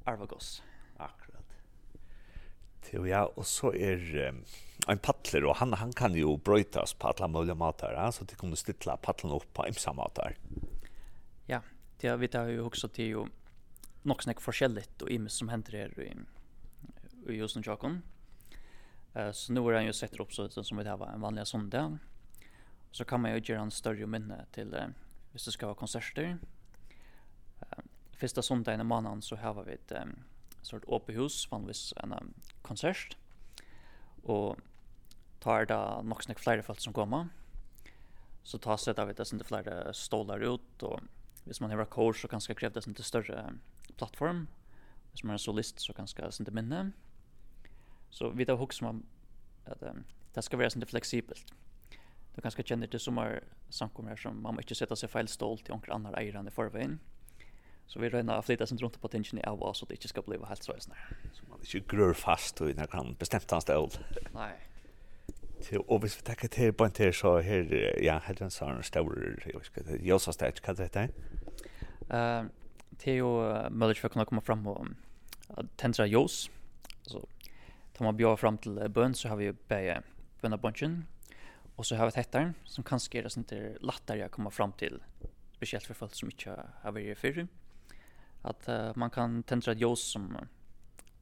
Arvagos. 0.05 0.63
Akkurat. 0.97 1.55
Til, 2.81 3.05
ja, 3.07 3.25
og 3.25 3.45
så 3.45 3.73
er 3.75 4.29
um, 4.29 4.43
en 4.89 5.01
paddler, 5.03 5.45
og 5.49 5.57
han, 5.59 5.73
han 5.73 5.91
kan 5.93 6.15
jo 6.15 6.37
brøytas 6.37 6.95
på 6.95 7.11
alle 7.11 7.27
mulige 7.27 7.55
måter, 7.55 7.91
ja? 7.93 8.07
så 8.11 8.25
de 8.25 8.39
kunne 8.39 8.57
stille 8.57 8.95
paddlene 9.03 9.35
opp 9.35 9.49
på 9.53 9.67
imsa 9.67 9.93
måter. 9.93 10.37
Det 12.01 12.15
vi 12.15 12.27
tar 12.27 12.47
ju 12.47 12.61
också 12.61 12.87
till 12.87 13.05
ju 13.05 13.25
nog 14.01 14.23
snack 14.23 14.41
forskjelligt 14.41 15.01
och 15.01 15.09
ims 15.09 15.33
som 15.33 15.49
händer 15.49 15.71
här 15.71 15.99
i 15.99 16.15
i 17.31 17.35
just 17.35 17.65
Jakon. 17.65 18.01
Eh 19.13 19.31
så 19.31 19.53
nu 19.53 19.59
är 19.59 19.73
han 19.73 19.85
ju 19.85 19.93
sett 19.93 20.19
upp 20.19 20.33
så 20.33 20.63
som 20.63 20.77
vi 20.77 20.83
det 20.83 20.89
här 20.89 20.97
var 20.97 21.07
en 21.07 21.21
vanlig 21.21 21.47
söndag. 21.47 21.97
Så 22.91 23.05
kan 23.05 23.21
man 23.21 23.31
ju 23.31 23.41
göra 23.43 23.61
en 23.61 23.71
större 23.71 24.07
minne 24.07 24.45
till 24.51 24.73
eh, 24.73 24.87
hvis 25.31 25.45
det 25.45 25.51
ska 25.51 25.65
vara 25.65 25.75
konserter. 25.75 26.37
Eh 27.59 27.79
första 28.11 28.41
söndagen 28.41 28.81
i 28.81 28.83
månaden 28.83 29.21
så 29.21 29.35
har 29.35 29.63
vi 29.63 29.73
ett 29.73 29.91
eh, 29.91 30.05
sort 30.61 30.83
öppet 30.87 31.15
hus 31.15 31.51
vanligtvis 31.51 31.93
en 31.97 32.13
um, 32.13 32.33
konsert. 32.61 33.17
Och 34.23 34.57
tar 35.39 35.65
det 35.65 36.01
nog 36.03 36.23
snack 36.23 36.39
flera 36.39 36.63
folk 36.63 36.79
som 36.79 36.93
kommer. 36.93 37.27
Så 38.43 38.57
tar 38.57 38.77
sig 38.77 38.93
där 38.93 39.05
vi 39.05 39.13
det 39.13 39.33
inte 39.33 39.45
flera 39.45 39.93
stolar 39.93 40.39
ut 40.39 40.83
och 40.83 40.99
hvis 41.49 41.61
man 41.61 41.73
har 41.73 41.89
kår 41.89 42.13
så 42.13 42.29
kan 42.29 42.41
det 42.45 42.57
kreve 42.57 42.77
det 42.77 42.85
en 42.85 42.93
litt 42.93 43.05
større 43.05 43.43
plattform. 43.97 44.47
Hvis 45.11 45.23
man 45.25 45.33
er 45.33 45.41
solist 45.41 45.81
så 45.81 45.93
kan 45.97 46.05
det 46.05 46.47
er 46.47 46.53
minne. 46.53 46.91
Så 48.09 48.29
vi 48.29 48.45
tar 48.45 48.57
hokser 48.57 48.85
om 48.85 49.03
at 49.65 49.81
um, 49.81 50.05
det 50.35 50.43
skal 50.45 50.59
være 50.59 50.79
litt 50.79 50.91
fleksibelt. 50.91 51.53
Du 52.35 52.41
kan 52.41 52.51
kjenne 52.51 52.87
til 52.87 53.01
som 53.01 53.17
er 53.17 53.41
samkommer 53.69 54.15
som 54.15 54.37
man 54.37 54.55
må 54.55 54.61
ikke 54.63 54.77
sette 54.77 54.95
seg 54.95 55.09
feil 55.09 55.27
stål 55.27 55.59
til 55.59 55.75
noen 55.75 55.95
andre 55.97 56.21
eier 56.21 56.37
enn 56.39 56.47
i 56.47 56.53
forveien. 56.53 56.99
Så 57.89 57.99
vi 57.99 58.09
røyna 58.13 58.37
å 58.37 58.45
flytte 58.45 58.67
sin 58.69 58.77
rundt 58.77 58.99
på 59.01 59.09
tingene 59.09 59.41
av 59.49 59.61
oss, 59.65 59.81
så 59.81 59.87
det 59.89 59.97
ikke 59.97 60.11
skal 60.11 60.25
bli 60.27 60.37
helt 60.45 60.65
så 60.65 60.75
sånn. 60.77 60.97
Så 61.33 61.47
man 61.49 61.65
ikke 61.65 61.95
grør 61.95 62.13
fast 62.13 62.61
og 62.61 62.75
når 62.77 62.93
han 62.93 63.15
bestemt 63.17 63.49
hans 63.49 63.65
stål. 63.65 63.97
Nei. 64.35 64.51
Til, 65.65 65.81
og 65.81 66.03
hvis 66.03 66.15
vi 66.19 66.23
tenker 66.29 66.51
til 66.53 66.71
på 66.71 66.85
en 66.85 66.93
til, 66.95 67.09
så 67.13 67.39
her, 67.43 67.65
ja, 67.99 68.19
her 68.23 68.37
er 68.37 68.45
en 68.45 68.53
sånn 68.53 68.83
stål, 68.85 69.09
jeg 69.41 69.57
vet 69.57 69.71
ikke, 69.73 69.97
Josas 70.05 70.37
Stage, 70.37 70.61
hva 70.63 70.77
det 70.77 70.91
heter? 70.91 71.09
Eh, 72.09 72.43
det 72.89 73.11
är 73.11 73.15
ju 73.15 73.69
möjligt 73.69 73.97
för 73.97 74.07
att 74.07 74.13
kunna 74.13 74.25
komma 74.25 74.41
fram 74.41 74.67
och 74.67 74.87
tända 75.75 76.05
ljus. 76.05 76.49
Så 77.01 77.27
tar 77.93 78.05
man 78.05 78.17
bjöd 78.17 78.39
fram 78.39 78.57
till 78.57 78.89
bön 78.89 79.13
så 79.13 79.29
har 79.29 79.35
vi 79.35 79.45
ju 79.45 79.55
bäge 79.67 80.01
bunchen. 80.41 81.05
Och 81.75 81.85
så 81.85 81.95
har 81.95 82.05
vi 82.05 82.11
tättaren 82.11 82.53
som 82.63 82.83
kanske 82.83 83.17
är 83.17 83.23
det 83.23 83.37
inte 83.37 83.77
lättare 83.81 84.21
att 84.21 84.31
komma 84.31 84.51
fram 84.51 84.71
till. 84.71 85.03
Speciellt 85.51 85.85
för 85.85 85.93
folk 85.93 86.15
som 86.15 86.29
inte 86.29 86.65
har 86.81 86.91
varit 86.91 87.17
fyrre. 87.17 87.47
Att 88.41 88.69
uh, 88.69 88.91
man 88.95 89.09
kan 89.09 89.43
tända 89.43 89.73
ljus 89.73 89.99
som 89.99 90.37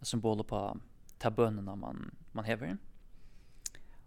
symboler 0.02 0.44
på 0.44 0.78
ta 1.18 1.30
bönerna 1.30 1.76
man, 1.76 2.16
man 2.32 2.46
häver. 2.46 2.78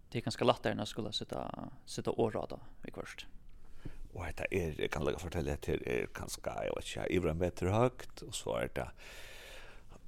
Det 0.09 0.17
är 0.17 0.21
ganska 0.21 0.45
lättare 0.45 0.73
när 0.73 0.81
jag 0.81 0.87
skulle 0.87 1.11
sitta, 1.11 1.69
sitta 1.85 2.11
årada 2.11 2.59
i 2.83 2.91
kvarst. 2.91 3.25
Mm. 3.25 3.40
Og 4.13 4.23
dette 4.27 4.47
er, 4.51 4.73
jeg 4.79 4.91
kan 4.91 5.05
lage 5.07 5.21
fortelle, 5.21 5.57
det 5.65 5.77
er 5.87 6.07
kanskje, 6.15 6.43
jeg 6.43 6.71
vet 6.75 6.89
ikke, 6.89 7.09
Ibra 7.15 7.33
meter 7.37 7.71
høyt, 7.71 8.23
og 8.27 8.33
så 8.35 8.57
er 8.59 8.73
det 8.75 8.87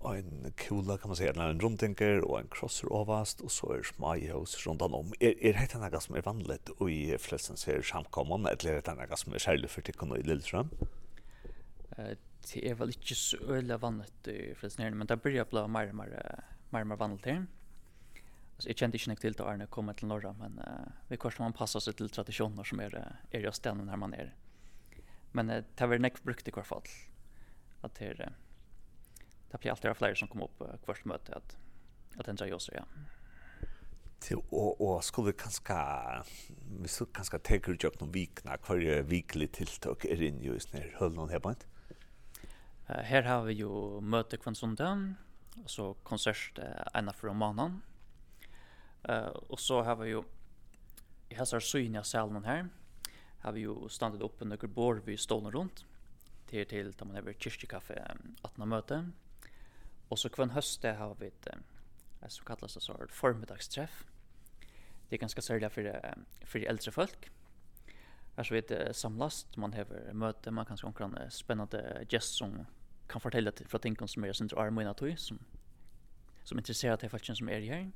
en 0.03 0.51
kula, 0.59 0.97
kan 0.99 1.07
man 1.11 1.15
si, 1.15 1.27
en 1.29 1.61
rundtinker, 1.63 2.19
og 2.27 2.41
en 2.41 2.49
crosser 2.51 2.91
overast, 2.91 3.41
og 3.41 3.51
så 3.55 3.69
er 3.77 3.85
smajhus 3.87 4.57
rundt 4.67 4.83
om. 4.83 5.13
Er, 5.21 5.37
er 5.39 5.55
dette 5.61 5.79
noe 5.79 6.01
som 6.03 6.17
er 6.19 6.25
vanlig 6.25 6.59
i 6.91 7.15
flestens 7.21 7.63
ser 7.63 7.85
samkommende, 7.87 8.51
eller 8.51 8.73
er 8.73 8.81
dette 8.81 8.97
noe 8.99 9.19
som 9.19 9.33
er 9.33 9.45
særlig 9.45 9.71
for 9.71 9.85
tikkene 9.87 10.19
i 10.19 10.27
Lillestrøm? 10.27 10.73
Det 11.95 12.59
er 12.59 12.75
vel 12.75 12.91
ikke 12.91 13.15
så 13.15 13.39
øyelig 13.47 13.79
vanlig 13.79 14.11
i 14.27 14.53
flestens 14.59 14.83
her, 14.83 14.97
men 14.97 15.07
det 15.07 15.21
blir 15.23 15.39
jo 15.39 15.47
mer 15.71 15.93
og 15.93 15.95
mer, 16.01 16.15
mer, 16.73 16.83
mer 16.91 16.99
vanlig 16.99 17.23
til. 17.23 17.45
Alltså 18.55 18.69
jag 18.69 18.77
kände 18.77 18.97
inte 18.97 19.21
till 19.21 19.33
det 19.33 19.43
när 19.57 19.93
till 19.93 20.07
norra 20.07 20.33
men 20.33 20.59
uh, 20.59 20.91
vi 21.07 21.17
kvar 21.17 21.33
man 21.39 21.53
passar 21.53 21.79
sig 21.79 21.93
till 21.93 22.09
traditioner 22.09 22.63
som 22.63 22.79
är 22.79 23.15
är 23.31 23.39
just 23.39 23.63
den 23.63 23.89
här 23.89 23.97
man 23.97 24.13
är. 24.13 24.35
Men 25.31 25.49
uh, 25.49 25.63
det 25.75 25.87
var 25.87 25.97
näck 25.97 26.23
brukt 26.23 26.47
i 26.47 26.51
kvar 26.51 26.63
fall. 26.63 26.83
Att 27.81 27.95
det 27.95 28.19
uh, 28.21 28.27
det 29.51 29.59
blir 29.59 29.71
alltid 29.71 29.97
fler 29.97 30.15
som 30.15 30.27
kom 30.27 30.41
upp 30.41 30.61
uh, 30.61 30.67
kvart 30.85 31.05
möte 31.05 31.35
att 31.35 31.57
att 32.17 32.27
ändra 32.27 32.47
just 32.47 32.69
ja. 32.73 32.85
Till 34.19 34.37
och 34.37 34.81
och 34.81 35.03
skulle 35.03 35.31
kanske 35.31 35.73
vi 36.81 36.87
skulle 36.87 37.09
kanske 37.13 37.39
ta 37.39 37.55
ut 37.55 37.83
jobb 37.83 37.93
någon 37.99 38.11
vikna 38.11 38.57
kvar 38.57 39.01
vikligt 39.01 39.53
tilltag 39.53 40.05
är 40.05 40.21
in 40.21 40.41
just 40.41 40.73
när 40.73 40.95
höllan 40.99 41.29
här 41.29 41.39
på 41.39 41.49
inte. 41.49 41.65
Uh, 42.89 42.95
här 42.95 43.23
har 43.23 43.43
vi 43.43 43.53
ju 43.53 44.01
möte 44.01 44.37
kvann 44.37 44.55
söndag 44.55 45.13
och 45.63 45.69
så 45.69 45.93
konsert 45.93 46.59
uh, 46.59 46.99
ena 46.99 47.13
för 47.13 47.33
månaden 47.33 47.81
Eh 49.03 49.25
och 49.25 49.59
så 49.59 49.81
har 49.81 49.95
vi 49.95 50.09
ju 50.09 50.23
i 51.29 51.35
hasar 51.35 51.59
synja 51.59 52.03
salen 52.03 52.43
här. 52.43 52.69
Har 53.39 53.51
vi 53.51 53.59
ju 53.59 53.89
stått 53.89 54.21
upp 54.21 54.35
under 54.39 54.67
bord 54.67 55.01
vi 55.05 55.17
står 55.17 55.51
runt 55.51 55.85
till 56.45 56.67
till 56.67 56.91
där 56.91 57.05
man 57.05 57.15
över 57.15 57.33
kyrkokaffe 57.33 58.17
att 58.41 58.51
18. 58.51 58.69
möte. 58.69 59.09
Och 60.07 60.19
så 60.19 60.29
kvän 60.29 60.49
höste 60.49 60.91
har 60.91 61.15
vi 61.19 61.27
ett 61.27 61.47
eh, 61.47 62.27
så 62.27 62.43
kallas 62.43 62.73
det 62.73 62.81
så 62.81 62.97
här 62.97 63.07
förmiddagsträff. 63.07 64.05
Det 65.09 65.15
är 65.15 65.19
ganska 65.19 65.41
särskilt 65.41 65.73
för 65.73 66.15
för 66.45 66.59
äldre 66.59 66.91
folk. 66.91 67.29
Här 68.35 68.43
så 68.43 68.53
vet 68.53 68.95
samlast 68.95 69.57
man 69.57 69.73
har 69.73 70.13
möte 70.13 70.51
man 70.51 70.65
kanske 70.65 70.87
omkring 70.87 71.15
spännande 71.29 72.05
gäster 72.09 72.35
som 72.35 72.65
kan 73.07 73.21
fortälla 73.21 73.51
till 73.51 73.67
från 73.67 73.81
ting 73.81 74.07
som 74.07 74.23
är 74.23 74.33
sin 74.33 74.49
armina 74.57 74.93
tog 74.93 75.19
som 75.19 75.39
som 76.43 76.57
intresserar 76.57 76.97
till 76.97 77.09
folk 77.09 77.35
som 77.35 77.49
är 77.49 77.61
här. 77.61 77.91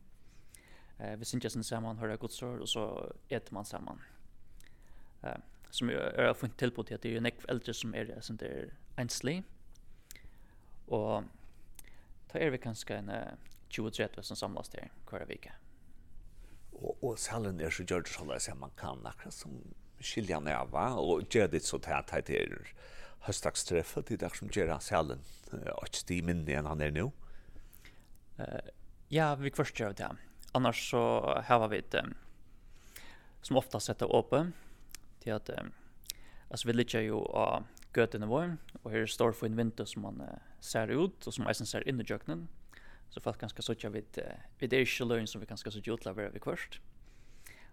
Eh, 1.00 1.16
vi 1.16 1.26
syns 1.26 1.54
sen 1.54 1.64
samman 1.64 1.98
hör 1.98 2.18
godt 2.18 2.44
ord 2.44 2.60
och 2.60 2.70
så 2.70 3.14
äter 3.28 3.54
man 3.54 3.66
samman. 3.66 4.02
Eh, 5.24 5.38
som 5.70 5.90
jag 5.90 6.28
har 6.28 6.34
fått 6.34 6.58
till 6.58 6.72
på 6.72 6.82
at 6.82 6.88
det 6.88 7.06
är 7.06 7.10
ju 7.10 7.18
en 7.18 7.32
äldre 7.48 7.74
som 7.74 7.96
är 7.96 8.18
sånt 8.22 8.40
där 8.40 8.74
enslig. 8.96 9.44
Och 10.86 11.24
ta 12.28 12.40
är 12.40 12.50
vi 12.50 12.58
kanske 12.58 12.96
en 12.96 13.12
20-30 13.70 14.22
som 14.22 14.38
samlas 14.38 14.70
där 14.70 14.92
kvar 15.08 15.20
vecka. 15.20 15.54
Og, 16.78 17.04
og 17.04 17.20
salen 17.20 17.62
er 17.62 17.74
så 17.74 17.84
gjør 17.84 18.04
det 18.06 18.14
sånn 18.14 18.32
at 18.32 18.48
man 18.60 18.74
kan 18.78 19.06
akkurat 19.10 19.34
som 19.34 19.54
skilja 19.98 20.38
næva, 20.40 20.92
og 21.02 21.26
gjør 21.34 21.48
det 21.50 21.64
så 21.66 21.80
tæt 21.82 22.14
at 22.14 22.28
det 22.28 22.38
er 22.38 22.74
höstaksträffet 23.26 24.08
det 24.08 24.20
där 24.20 24.30
som 24.30 24.48
gjør 24.48 24.80
salen 24.80 25.20
och 25.52 26.12
minne 26.24 26.54
enn 26.54 26.66
han 26.66 26.82
er 26.82 26.92
nå. 26.92 27.12
Eh 28.38 28.70
ja, 29.10 29.36
vi 29.36 29.50
kvarstår 29.50 29.94
det 29.94 30.18
annars 30.58 30.90
så 30.92 31.22
har 31.46 31.68
vi 31.68 31.84
det 31.90 32.06
som 33.42 33.58
ofta 33.58 33.80
sätter 33.80 34.16
uppe 34.16 34.52
till 35.20 35.34
att 35.34 35.50
alltså 36.50 36.68
vi 36.68 36.74
ligger 36.74 37.02
ju 37.02 37.14
av 37.14 37.64
göten 37.96 38.24
i 38.24 38.26
vår 38.26 38.58
och 38.82 38.92
här 38.92 39.06
står 39.06 39.32
för 39.32 39.46
en 39.46 39.56
vinter 39.56 39.86
som 39.86 40.02
man 40.02 40.22
ser 40.60 40.88
ut 40.88 41.28
och 41.28 41.34
som 41.34 41.44
man 41.44 41.56
ser 41.56 41.90
in 41.90 42.02
i 42.02 42.04
jöknen 42.08 42.48
så 43.10 43.22
fast 43.22 43.40
ganska 43.40 43.62
så 43.62 43.74
tjocka 43.74 43.90
vid 43.90 44.20
vid 44.60 44.70
det 44.70 44.78
är 44.78 45.26
som 45.26 45.42
vi 45.42 45.48
ganska 45.48 45.72
så 45.72 45.82
tjocka 45.82 46.14
vara 46.14 46.30
vi 46.30 46.40
först 46.40 46.82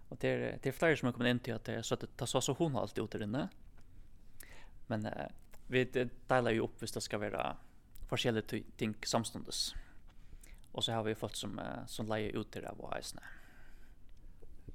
och 0.09 0.17
det 0.19 0.29
är 0.29 0.59
det 0.61 0.69
är 0.69 0.73
flera 0.73 0.95
som 0.95 1.05
har 1.05 1.13
kommit 1.13 1.29
in 1.29 1.39
till 1.39 1.53
att 1.53 1.63
det 1.63 1.73
är 1.73 1.81
så 1.81 1.93
att 1.93 2.17
det 2.17 2.27
så 2.27 2.41
så 2.41 2.53
hon 2.53 2.73
har 2.73 2.81
alltid 2.81 3.03
ute 3.03 3.17
inne. 3.17 3.49
Men 4.87 5.07
vi 5.67 6.09
delar 6.27 6.51
ju 6.51 6.59
upp 6.59 6.81
hvis 6.81 6.91
det 6.91 7.01
ska 7.01 7.17
vara 7.17 7.57
forskjellige 8.09 8.63
ting 8.77 8.95
samstundes. 9.05 9.75
Och 10.75 10.83
så 10.83 10.91
har 10.91 11.03
vi 11.03 11.15
fått 11.15 11.35
som 11.35 11.61
som 11.87 12.07
lejer 12.07 12.39
ut 12.39 12.51
det 12.51 12.61
där 12.61 12.75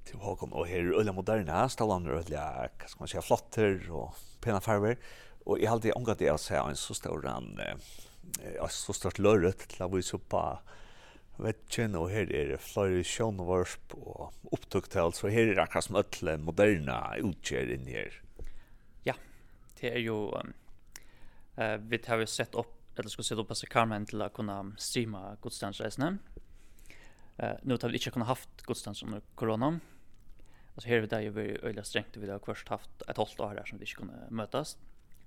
Til 0.04 0.16
Håkon, 0.16 0.52
og 0.52 0.66
her 0.66 0.92
och 0.92 1.04
här 1.04 1.12
Moderne, 1.12 1.44
moderna 1.44 2.06
er 2.06 2.18
öliga 2.18 2.70
hva 2.78 2.88
ska 2.88 2.98
man 2.98 3.08
säga 3.08 3.22
flotter 3.22 3.90
och 3.90 4.14
pena 4.40 4.60
färger 4.60 4.96
och 5.44 5.58
i 5.58 5.66
allt 5.66 5.82
det 5.82 5.92
omgat 5.92 6.18
det 6.18 6.32
å 6.32 6.38
se 6.38 6.54
en 6.54 6.76
så 6.76 6.94
stor 6.94 7.26
en, 7.26 7.60
eh 7.60 8.68
så 8.68 8.92
stort 8.92 9.18
lörret 9.18 9.68
til 9.68 9.84
å 9.84 9.88
vise 9.88 10.16
opp 10.16 10.28
på 10.28 10.58
vetchen 11.36 11.94
och 11.94 12.10
här 12.10 12.32
är 12.32 12.48
det 12.48 12.58
flera 12.58 13.04
sjönvarsp 13.04 13.94
och 13.94 14.32
upptukt 14.52 14.96
alltså 14.96 15.28
här 15.28 15.48
är 15.48 15.54
det 15.54 15.62
akkurat 15.62 15.84
som 15.84 15.96
öll 15.96 16.38
moderna 16.38 17.16
utkär 17.16 17.72
in 17.74 17.86
her. 17.86 18.22
Ja. 19.04 19.14
Det 19.80 19.92
er 19.92 19.98
jo 19.98 20.32
eh 21.56 21.76
vi 21.76 22.00
har 22.06 22.26
sett 22.26 22.54
upp 22.54 22.79
eller 22.96 23.09
ska 23.09 23.22
se 23.22 23.35
oss 23.35 23.64
i 23.64 23.66
Carmen 23.66 24.07
till 24.07 24.22
att 24.22 24.33
kunna 24.33 24.72
streama 24.79 25.37
gudstjänstresorna. 25.42 26.18
Uh, 27.42 27.53
nu 27.62 27.79
har 27.83 27.88
vi 27.88 27.94
inte 27.94 28.11
kunnat 28.11 28.29
haft 28.29 28.62
gudstjänst 28.62 29.03
under 29.03 29.20
corona. 29.35 29.81
Alltså 30.74 30.88
här 30.88 31.00
vid 31.00 31.11
det 31.11 31.22
ju 31.22 31.31
väldigt 31.31 31.62
öliga 31.62 31.85
strängt 31.85 32.16
vi 32.16 32.31
har 32.31 32.38
först 32.38 32.68
haft 32.68 33.03
ett 33.03 33.16
halvt 33.16 33.40
år 33.40 33.55
där 33.55 33.64
som 33.64 33.79
vi 33.79 33.83
inte 33.83 33.94
kunde 33.94 34.26
mötas. 34.31 34.79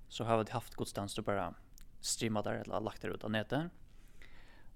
Så 0.07 0.23
har 0.23 0.43
vi 0.43 0.51
haft 0.51 0.75
gudstjänst 0.75 1.17
och 1.17 1.23
bara 1.23 1.53
streama 2.01 2.41
där 2.41 2.53
eller 2.53 2.79
lagt 2.79 3.01
det 3.01 3.07
ut 3.07 3.23
av 3.23 3.31
nätet. 3.31 3.63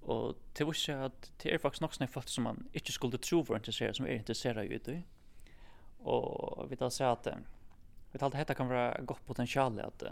Och 0.02 0.36
det 0.54 0.64
var 0.64 0.90
ju 0.90 0.94
att 0.94 1.32
det 1.38 1.54
är 1.54 1.58
faktiskt 1.58 1.82
något 1.82 1.94
som 1.94 2.22
som 2.26 2.44
man 2.44 2.70
inte 2.74 2.92
skulle 2.92 3.18
tro 3.18 3.44
var 3.44 3.56
intresserad 3.56 3.96
som 3.96 4.06
är 4.06 4.10
intresserad 4.10 4.66
ju 4.66 4.78
det. 4.78 5.04
Och 5.98 6.72
vi 6.72 6.76
tar 6.76 6.90
så 6.90 7.04
att 7.04 7.28
vi 8.12 8.20
tar 8.20 8.28
att 8.28 8.48
det 8.48 8.56
kan 8.56 8.68
vara 8.68 8.98
gott 9.02 9.26
potential 9.26 9.80
att 9.80 10.04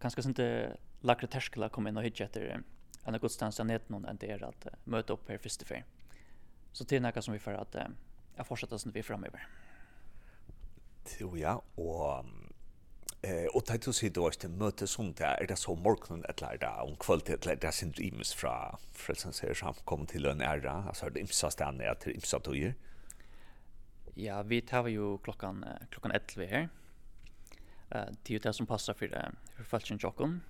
kanske 0.00 0.28
inte 0.28 0.76
lagre 1.00 1.26
terskela 1.26 1.68
kom 1.68 1.86
in 1.86 1.96
och 1.96 2.04
hitcha 2.04 2.24
efter 2.24 2.62
en 3.04 3.18
gudstjänst 3.20 3.58
jag 3.58 3.66
net 3.66 3.88
någon 3.88 4.04
än 4.04 4.16
det 4.16 4.30
är 4.30 4.44
att 4.44 4.66
uh, 4.66 4.72
möta 4.84 5.12
upp 5.12 5.28
här 5.28 5.38
första 5.38 5.64
för. 5.64 5.84
Så 6.72 6.84
det 6.84 6.96
är 6.96 7.00
något 7.00 7.24
som 7.24 7.34
vi 7.34 7.40
får 7.40 7.52
att 7.52 7.74
uh, 7.74 7.82
jag 8.36 8.46
fortsätter 8.46 8.76
som 8.76 8.92
vi 8.92 9.02
framöver. 9.02 9.46
Jo 11.18 11.36
ja, 11.36 11.62
och 11.74 12.24
eh 13.22 13.46
och 13.54 13.64
tajt 13.64 13.84
så 13.84 13.92
sitter 13.92 14.22
och 14.22 14.36
det 14.40 14.48
möte 14.48 14.86
som 14.86 15.12
där 15.12 15.42
är 15.42 15.46
det 15.46 15.56
så 15.56 15.74
morgon 15.74 16.24
ett 16.24 16.40
lär 16.40 16.58
där 16.58 16.80
om 16.80 16.96
kvällen 16.96 17.34
att 17.34 17.46
lära 17.46 17.72
sin 17.72 17.92
dreams 17.92 18.34
fra 18.34 18.78
frälsans 18.92 19.36
ser 19.36 19.54
som 19.54 19.74
kommer 19.74 20.06
till 20.06 20.26
en 20.26 20.40
ära 20.40 20.72
alltså 20.72 21.10
det 21.10 21.20
imsa 21.20 21.50
stannar 21.50 21.84
jag 21.84 22.00
till 22.00 22.12
imsa 22.14 22.40
tojer. 22.40 22.74
Ja, 24.14 24.42
vi 24.42 24.62
tar 24.62 24.88
ju 24.88 25.18
klockan 25.18 25.64
klockan 25.90 26.10
11 26.10 26.46
här. 26.46 26.68
Eh 27.90 28.06
det 28.22 28.30
är 28.30 28.32
ju 28.32 28.38
det 28.38 28.52
som 28.52 28.66
passar 28.66 28.94
för 28.94 29.08
det 29.08 29.32
för 29.56 29.64
falschen 29.64 29.98
jocken. 30.00 30.40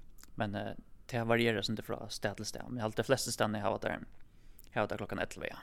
Men 0.41 0.55
eh, 0.55 0.73
det 1.07 1.25
varierar 1.25 1.63
sånt 1.63 1.85
från 1.85 2.11
stad 2.11 2.37
till 2.37 2.45
stad. 2.45 2.65
Men 2.69 2.85
allt 2.85 2.97
de 2.97 3.03
flesta 3.03 3.31
stannar 3.31 3.59
jag 3.59 3.67
har 3.67 3.73
varit 3.73 3.83
där. 3.83 3.99
Jag 4.73 4.81
har 4.81 4.89
varit 4.89 4.97
klockan 4.97 5.19
11. 5.19 5.47
Ja. 5.51 5.57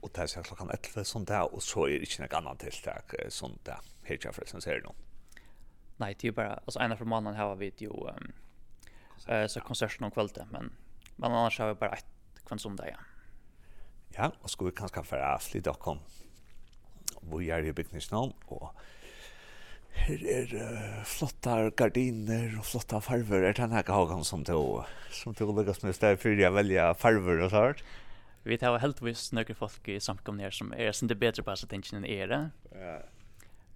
Och 0.00 0.10
det 0.14 0.36
är 0.36 0.42
klockan 0.42 0.70
11 0.70 1.04
sånt 1.04 1.28
där 1.28 1.54
och 1.54 1.62
så 1.62 1.86
är 1.86 1.90
det 1.90 1.98
inte 1.98 2.22
något 2.22 2.32
annat 2.32 2.58
tilltag 2.58 3.02
sånt 3.28 3.64
där. 3.64 3.78
Helt 4.02 4.24
jag 4.24 4.34
förresten 4.34 4.60
ser 4.60 4.74
det 4.74 4.82
nog. 4.82 4.94
Nej, 5.96 6.16
det 6.20 6.28
är 6.28 6.32
bara 6.32 6.54
alltså 6.54 6.80
ena 6.80 6.96
från 6.96 7.08
månaden 7.08 7.40
har 7.40 7.56
vi 7.56 7.72
ju 7.76 7.88
um, 7.88 8.32
eh 9.28 9.46
så 9.46 9.60
konserten 9.60 10.04
om 10.04 10.10
kvällen 10.10 10.48
men 10.50 10.72
men 11.16 11.32
annars 11.32 11.58
har 11.58 11.68
vi 11.68 11.74
bara 11.74 11.92
ett 11.92 12.06
kvant 12.44 12.60
som 12.60 12.76
det, 12.76 12.88
Ja. 12.88 12.98
ja, 14.08 14.32
och 14.42 14.50
ska 14.50 14.64
vi 14.64 14.72
kanske 14.72 15.02
få 15.02 15.38
lite 15.54 15.70
och 15.70 15.78
kom. 15.78 15.98
Vi 17.22 17.50
är 17.50 17.64
i 17.64 17.72
byggnadsnamn 17.72 18.32
och 18.46 18.74
Her 19.96 20.24
er 20.32 20.52
uh, 20.56 21.04
flotta 21.08 21.56
gardiner 21.76 22.58
og 22.58 22.66
flotta 22.68 23.00
farver. 23.04 23.42
Er 23.42 23.56
det 23.56 23.62
denne 23.62 23.82
hagen 23.84 24.24
som 24.24 24.44
du, 24.46 24.82
som 25.12 25.36
du 25.36 25.44
lykkes 25.48 25.82
med 25.84 25.96
stedet 25.96 26.20
for 26.22 26.32
å 26.32 26.52
velge 26.58 26.90
farver 27.00 27.44
og 27.46 27.52
sånt? 27.54 27.82
Vi 28.48 28.56
tar 28.56 28.78
helt 28.80 29.00
visst 29.04 29.34
noen 29.36 29.56
folk 29.58 29.88
i 29.90 29.98
samkomne 30.00 30.46
her 30.46 30.54
som 30.54 30.70
er 30.72 30.94
sin 30.96 31.10
det 31.10 31.18
bedre 31.20 31.44
på 31.44 31.56
seg 31.58 31.72
tingene 31.72 32.00
enn 32.00 32.08
er 32.08 32.30
det. 32.30 32.42
Ja. 32.78 32.98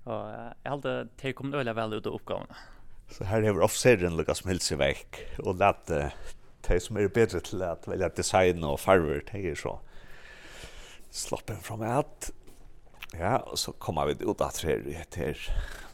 Og 0.02 0.22
jeg 0.32 0.70
halte 0.70 0.94
til 1.20 1.34
å 1.34 1.38
komme 1.38 1.60
øyne 1.60 1.74
vel 1.76 1.98
ut 1.98 2.08
av 2.08 2.16
oppgavene. 2.16 2.62
Så 3.12 3.26
her 3.28 3.44
har 3.44 3.64
officeren 3.66 4.16
lykkes 4.16 4.44
med 4.44 4.54
helse 4.54 4.78
vekk 4.80 5.18
og 5.44 5.58
lett 5.60 5.92
uh, 5.92 6.14
de 6.68 6.78
som 6.80 6.96
er 6.96 7.12
bedre 7.12 7.42
til 7.44 7.64
å 7.66 7.74
velge 7.90 8.12
design 8.16 8.64
og 8.64 8.80
farver, 8.80 9.20
det 9.28 9.42
er 9.52 9.58
så 9.58 9.76
slappen 11.12 11.60
fra 11.60 11.76
meg 11.76 12.30
Ja, 13.18 13.36
og 13.44 13.58
så 13.60 13.72
kommer 13.72 14.08
vi 14.08 14.24
ut 14.24 14.40
at 14.40 14.62
her 14.64 14.86
etter 14.88 15.36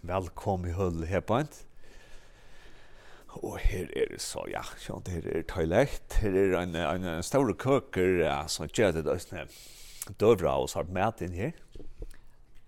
velkom 0.06 0.68
i 0.68 0.74
hull 0.76 1.02
her 1.06 1.20
på 1.20 1.40
en. 1.42 1.50
Og 3.42 3.58
her 3.60 3.90
er 3.96 4.12
det 4.14 4.20
så, 4.22 4.44
ja, 4.50 4.62
sånn, 4.80 5.06
her 5.10 5.26
er 5.26 5.44
toilett, 5.50 6.20
her 6.22 6.36
er 6.38 6.54
en, 6.62 6.78
en, 6.78 7.04
en 7.18 7.26
stor 7.26 7.50
køker, 7.58 8.22
ja, 8.22 8.38
som 8.50 8.70
gjør 8.70 8.96
det 8.96 9.04
døsne 9.06 9.44
døvra 10.18 10.54
og 10.62 10.70
så 10.70 10.80
har 10.80 10.92
mat 10.94 11.20
inn 11.24 11.36
her. 11.36 11.52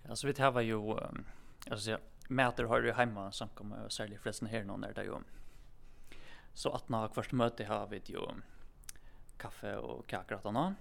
Ja, 0.05 0.15
så 0.15 0.27
vi 0.27 0.35
tar 0.37 0.59
jo, 0.61 0.97
um, 0.99 1.23
altså, 1.69 1.95
ja, 1.95 1.99
mäter 2.31 2.63
har 2.63 2.81
ju 2.81 2.91
hemma 2.91 3.31
samkomma 3.31 3.83
och 3.85 3.91
særlig 3.91 4.19
förresten 4.19 4.47
her 4.47 4.63
nå, 4.63 4.77
där 4.77 4.93
det 4.93 5.03
jo. 5.03 5.21
Så 6.53 6.69
at 6.69 6.89
när 6.89 7.07
första 7.07 7.35
møte 7.35 7.65
har 7.65 7.87
vi 7.87 8.01
jo 8.05 8.27
kaffe 9.37 9.77
og 9.77 10.07
kakor 10.07 10.35
att 10.35 10.45
annan. 10.45 10.75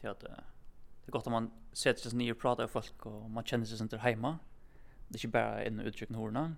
Det 0.00 0.08
att 0.08 0.24
det 1.04 1.08
er 1.08 1.12
gott 1.12 1.26
om 1.26 1.32
man 1.32 1.50
sätter 1.72 2.08
sig 2.08 2.18
nye 2.18 2.32
og 2.32 2.38
prater 2.38 2.62
med 2.62 2.70
folk 2.70 3.06
och 3.06 3.30
man 3.30 3.44
känner 3.44 3.66
sig 3.66 3.82
inte 3.82 3.98
hemma. 3.98 4.38
Det 5.08 5.16
är 5.16 5.26
inte 5.26 5.28
bara 5.28 5.62
en 5.62 5.80
uttryckna 5.80 6.18
horna. 6.18 6.56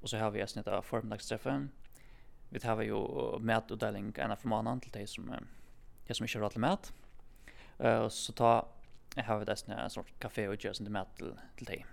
Och 0.00 0.10
så 0.10 0.18
har 0.18 0.30
vi 0.30 0.40
ett 0.40 0.68
av 0.68 0.82
förmiddagsträffen. 0.82 1.70
Vi 2.48 2.60
tar 2.60 2.82
ju 2.82 3.38
mätutdelning 3.38 4.14
ena 4.16 4.36
för 4.36 4.48
månaden 4.48 4.80
till 4.80 4.90
dig 4.90 5.06
som, 5.06 5.32
de 6.06 6.14
som 6.14 6.24
inte 6.24 6.38
har 6.38 6.42
råd 6.42 6.50
till 6.50 6.60
mät. 6.60 6.92
Uh, 7.84 8.08
så 8.08 8.32
ta, 8.32 8.68
har 9.16 9.38
vi 9.38 9.52
ett 9.52 9.68
en 9.68 9.90
sorts 9.90 10.12
kafé 10.18 10.48
och 10.48 10.64
gör 10.64 10.72
sin 10.72 10.92
mät 10.92 11.16
till, 11.16 11.32
till 11.56 11.66
dig. 11.66 11.86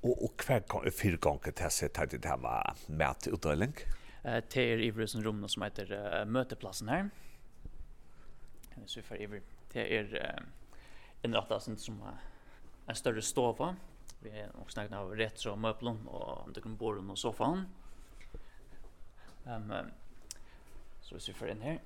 Och, 0.00 0.24
och 0.24 0.44
hver 0.46 0.60
gång, 0.60 0.90
fyra 0.90 1.16
gånger 1.16 1.50
till 1.50 1.70
sig 1.70 1.88
tar 1.88 2.06
det 2.06 2.24
här 2.24 2.36
var 2.36 2.74
mätutdelning? 2.86 3.72
Uh, 4.24 4.40
till 4.40 4.62
er 4.62 4.78
i 5.02 5.06
som 5.06 5.22
rum 5.22 5.48
som 5.48 5.62
heter 5.62 6.20
uh, 6.20 6.24
Möteplatsen 6.24 6.88
här. 6.88 7.10
Så 8.86 9.00
vi 9.00 9.02
får 9.02 9.16
i 9.16 9.40
Det 9.72 9.84
er 9.84 10.42
en 11.24 11.36
sin 11.60 11.76
som 11.76 12.00
en 12.88 12.94
større 12.96 13.22
stova. 13.22 13.74
Vi 14.20 14.30
er 14.30 14.50
nok 14.54 14.70
snakket 14.70 14.96
av 14.98 15.12
retro 15.14 15.54
møblen 15.56 16.00
og 16.06 16.50
døkken 16.54 16.76
borden 16.78 17.10
og 17.10 17.18
sofaen. 17.18 17.66
Um, 19.46 19.70
så 21.02 21.14
hvis 21.14 21.28
vi 21.30 21.36
får 21.38 21.52
inn 21.54 21.62
her. 21.62 21.78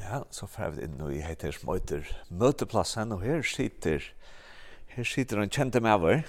Ja, 0.00 0.22
så 0.30 0.46
får 0.46 0.76
vi 0.76 0.86
inn 0.86 1.00
i 1.10 1.22
heter 1.24 1.54
som 1.56 1.72
heter 1.72 2.06
Møteplassen, 2.28 3.12
og 3.12 3.24
her 3.24 3.42
sitter, 3.46 4.04
her 4.94 5.08
sitter 5.08 5.40
en 5.42 5.52
kjente 5.52 5.80
med 5.80 5.96
over. 5.96 6.22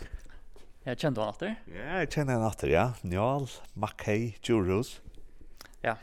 Ja, 0.87 0.95
kjente 0.95 1.19
han 1.19 1.33
atter. 1.33 1.55
Ja, 1.67 1.99
jeg 2.01 2.11
kjenner 2.13 2.39
han 2.39 2.47
atter, 2.47 2.71
ja. 2.71 2.85
Njal 3.03 3.49
Mackey 3.75 4.37
Djurhus. 4.39 5.01
Ja, 5.83 5.97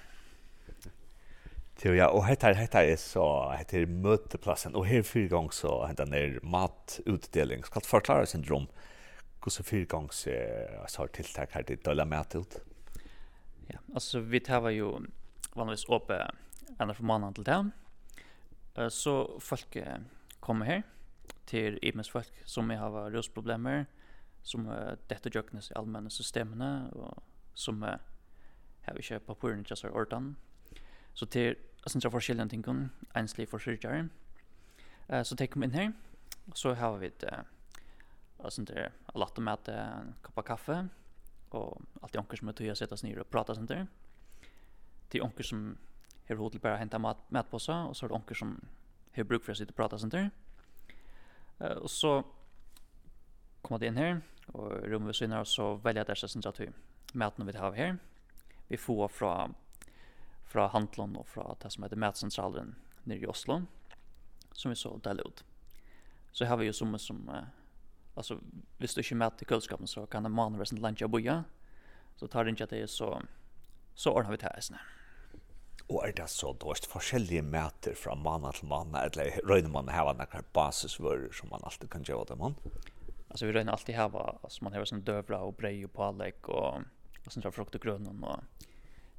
Jo, 1.82 1.92
ja, 1.92 2.08
och 2.08 2.24
hetta 2.24 2.52
hetta 2.52 2.84
är 2.84 2.96
så 2.96 3.50
heter 3.50 3.86
möteplatsen 3.86 4.74
och 4.74 4.86
här 4.86 5.02
fyrir 5.02 5.28
gong 5.28 5.50
så 5.50 5.86
hetta 5.86 6.02
er 6.02 6.40
mat 6.42 7.00
matutdelning. 7.06 7.64
Skal 7.64 7.82
forklara 7.82 8.26
syndrom. 8.26 8.66
Hur 9.44 9.50
så 9.50 9.62
fyra 9.62 9.84
gång 9.84 10.08
så 10.10 10.30
tiltak 10.88 11.12
tilltag 11.12 11.66
til 11.66 11.76
dølla 11.76 12.04
mat 12.04 12.34
ut. 12.34 12.56
Ja, 13.66 13.78
alltså 13.94 14.20
vi 14.20 14.40
tar 14.40 14.68
ju 14.68 15.00
vanligtvis 15.54 15.88
upp 15.88 16.10
en 16.78 16.94
från 16.94 17.06
månaden 17.06 17.34
til 17.34 17.44
det. 17.44 18.90
Så 18.90 19.40
folk 19.40 19.76
kommer 20.40 20.66
her 20.66 20.82
till 21.46 21.78
IMS 21.82 22.10
folk 22.10 22.32
som 22.44 22.70
har 22.70 23.10
rusproblemer, 23.10 23.84
som 24.42 24.66
uh, 24.66 24.96
detta 25.08 25.30
jøknes 25.34 25.70
i 25.70 25.74
allmänna 25.74 26.10
systemen 26.10 26.90
och 26.92 27.22
som 27.54 27.82
uh, 27.82 27.96
har 28.82 28.94
vi 28.94 29.02
köpt 29.02 29.26
på 29.26 29.34
på 29.34 29.64
så 29.74 29.88
Så 31.14 31.26
til 31.30 31.56
sånne 31.86 32.10
forskjellige 32.10 32.48
ting, 32.48 32.64
enslig 33.16 33.48
for 33.48 33.62
syrkjere. 33.62 34.08
Uh, 35.08 35.22
så 35.22 35.36
tek 35.36 35.56
vi 35.56 35.66
inn 35.66 35.76
her, 35.76 35.92
så 36.56 36.74
har 36.74 36.98
vi 36.98 37.10
et 37.10 37.24
uh, 37.28 37.44
sånt 38.48 38.72
der 38.72 38.92
latte 39.14 39.42
med 39.44 39.68
en 39.68 40.14
kopp 40.24 40.40
av 40.40 40.48
kaffe, 40.48 40.78
og 41.54 41.82
alt 42.02 42.12
de 42.12 42.18
onker 42.18 42.40
som 42.40 42.50
er 42.50 42.56
tøy 42.58 42.70
å 42.72 42.78
sette 42.78 42.96
oss 42.96 43.04
ned 43.04 43.20
og 43.20 43.28
prate 43.30 43.54
sånt 43.54 43.70
der. 43.70 43.84
Det 45.12 45.22
onker 45.22 45.46
som 45.46 45.66
har 46.28 46.40
hodet 46.40 46.62
bare 46.64 46.80
hentet 46.80 47.00
mat, 47.00 47.20
mat 47.30 47.50
på 47.50 47.60
seg, 47.60 47.90
og 47.90 47.96
så 47.96 48.06
er 48.06 48.12
det 48.12 48.18
onker 48.18 48.40
som 48.40 48.56
har 49.14 49.28
bruk 49.28 49.44
for 49.44 49.54
å 49.54 49.58
sitte 49.58 49.76
og 49.76 49.78
prate 49.78 50.00
sånt 50.00 50.16
der. 50.16 50.32
Uh, 51.60 51.84
og 51.84 51.90
så 51.92 52.16
kommer 53.62 53.80
det 53.80 53.92
inn 53.92 54.00
her, 54.00 54.18
og 54.52 54.72
i 54.80 54.90
vi 54.90 55.04
ved 55.04 55.16
synet 55.16 55.48
så 55.48 55.74
velger 55.84 56.04
jeg 56.04 56.24
det 56.24 56.32
sånt 56.32 56.46
att 56.46 56.56
tøy 56.56 56.72
maten 57.14 57.46
vi 57.46 57.56
har 57.56 57.72
her. 57.72 57.96
Vi 58.68 58.76
får 58.76 59.08
fra 59.08 59.50
fra 60.54 60.68
handlån 60.70 61.16
og 61.18 61.26
fra 61.26 61.56
det 61.62 61.72
som 61.74 61.82
heter 61.82 61.98
Matsentralen 61.98 62.76
nere 63.10 63.26
i 63.26 63.30
Oslo, 63.30 63.64
som 64.54 64.70
vi 64.70 64.78
så 64.78 64.92
deler 65.02 65.26
ut. 65.26 65.42
Så 66.32 66.46
har 66.46 66.60
vi 66.60 66.68
jo 66.68 66.72
som, 66.72 66.94
som 66.98 67.24
uh, 67.28 67.48
altså, 68.14 68.38
hvis 68.78 68.94
du 68.94 69.02
ikke 69.02 69.18
møter 69.18 69.50
til 69.50 69.88
så 69.90 70.06
kan 70.06 70.22
det 70.22 70.30
mannen 70.30 70.60
være 70.60 70.70
lunch 70.70 70.82
landja 70.82 71.08
boja, 71.10 71.42
så 72.16 72.26
tar 72.30 72.44
det 72.44 72.54
ikke 72.54 72.68
at 72.68 72.70
det 72.70 72.82
er 72.82 72.86
så, 72.86 73.10
så 73.94 74.14
ordner 74.14 74.36
vi 74.36 74.42
til 74.44 74.54
eisene. 74.54 74.78
Og 75.90 76.00
er 76.06 76.14
det 76.16 76.30
så 76.30 76.52
dårst 76.54 76.86
forskjellige 76.88 77.42
mæter 77.42 77.98
fra 77.98 78.14
mann 78.14 78.46
til 78.54 78.70
mann, 78.70 78.94
eller 78.94 79.40
røyner 79.44 79.72
man 79.74 79.90
hava 79.90 80.14
nekkar 80.14 80.46
basisvører 80.54 81.34
som 81.34 81.50
man 81.50 81.66
alltid 81.66 81.90
kan 81.90 82.06
gjøre 82.06 82.30
det 82.30 82.38
mann? 82.38 82.54
Alltså 83.28 83.46
vi 83.46 83.52
röjner 83.52 83.72
alltid 83.72 83.94
hava, 83.94 84.38
alltså 84.42 84.64
man 84.64 84.72
har 84.72 84.84
sån 84.84 85.02
dövla 85.02 85.38
och 85.38 85.54
brej 85.54 85.84
och 85.84 85.92
pålägg 85.92 86.48
och, 86.48 86.74
och 87.26 87.32
sånt 87.32 87.42
där 87.42 87.50
frukt 87.50 87.74
och 87.74 87.80
grönt 87.80 88.08
och 88.08 88.38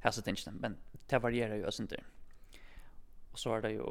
hälsa 0.00 0.22
tänkte 0.22 0.50
men 0.50 0.76
det 1.06 1.18
varierar 1.18 1.54
ju 1.54 1.64
alltså 1.66 1.82
inte. 1.82 2.04
Och 3.32 3.38
så 3.38 3.54
är 3.54 3.62
det 3.62 3.70
ju 3.70 3.84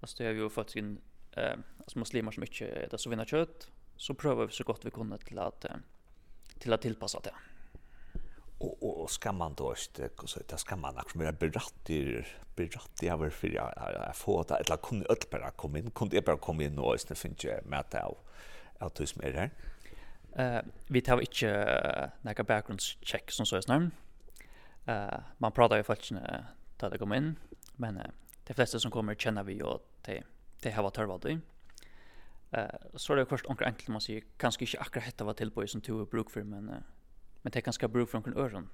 alltså 0.00 0.16
det 0.18 0.26
har 0.26 0.32
vi 0.32 0.40
ju 0.40 0.48
fått 0.48 0.70
sin 0.70 1.00
eh 1.32 1.56
alltså 1.78 1.98
muslimer 1.98 2.32
som 2.32 2.42
inte 2.42 2.66
äter 2.66 2.96
så 2.96 3.10
vinna 3.10 3.24
kött 3.24 3.70
så 3.96 4.14
prövar 4.14 4.46
vi 4.46 4.52
så 4.52 4.64
gott 4.64 4.84
vi 4.84 4.90
kunde 4.90 5.18
till 5.18 5.38
att 5.38 5.66
till 6.58 6.72
att 6.72 6.82
tillpassa 6.82 7.20
det. 7.20 7.34
Och 8.58 9.02
och, 9.02 9.10
ska 9.10 9.32
man 9.32 9.54
då 9.54 9.74
inte 9.98 10.10
så 10.24 10.40
det 10.48 10.58
ska 10.58 10.76
man 10.76 10.98
också 10.98 11.18
mer 11.18 11.32
berättar 11.32 12.26
berättar 12.56 13.12
över 13.12 13.30
för 13.30 13.48
jag 13.48 14.16
få 14.16 14.40
att 14.40 14.50
eller 14.50 14.76
kunde 14.76 15.06
öll 15.06 15.16
bara 15.30 15.50
komma 15.50 15.78
in 15.78 15.90
kunde 15.90 16.16
jag 16.16 16.24
bara 16.24 16.36
komma 16.36 16.62
in 16.62 16.78
och 16.78 16.94
istället 16.94 17.18
finns 17.18 17.44
ju 17.44 17.60
med 17.64 17.78
att 17.78 17.94
att 18.78 19.00
hus 19.00 19.16
med. 19.16 19.50
Eh 20.36 20.60
vi 20.88 21.00
tar 21.00 21.20
inte 21.20 22.10
några 22.22 22.44
background 22.44 22.80
check 22.80 23.30
som 23.30 23.46
så 23.46 23.56
är 23.56 23.60
snarare 23.60 23.90
Uh, 24.88 25.18
man 25.38 25.52
pratar 25.52 25.76
ju 25.76 25.82
faktiskt 25.82 26.10
när 26.10 26.90
det 26.90 26.98
kommer 26.98 27.16
in, 27.16 27.38
men 27.76 27.96
uh, 27.96 28.06
de 28.44 28.54
flesta 28.54 28.78
som 28.78 28.90
kommer 28.90 29.14
känner 29.14 29.42
vi 29.42 29.62
och 29.62 29.88
de, 30.02 30.22
de 30.60 30.70
har 30.70 30.82
varit 30.82 30.94
törvad 30.94 31.24
i. 31.24 31.32
Uh, 32.56 32.64
så 32.94 33.12
är 33.12 33.16
det 33.16 33.26
först 33.26 33.46
omkring 33.46 33.68
enkelt 33.68 33.88
man 33.88 34.00
säger, 34.00 34.22
kanske 34.36 34.64
inte 34.64 34.80
akkurat 34.80 35.04
hetta 35.04 35.24
var 35.24 35.34
tillböj 35.34 35.68
som 35.68 35.80
tog 35.80 36.08
bruk 36.08 36.30
för, 36.30 36.42
men, 36.42 36.68
uh, 36.68 36.76
men 37.42 37.50
det 37.52 37.60
kanske 37.60 37.88
bruk 37.88 38.10
för 38.10 38.18
omkring 38.18 38.36
öron. 38.36 38.68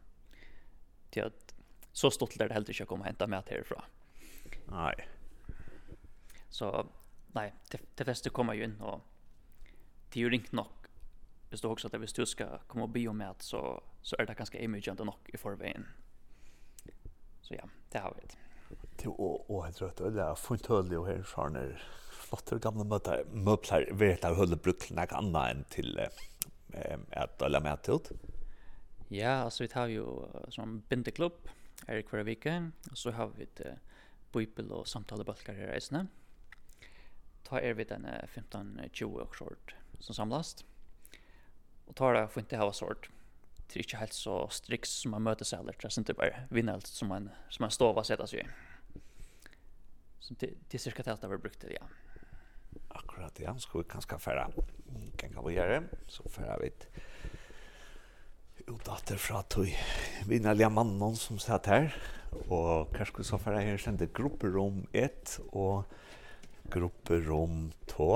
Till 1.11 1.25
att 1.25 1.55
så 1.93 2.11
stort 2.11 2.39
där 2.39 2.49
det 2.49 2.55
helt 2.55 2.69
inte 2.69 2.85
kommer 2.85 3.05
hämta 3.05 3.27
med 3.27 3.43
härifrån. 3.47 3.83
Nej. 4.67 5.09
Så 6.49 6.87
nej, 7.27 7.55
de, 7.71 7.79
de 7.95 8.05
flesta 8.05 8.31
kommer 8.31 8.55
ju 8.55 8.65
in 8.65 8.81
och 8.81 9.01
det 10.13 10.21
är 10.21 10.25
ju 10.25 10.35
inte 10.35 10.57
nog. 10.57 10.67
Det 11.51 11.57
står 11.57 11.71
också 11.71 11.87
att 11.87 11.95
hvis 11.95 12.13
du 12.13 12.27
ska 12.27 12.59
komma 12.59 12.85
och 12.85 12.89
be 12.89 13.09
om 13.09 13.35
så 13.39 13.83
så 14.03 14.17
er 14.19 14.29
det 14.29 14.37
ganske 14.39 14.61
imidjende 14.63 15.05
nok 15.05 15.29
i 15.35 15.37
forveien. 15.41 15.87
Så 17.43 17.55
ja, 17.55 17.69
det 17.93 17.99
har 17.99 18.15
vi 18.15 18.27
det. 18.27 18.37
och 19.07 19.51
och 19.51 19.67
jag 19.67 19.75
tror 19.75 19.89
rødt, 19.89 20.15
det 20.15 20.23
är 20.23 20.35
fullt 20.35 20.67
høylig 20.67 20.99
och 20.99 21.07
her 21.07 21.23
fra 21.23 21.49
den 21.51 21.77
flotte 22.11 22.59
gamle 22.59 22.85
møter, 22.85 23.25
møbler, 23.33 23.89
vet 23.93 24.23
jeg 24.23 24.37
høylig 24.39 24.61
brukt 24.63 24.91
noe 24.95 25.17
annet 25.19 25.51
enn 25.51 25.65
til 25.73 25.99
eh, 25.99 26.99
et 27.19 27.43
eller 27.43 27.61
annet 27.61 27.83
tilt. 27.83 28.13
Ja, 29.11 29.45
altså 29.45 29.65
vi 29.65 29.73
tar 29.73 29.91
jo 29.91 30.29
som 30.55 30.83
bindeklubb 30.89 31.49
her 31.89 31.99
i 31.99 32.07
hver 32.07 32.23
vike, 32.29 32.55
og 32.91 32.99
så 32.99 33.11
har 33.17 33.33
vi 33.35 33.49
et 33.49 33.63
uh, 33.67 33.79
bøybel 34.31 34.71
og 34.71 34.87
samtalebalkar 34.87 35.57
her 35.57 35.73
i 35.73 35.73
reisene. 35.73 36.05
Ta 37.49 37.59
er 37.59 37.75
vi 37.75 37.89
den 37.89 38.07
15-20 38.07 39.25
år 39.25 39.33
short 39.35 39.75
som 39.99 40.15
samlast. 40.15 40.63
Og 41.89 41.97
tar 41.99 42.15
det 42.15 42.29
for 42.31 42.45
ikke 42.45 42.61
hava 42.61 42.77
sort 42.77 43.11
det 43.73 43.81
är 43.81 43.83
inte 43.83 43.97
helt 43.97 44.13
så 44.13 44.49
strikt 44.49 44.89
som 44.89 45.11
man 45.11 45.23
möter 45.23 45.45
sig 45.45 45.59
heller. 45.59 45.75
Det 45.81 45.85
är 45.85 45.99
inte 45.99 46.15
bara 46.15 46.31
vinnelt 46.51 46.87
som 46.87 47.09
man, 47.09 47.31
som 47.49 47.63
man 47.63 47.71
står 47.71 47.99
och 47.99 48.07
sätter 48.07 48.27
sig 48.27 48.41
i. 48.41 48.47
Så 50.21 50.35
det, 50.39 50.51
det 50.69 50.77
är 50.77 50.79
cirka 50.79 51.03
det 51.03 51.29
vi 51.29 51.39
brukte, 51.39 51.73
ja. 51.73 51.83
Akkurat, 52.89 53.41
ja. 53.41 53.59
Ska 53.59 53.79
vi 53.79 53.85
kanske 53.85 54.19
färra 54.19 54.51
gänga 55.23 55.43
vi 55.43 55.55
göra 55.55 55.83
så 56.07 56.29
färra 56.29 56.59
vi 56.59 56.71
utdater 58.67 59.17
fra 59.17 59.43
tog 59.43 59.77
vinnerlige 60.27 60.69
mannen 60.69 61.17
som 61.17 61.39
satt 61.39 61.67
her, 61.67 61.95
og 62.49 62.93
kanskje 62.95 63.25
så 63.27 63.39
færre 63.41 63.63
her 63.65 63.81
kjente 63.81 64.07
grupperom 64.15 64.85
1 64.93 65.39
og 65.51 65.91
grupperom 66.71 67.71
2. 67.91 68.11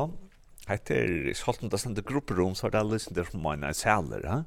Etter 0.71 1.33
Scholten, 1.37 1.69
da 1.69 1.81
stendte 1.81 2.05
grupperom, 2.07 2.55
så 2.55 2.69
er 2.69 2.75
det 2.75 2.81
alle 2.81 3.01
som 3.03 3.17
det 3.17 3.27
som 3.29 3.43
man 3.45 3.67
er 3.67 3.75
sæler, 3.77 4.29
ha? 4.31 4.45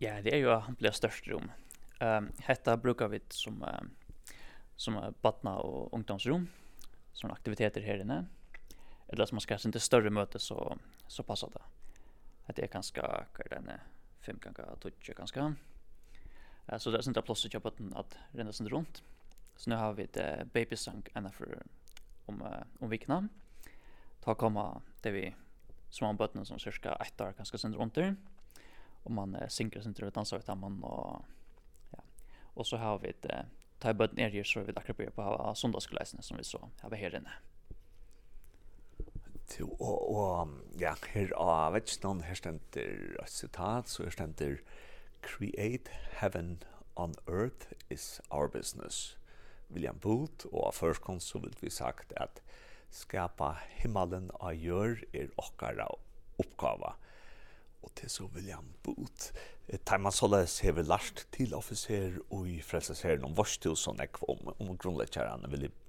Ja, 0.00 0.22
det 0.22 0.34
är 0.34 0.36
ju 0.36 0.48
han 0.48 0.74
blir 0.74 0.90
størst 0.90 1.26
rum. 1.28 1.50
Ehm 2.00 2.24
um, 2.24 2.32
hetta 2.38 2.76
brukar 2.76 3.08
vi 3.08 3.20
som 3.28 3.62
um, 3.62 3.90
som 4.76 4.96
uh, 4.96 5.10
barna 5.22 5.56
och 5.58 5.94
ungdomsrom 5.94 6.48
som 7.12 7.30
aktiviteter 7.30 7.80
här 7.80 8.00
inne. 8.00 8.26
Eller 9.08 9.26
som 9.26 9.36
man 9.36 9.40
ska 9.40 9.58
inte 9.64 9.80
större 9.80 10.10
möte 10.10 10.38
så 10.38 10.78
så 11.08 11.22
passar 11.22 11.50
det. 11.50 11.62
Att 12.46 12.56
det 12.56 12.62
är 12.62 12.68
ganska 12.68 13.26
den 13.36 13.48
denne 13.50 13.80
5 14.20 14.38
ganger 14.40 14.76
12 14.80 14.94
ganske. 15.16 15.54
Eh 16.66 16.78
så 16.78 16.90
det 16.90 16.98
är 16.98 17.08
inte 17.08 17.22
plass 17.22 17.44
att 17.44 17.52
köpa 17.52 17.70
den 17.76 17.96
att 17.96 18.18
ränna 18.32 18.52
sig 18.52 18.68
runt. 18.68 19.02
Så 19.56 19.70
nu 19.70 19.76
har 19.76 19.92
vi 19.92 20.02
ett 20.04 20.52
babysang 20.52 21.02
enda 21.14 21.30
för 21.30 21.62
om 22.26 22.42
om 22.80 22.90
vikna. 22.90 23.28
Ta 24.20 24.34
komma 24.34 24.82
det 25.02 25.10
vi 25.10 25.34
små 25.90 26.12
barnen 26.12 26.44
som 26.46 26.58
cirka 26.58 26.94
ett 26.94 27.20
år 27.20 27.32
ganska 27.36 27.58
sen 27.58 27.74
runt 27.74 27.94
där 27.94 28.16
och 29.02 29.10
man 29.10 29.34
eh, 29.34 29.48
synkar 29.48 29.80
sin 29.80 29.94
och 30.04 30.12
dansar 30.12 30.38
utan 30.38 30.58
man 30.58 30.82
och 30.82 31.24
ja. 31.90 31.98
Och 32.54 32.66
så 32.66 32.76
har 32.76 32.98
vi 32.98 33.08
ett 33.08 33.24
eh, 33.24 33.40
ta 33.78 33.94
bort 33.94 34.12
ner 34.12 34.30
här 34.30 34.44
så 34.44 34.60
vi 34.60 34.72
där 34.72 34.92
på 34.92 35.10
på 35.10 35.54
söndagsgläsen 35.54 36.22
som 36.22 36.36
vi 36.36 36.44
så 36.44 36.68
har 36.80 36.90
vi 36.90 36.96
här 36.96 37.16
inne. 37.16 37.32
Till 39.46 39.64
och 39.64 40.16
och 40.16 40.48
ja, 40.78 40.96
här 41.08 41.32
av 41.32 41.76
ett 41.76 41.88
stund 41.88 42.22
här 42.22 42.34
ständer 42.34 43.24
citat 43.26 43.88
så 43.88 44.02
här 44.02 44.10
ständer 44.10 44.60
create 45.20 45.90
heaven 46.12 46.58
on 46.94 47.14
earth 47.26 47.66
is 47.88 48.20
our 48.30 48.48
business. 48.48 49.16
William 49.68 49.98
Booth 49.98 50.46
och 50.46 50.74
først 50.74 51.00
kom 51.00 51.20
så 51.20 51.38
vil 51.38 51.54
vi 51.60 51.70
sagt 51.70 52.12
att 52.12 52.42
skapa 52.90 53.58
himmelen 53.68 54.30
av 54.40 54.54
gjør 54.54 55.04
er 55.12 55.28
okkara 55.36 55.88
uppgava 56.38 56.94
og 57.82 57.92
til 57.94 58.10
så 58.10 58.26
William 58.34 58.66
Booth. 58.82 59.32
Taiman 59.84 60.12
Soles 60.12 60.58
hever 60.60 60.82
lart 60.82 61.26
til 61.32 61.54
officer 61.54 62.18
og 62.30 62.48
i 62.48 62.60
frelsesherren 62.64 63.24
om 63.24 63.36
Vorstusen 63.36 64.00
ekv 64.00 64.24
om, 64.28 64.54
om 64.58 64.76
grunnleggjæren 64.76 65.44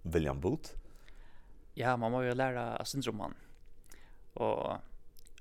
William 0.06 0.41
Booth. 0.41 0.75
Ja, 1.78 1.95
man 1.95 2.12
må 2.12 2.21
jo 2.21 2.34
lære 2.34 2.65
av 2.80 2.86
syndroman. 2.86 3.36
Og 4.36 4.80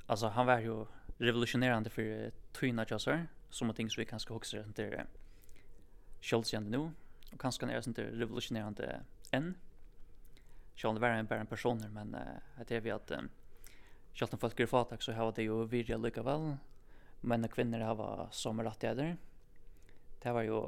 altså, 0.09 0.29
han 0.29 0.47
var 0.47 0.59
jo 0.59 0.87
revolutionerande 1.21 1.91
för 1.91 2.31
tøyna 2.55 2.85
tjossar, 2.85 3.27
som 3.51 3.75
ting 3.75 3.91
som 3.91 4.01
vi 4.01 4.05
kanske 4.05 4.35
också 4.35 4.57
inte 4.57 5.07
kjølsgjende 6.21 6.71
nu, 6.71 6.91
och 7.33 7.41
kanske 7.41 7.67
han 7.67 7.75
är 7.75 7.89
inte 7.89 8.05
revolutionerande 8.05 9.01
än. 9.31 9.55
Kjöldsjande 10.79 11.01
var 11.01 11.09
en 11.09 11.27
bara 11.27 11.41
en 11.41 11.47
person, 11.47 11.85
men 11.91 12.15
uh, 12.15 12.65
det 12.67 12.77
är 12.77 12.81
vi 12.81 12.91
att 12.91 13.11
um, 13.11 13.29
Sjalt 14.19 14.35
om 14.35 14.41
folk 14.43 14.61
er 14.61 14.67
fatak 14.67 15.03
så 15.03 15.15
har 15.15 15.31
det 15.37 15.45
jo 15.47 15.61
virja 15.71 15.97
lykka 15.97 16.25
vel. 16.27 16.57
Men 17.23 17.45
og 17.47 17.53
kvinner 17.55 17.85
har 17.87 18.29
som 18.35 18.61
rettigheter. 18.61 19.17
Det 20.23 20.33
var 20.35 20.43
jo 20.43 20.65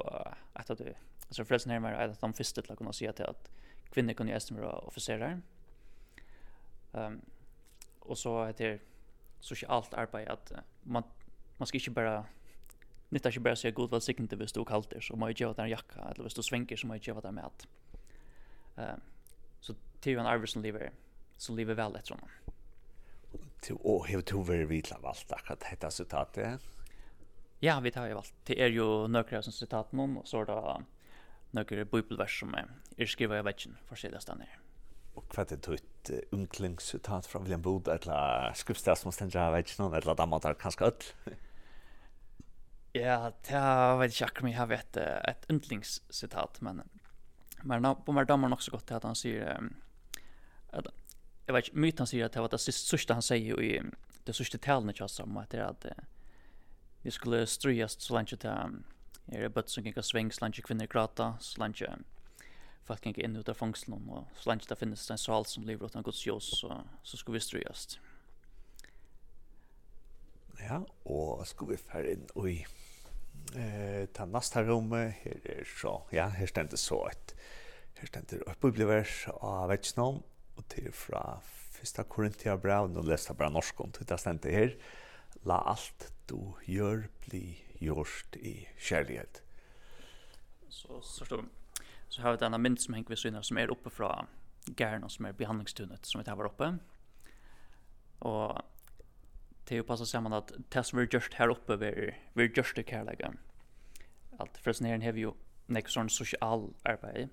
et 0.55 0.69
av 0.69 0.77
det. 0.77 0.95
Altså 1.27 1.43
frelsen 1.43 1.71
her 1.71 1.85
er 1.85 2.09
att 2.09 2.21
de 2.21 2.33
første 2.33 2.61
til 2.61 2.73
å 2.73 2.75
kunne 2.75 2.93
si 2.93 3.07
at 3.07 3.49
kvinner 3.91 4.13
kunne 4.13 4.31
gjeste 4.31 4.53
med 4.53 4.63
offiserer. 4.63 5.41
Um, 6.93 7.21
og 8.01 8.17
så 8.17 8.45
heter 8.45 8.79
sosialt 9.41 9.93
arbeid 9.93 10.27
at 10.29 10.51
man, 10.83 11.03
man 11.59 11.67
skal 11.67 11.79
ikke 11.79 11.93
bare 11.93 12.25
nytta 13.11 13.29
ikke 13.29 13.43
bare 13.43 13.55
sier 13.55 13.71
god 13.71 13.91
velsignende 13.91 14.35
hvis 14.39 14.51
du 14.51 14.63
kalter, 14.63 14.99
så 14.99 15.15
må 15.15 15.27
jeg 15.27 15.35
gjøre 15.35 15.57
den 15.59 15.69
jakka, 15.69 15.99
eller 16.09 16.23
hvis 16.23 16.33
du 16.33 16.41
svinker, 16.41 16.77
så 16.77 16.87
må 16.87 16.93
jeg 16.93 17.01
gjøre 17.01 17.21
den 17.21 17.35
med 17.35 17.43
at. 17.43 17.67
Um, 18.77 19.01
så 19.61 19.75
til 20.01 20.19
en 20.19 20.25
arbeid 20.25 20.47
som 20.47 20.61
lever, 20.61 20.89
som 21.37 21.55
lever 21.55 21.75
vel 21.75 21.95
etter 21.99 22.15
honom 22.15 22.40
til 23.61 23.77
å 23.85 23.99
heve 24.07 24.25
to 24.27 24.41
være 24.45 24.67
vidla 24.69 24.97
valgt 25.03 25.33
akkurat 25.35 25.61
dette 25.63 25.91
sitatet? 25.93 26.69
Ja, 27.61 27.77
vi 27.79 27.91
tar 27.93 28.09
jo 28.09 28.17
valgt. 28.17 28.33
Det 28.49 28.57
er 28.57 28.73
jo 28.73 28.87
nøkere 29.11 29.43
som 29.45 29.53
sitat 29.53 29.93
noen, 29.93 30.17
og 30.21 30.27
så 30.29 30.41
er 30.41 30.49
det 30.49 30.61
nøkere 31.57 31.85
bibelvers 31.85 32.39
som 32.41 32.55
er 32.57 32.71
skrivet 33.09 33.43
i 33.43 33.45
väggen 33.45 33.77
for 33.85 33.99
siden 33.99 34.23
stedet 34.23 34.47
her. 34.49 34.57
Og 35.19 35.27
hva 35.27 35.43
er 35.43 35.51
det 35.51 35.59
tøyt 35.67 36.11
unglingsuttat 36.33 37.27
fra 37.27 37.41
William 37.43 37.61
Bode, 37.61 37.91
eller 37.93 38.55
skriftstad 38.57 38.97
som 38.97 39.13
stender 39.13 39.43
av 39.43 39.53
vetsjen, 39.57 39.85
eller 39.91 40.17
da 40.17 40.25
man 40.25 40.41
tar 40.41 40.57
kanskje 40.59 40.93
ja, 42.91 43.31
det 43.47 43.59
vet 44.01 44.11
ikke 44.11 44.25
akkurat 44.25 44.43
mye, 44.43 44.55
jeg 44.57 44.67
vet 44.67 44.97
et 44.99 45.45
unglingsuttat, 45.53 46.57
men 46.65 46.81
men 47.63 47.85
på 48.05 48.13
meg 48.15 48.27
damer 48.29 48.49
nok 48.49 48.63
så 48.65 48.73
godt 48.73 48.87
til 48.89 48.97
at 48.97 49.05
han 49.05 49.17
sier 49.17 49.69
at 50.73 50.87
jag 51.45 51.53
vet 51.53 51.67
inte 51.67 52.01
han 52.01 52.07
säger 52.07 52.25
att 52.25 52.31
det 52.31 52.41
var 52.41 52.49
det 52.49 52.57
sista 52.57 53.13
han 53.13 53.21
säger 53.21 53.61
i 53.61 53.81
det 54.23 54.33
sista 54.33 54.57
talen 54.57 54.93
jag 54.95 55.09
sa 55.09 55.23
om 55.23 55.37
att 55.37 55.49
det 55.49 55.57
är 55.57 55.63
att 55.63 55.85
vi 57.01 57.11
skulle 57.11 57.47
ströjas 57.47 58.01
så 58.01 58.13
länge 58.13 58.27
till 58.27 58.49
är 59.25 59.41
det 59.41 59.49
bött 59.49 59.69
som 59.69 59.93
kan 59.93 60.03
svänga 60.03 60.31
så 60.31 60.45
länge 60.45 60.61
kvinnor 60.61 60.87
gråta 60.87 61.37
så 61.39 61.59
länge 61.61 61.87
folk 62.83 63.01
kan 63.01 63.15
in 63.15 63.35
ut 63.35 63.49
av 63.49 63.53
fångslen 63.53 64.09
och 64.09 64.27
så 64.35 64.49
länge 64.49 64.61
det 64.69 64.75
finns 64.75 65.11
en 65.11 65.17
sal 65.17 65.45
som 65.45 65.63
lever 65.63 65.85
utan 65.85 66.03
Guds 66.03 66.27
ljus 66.27 66.59
så, 66.59 66.83
så 67.03 67.17
ska 67.17 67.31
vi 67.31 67.39
ströjas. 67.39 67.99
Ja, 70.61 70.81
og 71.05 71.45
skal 71.47 71.71
vi 71.71 71.77
fære 71.77 72.11
inn 72.13 72.25
i 72.47 72.57
eh, 73.57 74.03
ta 74.13 74.27
nasta 74.29 74.61
rommet, 74.67 75.15
her 75.23 75.39
er 75.55 75.63
så, 75.65 75.95
ja, 76.13 76.27
her 76.29 76.49
stender 76.51 76.77
så 76.77 76.99
et, 77.09 77.33
her 77.97 78.11
stender 78.11 78.43
et 78.45 78.61
bibelvers 78.61 79.23
av 79.33 79.71
vetsnån, 79.71 80.21
og 80.61 80.67
til 80.69 80.91
fra 80.93 81.41
Fyrsta 81.73 82.05
Korintia 82.05 82.55
brev, 82.61 82.89
nå 82.91 83.03
leser 83.05 83.33
jeg 83.33 83.39
bare 83.39 83.53
norsk 83.53 83.79
om 83.81 83.93
det, 83.97 84.07
det 84.43 84.53
her. 84.53 84.75
La 85.47 85.61
alt 85.71 86.11
du 86.29 86.53
gjør 86.69 87.07
bli 87.25 87.57
gjort 87.81 88.37
i 88.37 88.67
kjærlighet. 88.77 89.41
Så, 90.69 91.01
så 91.01 91.25
står. 91.25 91.45
Så 92.09 92.21
har 92.21 92.35
vi 92.35 92.43
denne 92.43 92.59
mynd 92.61 92.77
som 92.79 92.93
henger 92.93 93.09
ved 93.09 93.17
synet, 93.17 93.47
som 93.47 93.57
er 93.57 93.71
oppe 93.71 93.89
fra 93.89 94.27
gæren 94.77 95.03
og 95.07 95.11
som 95.11 95.25
er 95.25 95.37
behandlingstunnet, 95.37 96.05
som 96.05 96.21
vi 96.21 96.27
tar 96.27 96.37
var 96.37 96.51
oppe. 96.51 96.73
Og 98.21 98.59
det 99.65 99.77
er 99.77 99.81
jo 99.81 99.87
passet 99.87 100.11
sammen 100.11 100.35
at 100.35 100.51
det 100.51 100.83
som 100.85 100.99
vi 100.99 101.05
har 101.07 101.13
gjort 101.15 101.39
her 101.39 101.53
oppe, 101.53 101.79
vi 101.79 101.89
har 101.89 102.51
gjort 102.51 102.75
det 102.75 102.85
gjørst 102.85 103.39
Alt, 104.41 104.57
for 104.57 104.73
sånn 104.73 104.89
her 104.89 105.01
har 105.03 105.13
vi 105.13 105.25
jo 105.25 105.35
nekk 105.71 105.89
sånn 105.91 106.09
sosial 106.09 106.71
arbeid. 106.87 107.29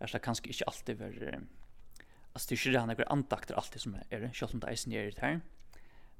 Er 0.00 0.10
så 0.10 0.20
kanskje 0.20 0.52
ikke 0.52 0.68
alltid 0.68 0.98
være 1.00 1.38
alltså 2.36 2.48
det 2.48 2.54
är 2.54 2.66
ju 2.66 2.72
det 2.72 2.78
han 2.78 2.90
är 2.90 3.12
antakter 3.12 3.54
alltid 3.54 3.80
som 3.80 3.96
är 4.10 4.20
det. 4.20 4.30
Själva 4.32 4.58
det 4.58 4.66
är 4.66 4.88
nere 4.88 5.12
här. 5.16 5.40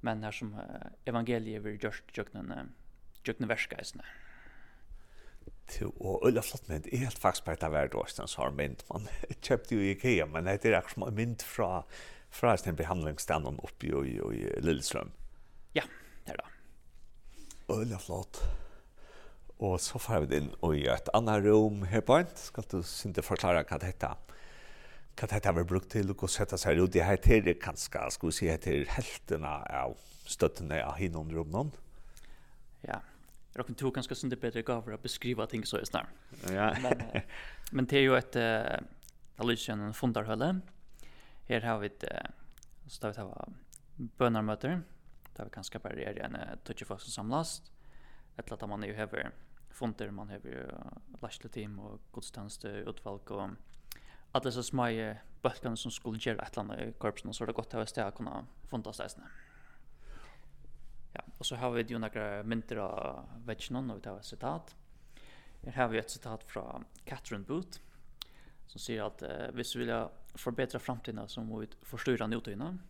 Men 0.00 0.22
här 0.22 0.32
som 0.32 0.60
evangeliet 1.04 1.62
vill 1.62 1.84
just 1.84 2.16
jöknen 2.16 2.74
jöknen 3.24 3.48
värskeisna 3.48 4.04
till 5.66 5.86
och 5.86 6.28
ölla 6.28 6.42
flott 6.42 6.68
men 6.68 6.82
det 6.82 6.94
är 6.94 6.98
helt 6.98 7.18
faktiskt 7.18 7.44
på 7.44 7.54
det 7.54 7.68
värd 7.68 7.94
åstans 7.94 8.36
har 8.36 8.50
mynt 8.50 8.88
man 8.88 9.08
köpte 9.40 9.74
ju 9.74 9.86
i 9.86 9.90
Ikea 9.90 10.26
men 10.26 10.44
det 10.44 10.64
är 10.64 10.78
också 10.78 11.00
en 11.00 11.14
mynt 11.14 11.42
från 11.42 11.82
från 12.30 12.56
den 12.64 12.76
behandlingsstanden 12.76 13.60
uppe 13.62 13.86
i, 13.86 13.90
i 13.90 14.60
Lillestrøm. 14.60 15.10
Ja 15.72 15.82
det 16.24 16.32
är 16.32 16.36
det. 16.36 17.72
Ölla 17.72 17.98
flott. 17.98 18.40
Och 19.56 19.80
så 19.80 19.98
får 19.98 20.20
vi 20.20 20.36
in 20.36 20.50
och 20.60 20.76
i 20.76 20.86
ett 20.86 21.08
annat 21.08 21.42
rum 21.42 21.82
här 21.82 22.00
på 22.00 22.24
ska 22.34 22.62
du 22.70 22.82
inte 23.04 23.22
förklara 23.22 23.64
vad 23.70 23.80
det 23.80 23.86
heter? 23.86 24.14
hva 25.16 25.28
dette 25.30 25.52
var 25.56 25.64
brukt 25.64 25.88
til, 25.94 26.12
å 26.12 26.28
sette 26.28 26.58
seg 26.60 26.78
ut. 26.80 26.92
Det 26.92 27.04
her 27.04 27.18
til 27.24 27.48
er 27.48 27.56
kanskje, 27.60 28.02
skal 28.12 28.30
vi 28.30 28.36
si, 28.36 28.48
til 28.60 28.84
heltene 28.92 29.52
av 29.80 29.96
støttene 30.28 30.82
av 30.84 30.98
hinnom 31.00 31.30
rommen. 31.32 31.70
Ja, 32.84 33.00
jeg 33.00 33.62
råkker 33.62 33.78
to 33.80 33.92
ganske 33.96 34.18
sunt 34.18 34.36
bedre 34.40 34.64
gaver 34.66 34.96
å 34.96 35.00
beskrive 35.00 35.46
ting 35.48 35.64
så 35.64 35.80
i 35.80 35.86
snart. 35.88 36.12
Ja. 36.52 36.68
men, 36.84 37.06
men 37.72 37.88
det 37.88 38.02
er 38.02 38.04
jo 38.04 38.18
et, 38.18 38.36
uh, 38.36 38.76
allusion 39.40 39.86
en 39.86 39.96
fundarhølle. 39.96 40.50
Her 41.48 41.64
har 41.64 41.80
vi 41.80 41.88
et, 41.88 42.04
uh, 42.10 42.28
så 42.84 43.06
da 43.06 43.12
vi 43.14 43.16
tar 43.16 44.12
bønarmøter, 44.20 44.82
da 45.38 45.46
vi 45.48 45.54
kanskje 45.54 45.80
bare 45.80 46.04
er 46.10 46.20
en 46.26 46.36
uh, 46.36 46.58
tøtje 46.68 46.88
folk 46.88 47.00
som 47.06 47.14
samlas, 47.14 47.62
et 48.36 48.44
eller 48.44 48.58
annet 48.58 48.74
man 48.74 48.84
jo 48.84 48.98
hever 48.98 49.32
funder, 49.76 50.12
man 50.12 50.28
hever 50.34 50.58
jo 50.58 50.66
uh, 50.68 51.48
team 51.48 51.80
og 51.80 52.04
godstjeneste, 52.12 52.82
utvalg 52.92 53.32
og 53.32 53.56
alla 54.36 54.50
så 54.50 54.62
små 54.62 55.14
bölkan 55.42 55.76
som 55.76 55.90
skulle 55.90 56.18
göra 56.18 56.42
ett 56.42 56.56
land 56.56 56.72
i 56.72 56.92
korpsen 56.98 57.34
så 57.34 57.46
det 57.46 57.52
gott 57.52 57.74
att 57.74 57.88
ställa 57.88 58.10
kunna 58.10 58.46
fundas 58.70 58.96
där 58.96 59.10
Ja, 61.12 61.20
och 61.38 61.46
så 61.46 61.56
har 61.56 61.70
vi 61.70 61.82
ju 61.82 61.98
några 61.98 62.42
mynter 62.42 62.76
av 62.76 63.24
vetchnon 63.46 63.90
och 63.90 63.96
vi 63.96 64.00
tar 64.00 64.16
ett 64.16 64.24
citat. 64.24 64.76
Här 65.66 65.82
har 65.82 65.88
vi 65.88 65.98
ett 65.98 66.10
citat 66.10 66.44
från 66.44 66.84
Catherine 67.04 67.44
Booth 67.44 67.78
som 68.66 68.80
säger 68.80 69.02
att 69.02 69.22
eh, 69.22 69.48
hvis 69.52 69.76
vi 69.76 69.84
vill 69.84 70.06
förbättra 70.34 70.78
framtiden 70.78 71.28
så 71.28 71.40
måste 71.40 71.76
vi 71.80 71.86
förstöra 71.86 72.26
nutiden. 72.26 72.82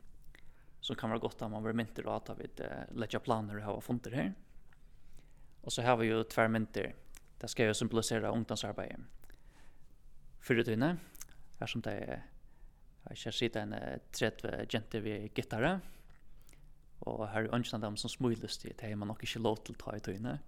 Så 0.81 0.95
kan 0.95 1.11
vara 1.11 1.19
gott 1.19 1.43
att 1.43 1.51
man 1.51 1.63
blir 1.63 1.73
mynter 1.73 2.07
och 2.07 2.17
att 2.17 2.39
vi 2.39 2.63
eh, 2.65 2.97
lägger 2.97 3.19
planer 3.19 3.57
och 3.57 3.63
har 3.63 3.81
funter 3.81 4.11
här. 4.11 4.35
Och 5.61 5.73
så 5.73 5.83
har 5.83 5.97
vi 5.97 6.07
ju 6.07 6.25
tvärmynter. 6.25 6.95
Det 7.39 7.49
ska 7.49 7.65
ju 7.65 7.75
symbolisera 7.75 8.31
ungdomsarbete. 8.31 8.97
Förutvinne, 10.41 10.97
her 11.61 11.71
som 11.71 11.83
det 11.83 11.93
er 11.93 12.25
Jeg 13.07 13.33
sitter 13.33 13.63
en 13.63 13.75
tredje 14.13 14.67
jenter 14.73 15.01
ved 15.01 15.29
gitarre, 15.35 15.81
og 17.07 17.29
her 17.31 17.45
er 17.47 17.55
ønsken 17.55 17.81
dem 17.81 17.97
som 17.97 18.11
smulest 18.11 18.61
til, 18.61 18.73
det 18.75 18.89
har 18.89 18.97
man 18.97 19.09
nok 19.09 19.23
ikke 19.23 19.39
lov 19.39 19.61
til 19.63 19.77
å 19.77 19.79
ta 19.79 19.95
i 19.95 20.01
tøyene. 20.03 20.41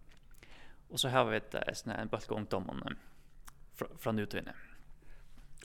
Og 0.90 0.98
så 0.98 1.12
har 1.12 1.28
vi 1.28 1.36
et, 1.36 1.54
en 1.54 2.10
bølge 2.10 2.34
ungdommene 2.34 2.96
fra, 3.78 3.86
fra 3.94 4.12
nutøyene. 4.12 4.54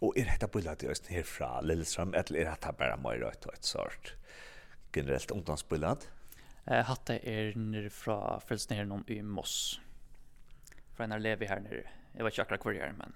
Og 0.03 0.17
er 0.19 0.27
dette 0.29 0.49
bullet 0.51 0.83
til 0.83 0.91
Østen 0.91 1.15
her 1.15 1.25
fra 1.25 1.61
Lillestrøm, 1.63 2.13
eller 2.13 2.41
er 2.41 2.51
dette 2.51 2.73
bare 2.77 2.97
mer 3.01 3.21
rødt 3.23 3.47
og 3.47 3.53
et 3.55 3.65
sort 3.65 4.15
generelt 4.93 5.31
ungdomsbullet? 5.31 6.09
Eh, 6.67 6.83
hatte 6.87 7.17
er 7.27 7.55
nere 7.59 7.89
fra 7.91 8.39
Frelsen 8.43 8.77
her 8.77 8.87
noen 8.89 9.05
i 9.11 9.21
Moss. 9.21 9.79
Fra 10.93 11.07
en 11.07 11.15
elev 11.17 11.41
her 11.47 11.63
nere. 11.63 11.87
Jeg 12.13 12.25
vet 12.25 12.35
ikke 12.35 12.45
akkurat 12.45 12.67
hvor 12.67 12.77
jeg 12.77 12.85
er, 12.87 12.99
men... 12.99 13.15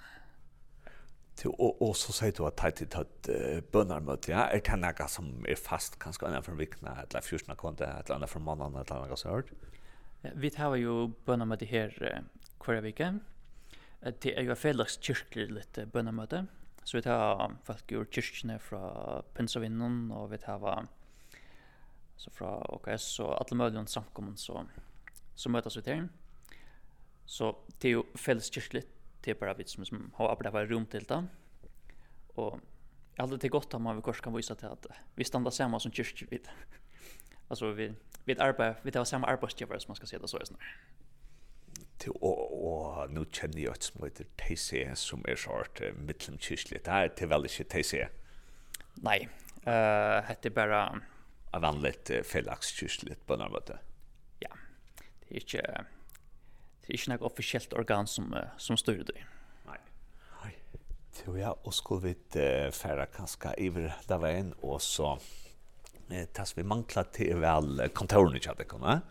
Til, 1.38 1.52
og, 1.62 1.82
og 1.82 1.94
så 1.96 2.14
sier 2.18 2.32
du 2.34 2.46
att 2.48 2.56
tajt 2.58 2.76
till 2.76 2.88
ett 2.88 3.30
uh, 3.30 3.62
bønnermøte, 3.72 4.32
ja 4.32 4.48
Er 4.50 4.60
det 4.60 4.80
noe 4.82 5.08
som 5.08 5.46
er 5.46 5.56
fast 5.56 6.00
kanskje 6.00 6.26
annet 6.28 6.46
for 6.46 6.58
vikene, 6.58 6.96
eller 7.04 7.22
fjortna 7.22 7.56
konta 7.56 7.86
eller 7.86 8.16
annet 8.16 8.30
for 8.30 8.40
månaden 8.42 8.76
eller 8.76 9.08
noe 9.08 9.18
som 9.18 9.32
hört 9.32 9.54
ja, 10.24 10.32
vi 10.34 10.50
har 10.58 10.76
jo 10.76 11.12
bønnermøte 11.26 11.66
her 11.70 11.94
uh, 12.02 12.24
hver 12.66 12.82
vike. 12.82 13.12
Uh, 14.02 14.12
det 14.24 14.34
er 14.34 14.50
är 14.50 14.56
felles 14.56 14.98
kyrkelig 14.98 15.52
litt 15.52 15.78
uh, 15.78 15.86
bønnermøte. 15.86 16.48
så 16.84 16.98
vi 16.98 17.02
tar 17.02 17.52
folk 17.64 17.92
ur 17.92 18.06
kyrkene 18.06 18.60
fra 18.60 19.22
Pinsavinnen, 19.36 20.12
og 20.12 20.32
vi 20.32 20.38
har 20.46 20.88
så 22.18 22.32
fra 22.32 22.64
OKS 22.74 23.20
og 23.20 23.34
alle 23.38 23.58
mulige 23.58 23.88
samkommen 23.88 24.38
så 24.38 24.66
så 25.36 25.50
mötas 25.50 25.78
vi 25.78 25.82
til. 25.82 26.10
så 27.26 27.56
det 27.82 27.90
er 27.90 27.92
jo 27.92 28.06
felles 28.16 28.50
kyrkelig 28.50 28.84
det 29.28 29.32
är 29.32 29.36
bara 29.36 29.54
vi 29.54 29.66
som, 29.66 29.86
som 29.86 30.12
har 30.16 30.30
arbetat 30.30 30.70
rum 30.70 30.86
till 30.86 31.04
det. 31.04 31.26
Och 32.28 32.60
jag 33.16 33.24
hade 33.24 33.38
det 33.38 33.50
gott 33.50 33.74
att 33.74 33.82
man 33.82 33.96
vid 33.96 34.04
kors 34.04 34.22
kan 34.22 34.34
visa 34.34 34.56
till 34.56 34.68
att 34.68 34.86
vi 35.16 35.24
stannar 35.24 35.52
samma 35.52 35.80
som 35.80 35.92
kyrkvid. 35.92 36.48
alltså 37.48 37.72
vi, 37.72 37.94
vi, 38.24 38.40
arbetar, 38.40 38.80
vi 38.84 38.92
tar 38.92 39.04
samma 39.04 39.28
arbetsgivare 39.28 39.80
som 39.80 39.90
man 39.90 39.96
ska 39.96 40.06
se 40.06 40.18
det 40.18 40.28
så 40.28 40.38
är 40.38 40.46
snarare 40.46 40.68
til 41.98 42.14
å, 42.22 42.32
å 42.70 43.06
nå 43.10 43.26
kjenner 43.34 43.60
jeg 43.60 43.74
et 43.74 43.84
som 43.84 44.04
heter 44.06 44.28
TC, 44.38 44.96
som 44.96 45.24
er 45.28 45.36
så 45.36 45.56
hardt 45.56 45.82
uh, 45.82 45.92
midtlemkirkelig. 45.98 46.84
Det 46.86 46.94
er 46.94 47.10
til 47.18 47.32
vel 47.32 47.48
ikke 47.50 47.66
TC? 47.74 48.04
Nei, 49.02 49.18
uh, 49.66 50.22
det 50.30 50.52
er 50.52 50.56
bare... 50.56 50.82
Av 51.58 51.64
vanlig 51.66 51.96
uh, 52.12 52.22
fellagskirkelig 52.22 53.18
på 53.26 53.34
en 53.34 53.48
måte? 53.52 53.80
Ja, 54.46 54.54
det 55.26 55.32
er 55.32 55.42
ikke... 55.42 55.64
Det 56.88 56.94
er 56.94 57.02
ikke 57.02 57.12
noe 57.12 57.28
offisielt 57.28 57.74
organ 57.76 58.08
som, 58.08 58.32
uh, 58.32 58.54
som 58.58 58.80
styrer 58.80 59.04
det. 59.10 59.20
Nei. 59.68 59.76
Nei. 60.40 60.54
Så 61.18 61.36
ja, 61.36 61.52
og 61.52 61.76
skulle 61.76 62.14
vi 62.14 62.14
uh, 62.40 62.70
fære 62.72 63.10
kanskje 63.12 63.52
iver 63.60 63.92
der 64.08 64.22
veien, 64.24 64.54
og 64.64 64.80
så 64.82 65.18
uh, 65.18 66.24
tas 66.34 66.56
vi 66.56 66.64
mangla 66.64 67.04
til 67.12 67.44
vel 67.44 67.90
kontorene 67.92 68.40
ikke 68.40 68.56
hadde 68.56 68.70
kommet. 68.72 69.04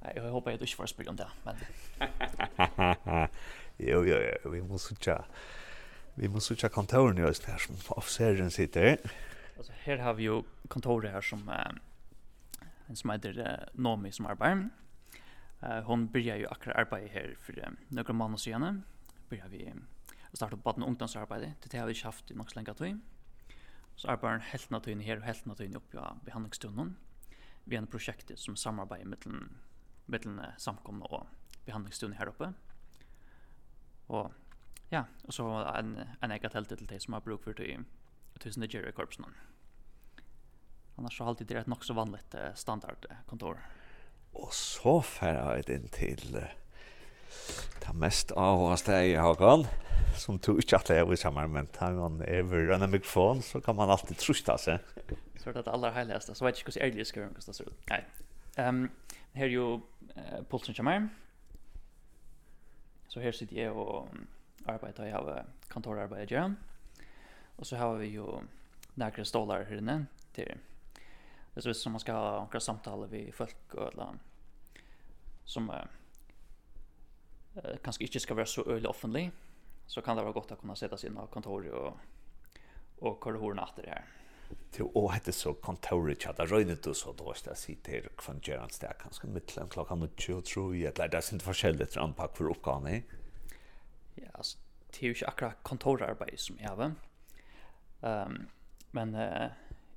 Nei, 0.00 0.14
jeg 0.16 0.32
håper 0.32 0.54
jeg 0.54 0.62
du 0.62 0.64
ikke 0.64 0.80
får 0.80 0.94
spørre 0.94 1.12
om 1.12 1.20
det, 1.20 1.28
men... 1.44 1.60
jo, 3.90 4.00
jo, 4.08 4.16
jo, 4.16 4.52
vi 4.54 4.62
må 4.64 4.80
sutja. 4.80 5.20
Vi 6.16 6.28
må 6.28 6.40
kontoren 6.72 7.20
i 7.20 7.28
oss 7.28 7.44
her 7.44 7.58
som 7.60 7.76
officeren 7.96 8.50
sitter. 8.50 8.96
Alltså 9.60 9.72
här 9.76 9.98
har 9.98 10.14
vi 10.14 10.22
ju 10.22 10.42
kontoret 10.68 11.12
här 11.12 11.20
som 11.20 11.48
uh, 11.48 11.54
en 12.86 12.96
som 12.96 13.10
heter 13.10 13.38
uh, 13.38 13.68
Nomi 13.72 14.12
som 14.12 14.26
arbetar. 14.26 14.68
Eh 15.60 15.82
hon 15.82 16.06
börjar 16.06 16.36
ju 16.36 16.46
akkurat 16.46 16.76
arbeta 16.76 17.12
här 17.12 17.36
för 17.38 17.76
några 17.88 18.12
månader 18.12 18.38
sedan. 18.38 18.82
Börjar 19.28 19.48
vi 19.48 19.74
starta 20.32 20.56
upp 20.56 20.62
barn 20.62 20.82
ungdomsarbete. 20.82 21.54
Det 21.70 21.78
har 21.78 21.86
vi 21.86 22.00
haft 22.00 22.30
i 22.30 22.34
något 22.34 22.56
länge 22.56 22.74
tid. 22.74 23.00
Så 23.96 24.08
arbetar 24.08 24.30
hon 24.30 24.40
helt 24.40 24.70
naturligt 24.70 25.06
här 25.06 25.16
och 25.16 25.22
helt 25.22 25.44
naturligt 25.44 25.76
upp 25.76 25.94
i 25.94 25.98
behandlingsstunden. 26.24 26.96
Vi 27.64 27.76
har 27.76 27.82
ett 27.82 27.90
projekt 27.90 28.38
som 28.38 28.56
samarbetar 28.56 29.04
med 29.04 29.48
mellan 30.06 30.46
samkomna 30.58 31.04
och 31.04 31.26
behandlingsstunden 31.64 32.18
här 32.18 32.26
uppe. 32.28 32.52
Och 34.06 34.32
ja, 34.88 35.04
och 35.22 35.34
så 35.34 35.48
en 35.50 35.98
en 36.20 36.30
egen 36.30 36.50
tält 36.50 36.68
till 36.68 36.86
det 36.86 37.00
som 37.00 37.14
har 37.14 37.20
bruk 37.20 37.42
för 37.44 37.52
till 37.52 37.84
tusen 38.38 38.62
Jerry 38.70 38.92
korpsen. 38.92 39.24
Annars 40.96 41.18
så 41.18 41.24
har 41.24 41.28
alltid 41.28 41.46
det 41.46 41.54
rätt 41.54 41.66
nog 41.66 41.84
så 41.84 41.94
vanligt 41.94 42.34
standardkontor. 42.54 43.54
Eh, 43.54 43.79
Og 44.34 44.52
så 44.54 45.00
færa 45.04 45.56
jeg 45.58 45.68
inn 45.74 45.88
til 45.94 46.36
uh, 46.36 46.48
det 47.80 47.94
mest 47.98 48.32
avhåndste 48.36 48.92
jeg 48.92 49.20
har 49.20 49.38
gått, 49.40 49.68
som 50.20 50.38
tog 50.38 50.60
ikke 50.60 50.78
at 50.78 50.90
jeg 50.94 51.08
var 51.08 51.18
sammen, 51.18 51.52
men 51.54 51.70
tar 51.74 51.96
man 51.96 52.20
over 52.22 52.74
en 52.74 52.90
mikrofon, 52.90 53.42
så 53.42 53.60
kan 53.60 53.76
man 53.76 53.90
alltid 53.90 54.16
trusta 54.20 54.56
seg. 54.60 54.78
Så 55.40 55.50
er 55.50 55.56
det 55.56 55.64
det 55.66 55.72
aller 55.72 55.94
heiligste, 55.96 56.34
så 56.34 56.44
vet 56.44 56.58
jeg 56.58 56.66
ikke 56.66 56.72
hvordan 56.72 56.90
ærlig 56.90 57.06
skal 57.06 57.22
gjøre 57.22 57.34
det. 57.36 57.56
ser 57.56 57.70
ut. 57.70 57.90
Nei. 57.90 58.02
Um, 58.58 58.90
her 59.32 59.46
er 59.46 59.54
jo 59.54 59.66
uh, 60.16 60.40
Poulsen 60.50 60.74
kommer. 60.74 61.08
Så 63.08 63.20
her 63.20 63.32
sitter 63.32 63.56
jeg 63.56 63.70
og 63.70 64.08
arbeider, 64.66 65.04
jeg 65.04 65.14
har 65.14 65.46
kontorarbeidet 65.68 66.28
gjør. 66.28 66.50
Og 67.58 67.66
så 67.66 67.76
har 67.76 67.96
vi 67.98 68.06
jo 68.14 68.42
nærkere 68.96 69.24
stålar 69.24 69.64
her 69.64 69.80
inne 69.82 70.06
til 70.34 70.46
det 71.54 71.66
är 71.66 71.72
som 71.72 71.92
man 71.92 72.00
ska 72.00 72.12
ha 72.12 72.44
några 72.44 72.60
samtal 72.60 73.08
med 73.10 73.34
folk 73.34 73.74
och 73.74 73.86
alla 73.86 74.18
som 75.44 75.70
eh 75.70 75.84
kanske 77.82 78.04
inte 78.04 78.20
ska 78.20 78.34
vara 78.34 78.46
så 78.46 78.64
öle 78.64 78.88
offentlig 78.88 79.30
så 79.86 80.02
kan 80.02 80.16
det 80.16 80.22
vara 80.22 80.32
gott 80.32 80.52
att 80.52 80.60
kunna 80.60 80.76
sätta 80.76 80.96
sig 80.96 81.10
i 81.10 81.12
kontor 81.30 81.68
och 81.68 81.96
och 83.00 83.20
korridorerna 83.20 83.62
efter 83.62 83.82
det 83.82 83.88
här. 83.88 84.04
Til 84.74 84.88
å 84.94 85.06
hette 85.12 85.32
så 85.32 85.52
kontoret 85.62 86.24
tja, 86.24 86.32
da 86.34 86.44
røynet 86.46 86.82
du 86.82 86.94
så 86.94 87.12
då 87.12 87.32
da 87.44 87.54
se 87.54 87.74
till 87.86 88.08
kvann 88.18 88.40
gjerans 88.42 88.78
det 88.82 88.88
er 88.88 88.98
kanskje 88.98 89.30
mittelen 89.30 89.68
klokka 89.70 89.94
mot 89.94 90.16
20 90.16 90.26
tror 90.26 90.42
tro 90.42 90.74
i 90.74 90.82
det 90.82 91.14
er 91.14 91.20
sin 91.20 91.40
forskjellig 91.40 91.86
etter 91.86 92.02
anpakk 92.02 92.36
for 92.36 92.50
oppgavene. 92.50 93.02
Ja, 94.16 94.30
altså, 94.34 94.58
det 94.90 95.02
er 95.02 95.06
jo 95.06 95.14
ikke 95.14 95.28
akkurat 95.28 95.62
kontorarbeid 95.62 96.38
som 96.38 96.58
jeg 96.58 96.68
har. 96.68 96.94
Um, 98.02 98.48
men 98.92 99.14
uh, 99.14 99.50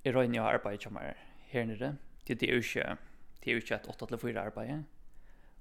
jeg 0.03 0.15
røyner 0.15 0.37
jo 0.37 0.45
arbeid 0.45 0.85
som 0.85 0.97
er 1.01 1.17
her 1.53 1.65
nere. 1.69 1.95
Det, 2.27 2.39
det 2.39 2.49
er 2.49 2.59
jo 2.59 2.63
ikke, 2.63 2.97
det 3.43 3.51
er 3.51 3.57
jo 3.57 3.63
ikke 3.63 3.75
et 3.75 3.89
8-4 4.03 4.39
arbeid. 4.39 4.83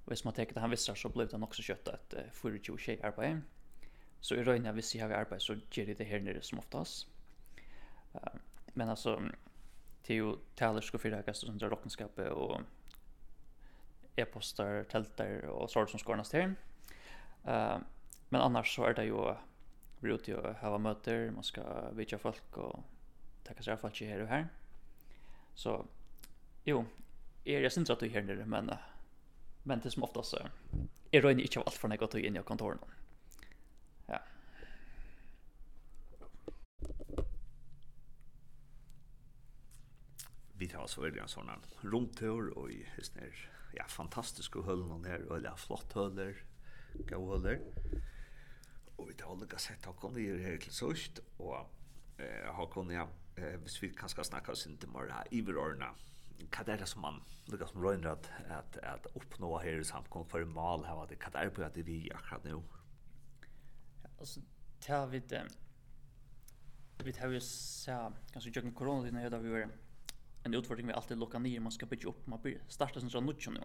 Og 0.02 0.10
Hvis 0.10 0.24
man 0.24 0.34
tenker 0.34 0.54
det 0.54 0.62
han 0.62 0.70
visste 0.70 0.94
så 0.98 1.08
ble 1.08 1.26
det 1.30 1.40
nok 1.40 1.54
så 1.54 1.62
kjøtt 1.66 1.90
et 1.92 2.16
4-20 2.38 3.04
arbeid. 3.06 3.42
Så 4.20 4.38
i 4.38 4.44
røyne, 4.46 4.72
hvis 4.72 4.94
jeg 4.94 5.02
har 5.02 5.14
arbeid, 5.18 5.40
så 5.40 5.56
gjør 5.70 5.90
jeg 5.90 5.98
det 5.98 6.06
her 6.06 6.20
nere 6.22 6.42
som 6.42 6.58
oftast. 6.58 7.08
Uh, 8.14 8.38
men 8.74 8.88
altså, 8.88 9.16
det 10.06 10.14
er 10.14 10.18
jo 10.18 10.36
talersk 10.56 10.94
og 10.94 11.00
fyra 11.00 11.22
gaster 11.26 11.46
som 11.46 11.58
drar 11.58 11.74
rockenskapet 11.74 12.28
og 12.30 12.62
e-poster, 14.16 14.84
telter 14.84 15.48
og 15.50 15.70
sånt 15.70 15.90
som 15.90 15.98
skårnas 15.98 16.30
til. 16.30 16.54
Uh, 17.42 17.82
men 18.30 18.40
annars 18.40 18.74
så 18.74 18.86
er 18.88 18.98
det 18.98 19.08
jo 19.08 19.26
vi 20.02 20.10
er 20.10 20.18
ute 20.18 20.34
og 20.38 20.54
hava 20.58 20.78
møter, 20.82 21.30
man 21.30 21.46
skal 21.46 21.94
vidja 21.94 22.18
folk 22.18 22.56
og 22.58 22.82
takka 23.46 23.62
seg 23.62 23.78
folk 23.78 23.98
her 24.02 24.24
og 24.24 24.30
her. 24.30 24.48
Så 25.54 25.76
jo, 26.66 26.84
er 27.44 27.64
jeg 27.66 27.72
synes 27.72 27.90
at 27.90 28.00
du 28.00 28.08
her 28.08 28.24
nere, 28.26 28.46
men, 28.46 28.70
men 29.64 29.80
det 29.82 29.92
som 29.92 30.06
oftast, 30.06 30.36
jeg 31.12 31.24
røyner 31.24 31.44
ikke 31.44 31.60
av 31.60 31.70
alt 31.70 31.80
for 31.80 31.92
negativ 31.92 32.24
inn 32.24 32.38
i 32.38 32.44
kontoren. 32.46 32.80
Ja. 34.08 34.20
Vi 40.56 40.70
tar 40.70 40.86
oss 40.86 40.98
veldig 40.98 41.24
en 41.24 41.34
sånn 41.34 41.52
rundtur, 41.82 42.52
og 42.56 42.70
i 42.70 42.82
hessner, 42.94 43.34
ja, 43.76 43.88
fantastiske 43.90 44.62
høllene 44.66 45.10
her, 45.10 45.26
og 45.28 45.44
ja, 45.44 45.56
flott 45.58 45.98
høller, 45.98 46.38
gode 47.08 47.36
høller. 47.36 47.62
Og 48.98 49.08
vi 49.10 49.18
tar 49.18 49.34
alle 49.34 49.50
gassett, 49.50 49.84
har 49.84 50.14
vi 50.14 50.28
her 50.44 50.62
til 50.62 50.74
sørst, 50.76 51.24
og 51.42 51.58
eh, 52.22 52.46
har 52.46 52.70
kommet 52.70 52.94
hjem, 53.00 53.18
eh 53.36 53.60
hvis 53.60 53.82
vi 53.82 53.88
kan 53.88 54.08
ska 54.08 54.24
snacka 54.24 54.52
oss 54.52 54.66
inte 54.66 54.86
mer 54.86 55.24
i 55.30 55.40
verorna 55.40 55.94
vad 56.50 56.68
är 56.68 56.78
det 56.78 56.86
som 56.86 57.02
man 57.02 57.22
lukar 57.44 57.66
som 57.66 57.82
röjner 57.82 58.08
att, 58.08 58.30
att, 58.50 58.76
att 58.76 59.06
uppnå 59.14 59.58
här 59.58 59.80
i 59.80 59.84
samkomst 59.84 60.30
för 60.30 60.44
mal 60.44 60.84
här 60.84 60.94
vad 60.94 61.08
det 61.08 61.16
kan 61.16 61.34
är 61.34 61.50
på 61.50 61.62
att 61.62 61.76
vi 61.76 62.12
akkurat 62.12 62.44
nu 62.44 62.50
ja, 62.50 64.08
alltså 64.18 64.40
tar 64.80 65.06
vi 65.06 65.18
det 65.18 65.46
vi 67.04 67.12
tar 67.12 67.28
ju 67.28 67.40
så 67.40 68.12
kanske 68.32 68.50
jag 68.50 68.62
kan 68.62 68.72
corona 68.72 69.10
när 69.10 69.22
jag 69.22 69.38
vi 69.38 69.50
var 69.50 69.68
en 70.42 70.54
utfordring 70.54 70.86
vi 70.86 70.92
alltid 70.92 71.18
lockar 71.18 71.38
ner 71.38 71.60
man 71.60 71.72
ska 71.72 71.86
bygga 71.86 72.08
upp 72.08 72.26
man 72.26 72.40
blir 72.42 72.62
starta 72.68 73.00
sen 73.00 73.10
så 73.10 73.20
nåt 73.20 73.46
nu 73.46 73.60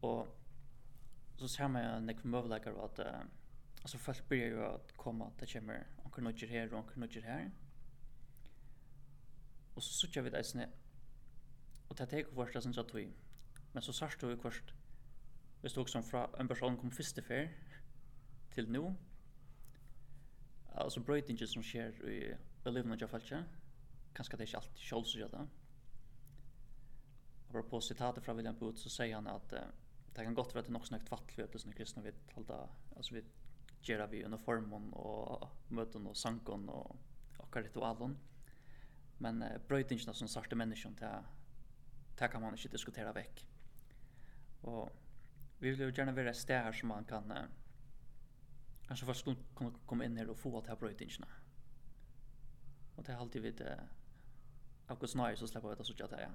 och 0.00 0.38
så 1.36 1.48
ser 1.48 1.68
man 1.68 1.82
en 1.82 2.10
ekvimövläkare 2.10 2.84
att 2.84 2.98
uh, 2.98 3.06
alltså 3.82 3.98
folk 3.98 4.28
börjar 4.28 4.46
ju 4.46 4.64
att 4.64 4.96
komma 4.96 5.26
att 5.26 5.38
det 5.38 5.46
kommer 5.46 5.86
onkel 6.04 6.24
nudger 6.24 6.48
här 6.48 6.72
och 6.72 6.78
onkel 6.78 6.98
nudger 6.98 7.22
här 7.22 7.50
Og 9.74 9.82
så 9.82 9.92
sutja 9.92 10.22
vi 10.22 10.30
det 10.30 10.38
eisne, 10.38 10.68
og 11.88 11.98
det 11.98 12.08
teker 12.08 12.32
kvart 12.34 12.54
det 12.54 12.74
så 12.74 12.82
tui. 12.88 13.06
Men 13.72 13.82
så 13.82 13.92
sørst 13.92 14.20
du 14.20 14.36
kvart, 14.36 14.74
hvis 15.60 15.72
du 15.72 15.80
også 15.80 16.02
fra 16.02 16.30
en 16.40 16.48
person 16.48 16.76
kom 16.76 16.90
første 16.90 17.22
fer 17.22 17.48
til 18.52 18.70
nu, 18.70 18.96
altså 20.74 21.00
brøytingen 21.00 21.46
som 21.46 21.62
skjer 21.62 22.00
i 22.08 22.18
elevene 22.66 22.96
av 23.02 23.08
falskja, 23.08 23.42
kanskje 24.14 24.36
det 24.36 24.44
er 24.44 24.50
ikke 24.50 24.62
alltid 24.62 24.86
sjål 24.86 25.06
som 25.06 25.20
gjør 25.20 25.36
det. 25.36 25.46
på 27.70 27.80
sitatet 27.80 28.24
fra 28.24 28.32
William 28.34 28.56
Booth, 28.56 28.78
så 28.78 28.88
sier 28.88 29.14
han 29.14 29.26
at 29.26 29.52
uh, 29.52 29.68
det 30.16 30.24
kan 30.24 30.34
godt 30.34 30.54
være 30.54 30.58
at 30.60 30.66
det 30.66 30.70
er 30.70 30.78
nok 30.78 30.86
snakket 30.86 31.08
fattelig 31.08 31.44
at 31.44 31.52
det 31.52 31.66
er 31.66 31.72
kristne 31.76 32.02
vi 32.02 32.12
halda, 32.34 32.66
altså 32.96 33.14
vi 33.14 33.22
gjør 33.82 34.06
vi 34.06 34.24
uniformen 34.24 34.90
og 34.92 35.48
møten 35.68 36.06
og 36.06 36.16
sankon 36.16 36.68
og 36.68 36.96
akkurat 37.38 37.64
ritualen. 37.64 38.10
Mm 38.10 38.31
Men 39.18 39.42
uh, 39.42 39.58
bröjtingarna 39.68 40.14
som 40.14 40.28
sarte 40.28 40.56
människan, 40.56 40.94
det, 40.94 41.24
det 42.18 42.28
kan 42.28 42.42
man 42.42 42.54
inte 42.54 42.68
diskutera 42.68 43.12
väck. 43.12 43.46
Och 44.60 44.90
vi 45.58 45.70
vill 45.70 45.80
ju 45.80 45.92
gärna 45.92 46.12
vara 46.12 46.30
ett 46.30 46.48
här 46.48 46.72
som 46.72 46.88
man 46.88 47.04
kan... 47.04 47.30
Eh, 47.30 47.44
kanske 48.86 49.06
först 49.06 49.24
kan 49.56 49.78
komma 49.86 50.04
in 50.04 50.16
här 50.16 50.30
och 50.30 50.38
få 50.38 50.58
att 50.58 50.66
här 50.66 50.76
bröjtingarna. 50.76 51.26
Och 52.96 53.04
det 53.04 53.12
är 53.12 53.16
alltid 53.16 53.42
vid... 53.42 53.60
Eh, 53.60 53.78
August 54.86 55.14
Nair 55.14 55.36
så 55.36 55.46
släpper 55.46 55.68
vi 55.68 55.74
det 55.74 55.84
så 55.84 55.94
tjatt 55.94 56.10
här, 56.10 56.20
ja. 56.20 56.30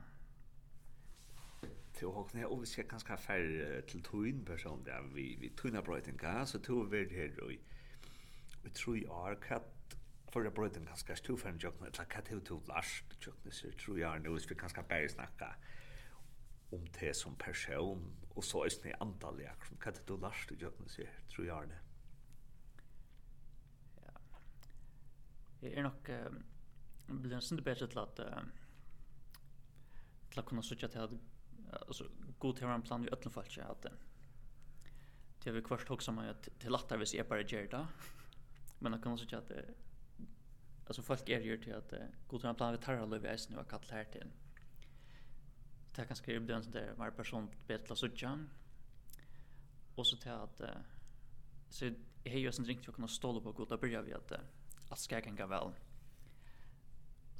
Til 1.94 2.08
Håkne, 2.08 2.48
og 2.48 2.62
vi 2.62 2.66
skal 2.66 2.86
ganske 2.88 3.18
færre 3.18 3.82
til 3.82 4.04
tøyn 4.04 4.46
person, 4.46 4.84
ja, 4.88 5.02
vi, 5.02 5.36
vi 5.42 5.50
tøyna 5.50 5.82
brøytinga, 5.82 6.46
så 6.46 6.60
tog 6.60 6.92
vi 6.92 7.06
her 7.10 7.42
og 7.42 7.54
i 7.54 7.60
tror 8.74 8.96
jeg 8.96 9.38
hva 9.48 9.60
förra 10.32 10.50
bröden 10.50 10.86
ganska 10.86 11.16
stor 11.16 11.38
för 11.38 11.50
en 11.50 11.58
jobb 11.58 11.82
med 11.82 12.00
att 12.00 12.10
katte 12.10 12.34
ut 12.34 12.52
ut 12.52 12.68
lars 12.68 13.04
jobb 13.22 13.54
så 13.54 13.72
tror 13.72 14.00
jag 14.00 14.22
nu 14.22 14.30
vi 14.50 14.56
kanske 14.56 14.84
bara 14.90 15.10
snacka 15.10 15.56
om 16.70 16.88
det 17.00 17.16
som 17.16 17.36
person 17.36 18.16
och 18.30 18.44
så 18.44 18.64
är 18.64 18.70
det 18.84 18.94
antal 19.00 19.42
jag 19.42 19.66
som 19.68 19.78
katte 19.78 20.14
ut 20.14 20.20
lars 20.20 20.48
det 20.50 20.72
så 20.88 21.02
tror 21.36 21.48
jag 21.48 21.70
det 21.70 21.80
ja. 24.06 24.40
Det 25.60 25.80
är 25.80 25.84
nog 25.84 25.92
blir 27.08 27.34
en 27.34 27.42
sån 27.42 27.58
bättre 27.58 27.88
till 27.88 27.98
att 27.98 28.18
låta 28.18 28.44
att 30.36 30.46
kunna 30.46 30.62
söka 30.62 30.88
till 30.88 31.00
att 31.00 31.12
alltså 31.88 32.10
god 32.40 32.56
till 32.56 32.82
plan 32.82 33.06
i 33.06 33.10
öllum 33.10 33.32
fallet 33.32 33.58
att 33.58 33.86
det 35.44 35.50
är 35.50 35.54
väl 35.54 35.64
kvarst 35.64 35.92
också 35.92 36.12
man 36.12 36.30
att 36.30 36.50
till 36.60 36.72
lättare 36.72 37.00
vis 37.00 37.14
är 37.14 37.24
bara 37.24 37.42
gerda 37.42 37.88
men 38.80 38.94
att 38.94 39.02
kunna 39.02 39.14
också 39.14 39.28
säga 39.28 39.40
att 39.40 39.52
alltså 40.88 41.02
folk 41.02 41.30
är 41.30 41.42
ju 41.42 41.58
till 41.58 41.76
att 41.76 41.94
uh, 41.94 42.00
god 42.28 42.42
tror 42.42 42.54
plan 42.54 42.72
vi 42.72 42.78
tar 42.78 42.96
hålla 42.96 43.18
vi 43.18 43.38
nu 43.50 43.56
har 43.56 43.64
kallt 43.64 43.92
här 43.92 44.04
till. 44.04 44.32
Det 45.96 46.06
kan 46.06 46.16
skriva 46.16 46.46
den 46.46 46.64
så 46.64 46.70
där 46.70 46.94
var 46.94 47.12
person 47.12 47.50
bättre 47.68 47.96
så 47.96 48.10
jan. 48.16 48.50
Och 49.96 50.08
så 50.08 50.18
till 50.18 50.32
att 50.32 50.62
uh, 50.62 50.68
så 51.70 51.86
jag 52.24 52.32
har 52.32 52.40
ju 52.40 52.52
sen 52.52 52.66
ringt 52.66 52.84
för 52.86 52.92
att 52.92 52.96
kunna 52.96 53.08
stå 53.08 53.42
på 53.42 53.52
god 53.52 53.72
att 53.72 53.82
börja 53.82 54.02
vi 54.02 54.14
att 54.14 54.32
uh, 54.32 54.38
att 54.90 55.00
ska 55.00 55.22
kan 55.22 55.36
gå 55.36 55.48
väl. 55.48 55.72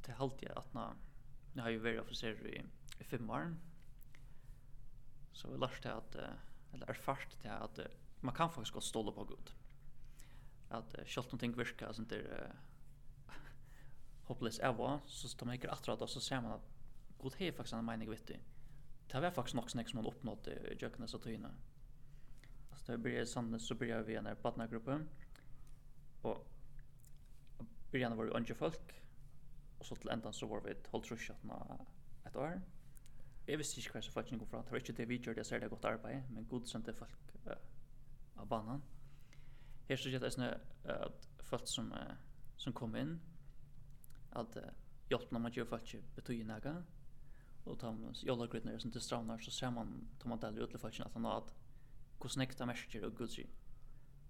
Det 0.06 0.12
är 0.12 0.16
alltid 0.16 0.48
att 0.48 0.74
när 0.74 0.94
jag 1.54 1.62
har 1.62 1.70
ju 1.70 1.78
varit 1.78 2.00
officer 2.00 2.46
i, 2.46 2.64
i 2.98 3.04
fem 3.04 3.30
år. 3.30 3.56
Så 5.32 5.50
vi 5.50 5.58
lärde 5.58 5.94
att 5.94 6.16
uh, 6.16 6.22
eller 6.72 6.92
fast 6.92 7.42
det 7.42 7.52
att 7.52 7.78
uh, 7.78 7.84
man 8.20 8.34
kan 8.34 8.50
faktiskt 8.50 8.74
gå 8.74 8.80
stå 8.80 9.12
på 9.12 9.24
god. 9.24 9.50
Att 10.68 10.98
uh, 10.98 11.04
själva 11.04 11.26
någonting 11.26 11.52
verkar 11.52 11.92
sånt 11.92 12.10
där 12.10 12.18
uh, 12.18 12.67
hopeless 14.28 14.60
ever 14.64 15.00
så 15.06 15.30
tar 15.36 15.48
man 15.48 15.58
ikke 15.58 15.72
atrat 15.72 16.02
og 16.04 16.08
så 16.08 16.20
ser 16.20 16.40
man 16.44 16.58
at 16.58 16.70
god 17.18 17.36
hei 17.40 17.50
faktisk 17.52 17.78
en 17.78 17.86
mening 17.86 18.10
vitt 18.10 18.30
i 18.30 18.38
det 19.12 19.22
var 19.22 19.30
faktisk 19.30 19.54
nok 19.54 19.70
snakk 19.70 19.88
som 19.88 19.96
man 19.96 20.06
oppnått 20.06 20.48
i 20.52 20.54
jøkkene 20.82 21.08
så 21.08 21.18
tøyene. 21.18 21.50
Altså 22.70 22.92
da 22.92 22.96
blir 23.00 23.14
jeg 23.16 23.28
sannet 23.28 23.62
så 23.64 23.74
blir 23.74 24.02
vi 24.04 24.18
en 24.20 24.28
partnergruppe 24.42 24.98
og 26.28 26.42
byrjan 27.92 28.16
var 28.18 28.28
vi 28.28 28.34
unge 28.36 28.54
folk 28.54 28.92
og 29.78 29.86
så 29.86 29.96
til 29.96 30.12
endan 30.12 30.32
så 30.32 30.46
var 30.46 30.60
vi 30.66 30.74
holdt 30.92 31.06
trusjatna 31.08 31.56
et 32.26 32.36
år. 32.36 32.60
Jeg 33.46 33.58
visste 33.58 33.80
ikke 33.80 33.94
hva 33.96 34.02
som 34.04 34.12
folk 34.12 34.28
kom 34.28 34.46
fra. 34.46 34.62
Det 34.62 34.72
var 34.72 34.82
ikke 34.82 34.92
det 34.92 35.08
vi 35.08 35.18
gjør 35.24 35.38
det 35.38 35.46
ser 35.46 35.58
det 35.58 35.70
godt 35.70 35.84
arbeid 35.84 36.28
men 36.30 36.46
god 36.50 36.66
sendte 36.66 36.92
folk 36.92 37.34
uh, 37.46 37.56
av 38.36 38.48
banan 38.48 38.82
her 39.88 39.96
så 39.96 40.12
gjør 40.12 40.26
det 40.26 40.34
sånn 40.34 40.50
at 40.92 41.28
folk 41.48 41.64
som, 41.70 41.88
uh, 41.96 42.12
som 42.60 42.76
kom 42.76 42.96
inn 42.96 43.16
at 44.32 44.56
uh, 44.56 45.32
når 45.32 45.38
man 45.38 45.52
gjør 45.52 45.64
folk 45.64 45.94
att 45.94 46.16
betyda 46.16 46.44
något 46.44 46.84
och 47.64 47.78
ta 47.78 47.92
med 47.92 48.16
jolla 48.22 48.46
grytnar 48.46 48.78
som 48.78 48.90
til 48.90 49.00
strandar 49.00 49.38
så 49.38 49.50
ser 49.50 49.70
man 49.70 50.08
ta 50.18 50.28
man 50.28 50.38
delar 50.38 50.62
ut 50.62 50.80
folk 50.80 51.00
at 51.00 51.12
han 51.12 51.24
har 51.24 51.36
at 51.36 51.54
hvordan 52.18 52.30
snäckta 52.30 52.66
människor 52.66 53.04
og 53.04 53.14
gudsi. 53.14 53.46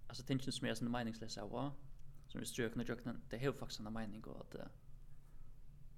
Altså 0.09 0.25
tingene 0.25 0.53
som 0.53 0.67
er 0.67 0.75
sånn 0.75 0.91
meningslös 0.91 1.39
av 1.39 1.51
vad 1.51 1.73
som 2.29 2.45
strøkene 2.45 2.83
og 2.83 2.89
jøkene, 2.89 3.21
det 3.31 3.41
er 3.41 3.45
jo 3.45 3.53
faktisk 3.53 3.81
en 3.81 3.93
mening 3.93 4.27
og 4.27 4.41
at 4.41 4.61
uh, 4.61 4.69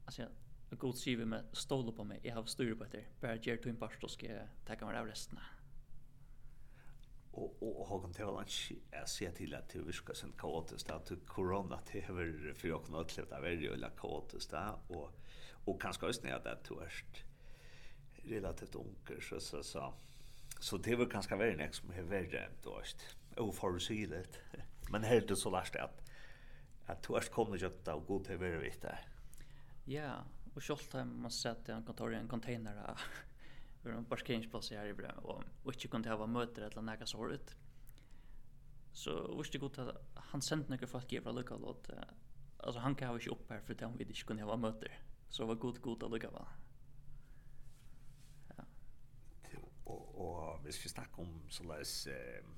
alltså 0.07 0.23
jag 0.71 0.79
god 0.79 0.95
skriver 0.95 1.25
med 1.25 1.45
ståle 1.53 1.93
på 1.93 2.05
meg, 2.05 2.21
jeg 2.25 2.35
har 2.35 2.45
styr 2.45 2.75
på 2.75 2.85
det 2.85 3.05
bara 3.21 3.37
ger 3.37 3.57
till 3.57 3.71
en 3.71 3.77
parst 3.77 4.11
skal 4.11 4.31
jeg 4.31 4.49
ta 4.67 4.87
meg 4.87 4.97
av 4.97 5.07
resten 5.07 5.39
og 7.33 7.57
og 7.63 7.81
og 7.81 7.89
har 7.89 8.13
til 8.13 8.23
att 8.23 8.73
jag 8.93 9.09
ser 9.09 9.31
til 9.31 9.55
at 9.55 9.73
det 9.73 9.87
viskar 9.87 10.15
sen 10.15 10.33
kaotisk 10.39 10.91
at 10.91 11.13
corona 11.27 11.79
det 11.93 12.03
har 12.03 12.15
varit 12.15 12.57
för 12.57 12.69
jag 12.69 12.85
kunnat 12.85 13.17
leva 13.17 13.41
väldigt 13.41 13.73
eller 13.73 13.91
kaotiskt 14.01 14.51
där 14.51 14.79
og 14.89 15.11
og 15.67 15.81
kanske 15.81 16.07
just 16.07 16.23
när 16.23 16.39
det 16.39 16.65
törst 16.65 17.25
relativt 18.31 18.77
onker 18.77 19.21
så 19.21 19.41
så 19.41 19.63
så. 19.63 19.93
Så 20.61 20.77
det 20.77 20.99
var 20.99 21.07
kanske 21.07 21.37
väldigt 21.37 21.59
näst 21.59 21.75
som 21.75 21.91
har 21.91 22.03
varit 22.03 22.63
törst 22.63 23.17
och 23.37 23.55
för 23.55 23.79
sig 23.79 24.07
det 24.07 24.27
men 24.91 25.05
helt 25.05 25.29
det 25.29 25.37
så 25.37 25.51
last 25.51 25.77
att 25.77 26.03
att 26.87 27.03
törst 27.03 27.33
kommer 27.33 27.57
ju 27.57 27.67
att 27.67 28.07
gå 28.07 28.25
till 28.25 28.37
väldigt 28.37 28.83
där 28.83 29.07
ja 29.85 30.25
och 30.55 30.63
självt 30.63 30.95
man 30.95 31.31
sett 31.31 31.69
en 31.69 31.85
kontor 31.85 32.15
i 32.15 32.17
en 32.17 32.29
container 32.29 32.97
vi 33.83 33.91
en 33.97 34.05
parkeringsplass 34.05 34.69
her 34.71 34.87
i 34.87 34.93
Brö 34.93 35.11
og 35.17 35.45
och 35.65 35.75
inte 35.75 35.89
kunde 35.89 36.09
ha 36.09 36.27
møter 36.27 36.63
eller 36.63 36.83
något 36.83 37.09
så 37.09 37.29
ut. 37.29 37.57
Så 38.93 39.37
visste 39.39 39.59
godt 39.59 39.79
at 39.79 39.97
han 40.17 40.43
sendte 40.43 40.71
noen 40.71 40.89
folk 40.89 41.13
i 41.13 41.21
fra 41.21 41.33
lucka 41.33 41.55
og 41.55 41.87
Alltså 42.63 42.81
han 42.81 42.95
kan 42.95 43.09
ha 43.09 43.15
inte 43.15 43.31
opp 43.31 43.51
her, 43.51 43.61
for 43.61 43.73
att 43.73 43.99
vi 43.99 44.05
ikke 44.05 44.27
kunne 44.27 44.43
ha 44.43 44.57
møter. 44.57 44.89
Så 45.29 45.47
var 45.47 45.55
god 45.55 45.81
god 45.81 46.03
å 46.03 46.09
lukke 46.09 46.29
av. 46.29 46.49
Ja. 48.59 48.65
og 49.87 50.61
hvis 50.63 50.85
vi 50.85 50.89
snakker 50.89 51.23
om 51.23 51.43
så 51.49 51.65
läs 51.65 52.09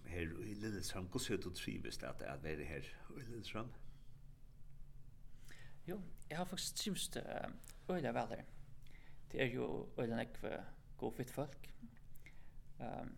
her 0.06 0.20
i 0.22 0.54
Lillesholm. 0.54 1.08
Hur 1.12 1.18
ser 1.18 1.36
du 1.36 1.50
trives 1.50 1.98
det 1.98 2.08
att 2.08 2.22
att 2.22 2.42
vara 2.42 2.64
her 2.64 2.84
i 3.16 3.20
Lillestrøm? 3.20 3.72
Jo, 5.86 6.00
jeg 6.30 6.38
har 6.38 6.44
faktisk 6.44 6.76
trivs 6.76 7.08
det 7.08 7.52
öliga 7.88 8.12
väl 8.12 8.42
Det 9.32 9.42
er 9.42 9.46
jo 9.54 9.88
öliga 9.98 10.16
nekve 10.16 10.64
god 11.02 11.16
fitt 11.18 11.32
folk. 11.34 11.68
Um, 12.78 13.12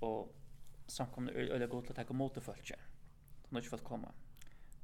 og 0.00 0.34
samkomna 0.90 1.32
er 1.32 1.54
øyla 1.54 1.68
god 1.70 1.86
til 1.86 1.94
å 1.94 1.98
takke 2.00 2.16
mot 2.16 2.34
det 2.34 2.42
folk. 2.44 2.72
Så 2.72 3.50
nå 3.50 3.58
er 3.58 3.64
ikke 3.64 3.76
folk 3.76 3.86
komme. 3.86 4.12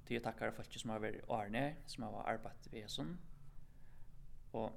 Det 0.07 0.17
er 0.17 0.25
takkar 0.25 0.55
folk 0.55 0.79
som 0.79 0.93
har 0.95 1.03
vært 1.03 1.25
årene, 1.33 1.65
som 1.91 2.07
har 2.07 2.29
arbeidt 2.37 2.69
ved 2.73 2.89
sånn. 2.93 3.17
Og 4.55 4.69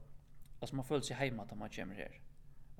altså, 0.62 0.76
man 0.76 0.88
føler 0.88 1.06
seg 1.06 1.20
heima 1.20 1.46
da 1.46 1.58
man 1.60 1.74
kommer 1.74 2.00
her. 2.00 2.20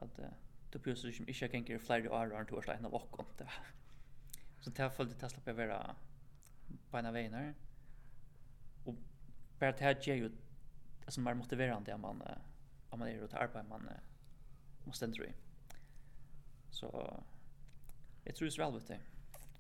At 0.02 0.22
uh, 0.24 0.32
du 0.74 0.80
plutselig 0.80 1.18
som 1.18 1.30
ikke 1.30 1.52
ganger 1.54 1.76
i 1.76 1.82
flere 1.84 2.12
år 2.14 2.36
enn 2.38 2.50
du 2.50 2.56
har 2.58 2.68
slett 2.68 2.82
en 2.82 2.90
av 2.90 2.98
åkken. 3.00 3.30
Så 4.62 4.72
det 4.72 4.84
har 4.84 4.94
følt 4.94 5.16
det 5.16 5.32
slapp 5.32 5.48
jeg 5.48 5.58
være 5.58 5.80
på 6.92 7.00
en 7.00 7.10
av 7.10 7.16
veien 7.16 7.36
her. 7.38 7.54
Og 8.86 8.98
bare 9.60 9.76
det 9.78 9.88
her 9.88 10.00
gjør 10.04 10.24
jo 10.26 10.32
det 11.06 11.14
som 11.14 11.28
er 11.28 11.38
motiverende 11.38 11.94
om 11.96 12.02
man, 12.06 12.24
om 12.92 13.00
man 13.02 13.10
er 13.10 13.24
ute 13.24 13.40
arbeid, 13.40 13.70
man 13.70 13.88
uh, 13.90 14.02
man 14.90 14.94
ständer 14.96 15.26
i. 15.26 15.34
Så 16.70 16.86
jag 18.24 18.36
tror 18.36 18.46
det 18.46 18.50
är 18.50 18.52
så 18.52 18.62
väldigt 18.62 18.88
det. 18.88 19.00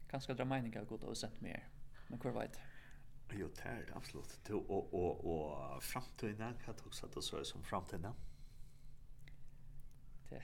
Kanske 0.10 0.34
dra 0.34 0.46
meningar 0.46 0.84
god 0.86 1.04
och 1.04 1.18
sent 1.18 1.42
mer. 1.42 1.68
Men 2.08 2.20
hvor 2.20 2.32
vet. 2.32 2.60
Jo, 3.32 3.48
det 3.48 3.66
er 3.66 3.86
det 3.86 3.96
absolut. 3.96 4.40
Du, 4.48 4.56
og, 4.56 4.94
og, 4.94 5.26
og 5.26 5.84
framtiden, 5.84 6.38
kan 6.38 6.74
jag 6.78 6.88
också 6.88 7.06
att 7.06 7.14
det 7.14 7.24
så 7.24 7.44
som 7.44 7.64
framtiden? 7.64 8.14
Det 10.30 10.42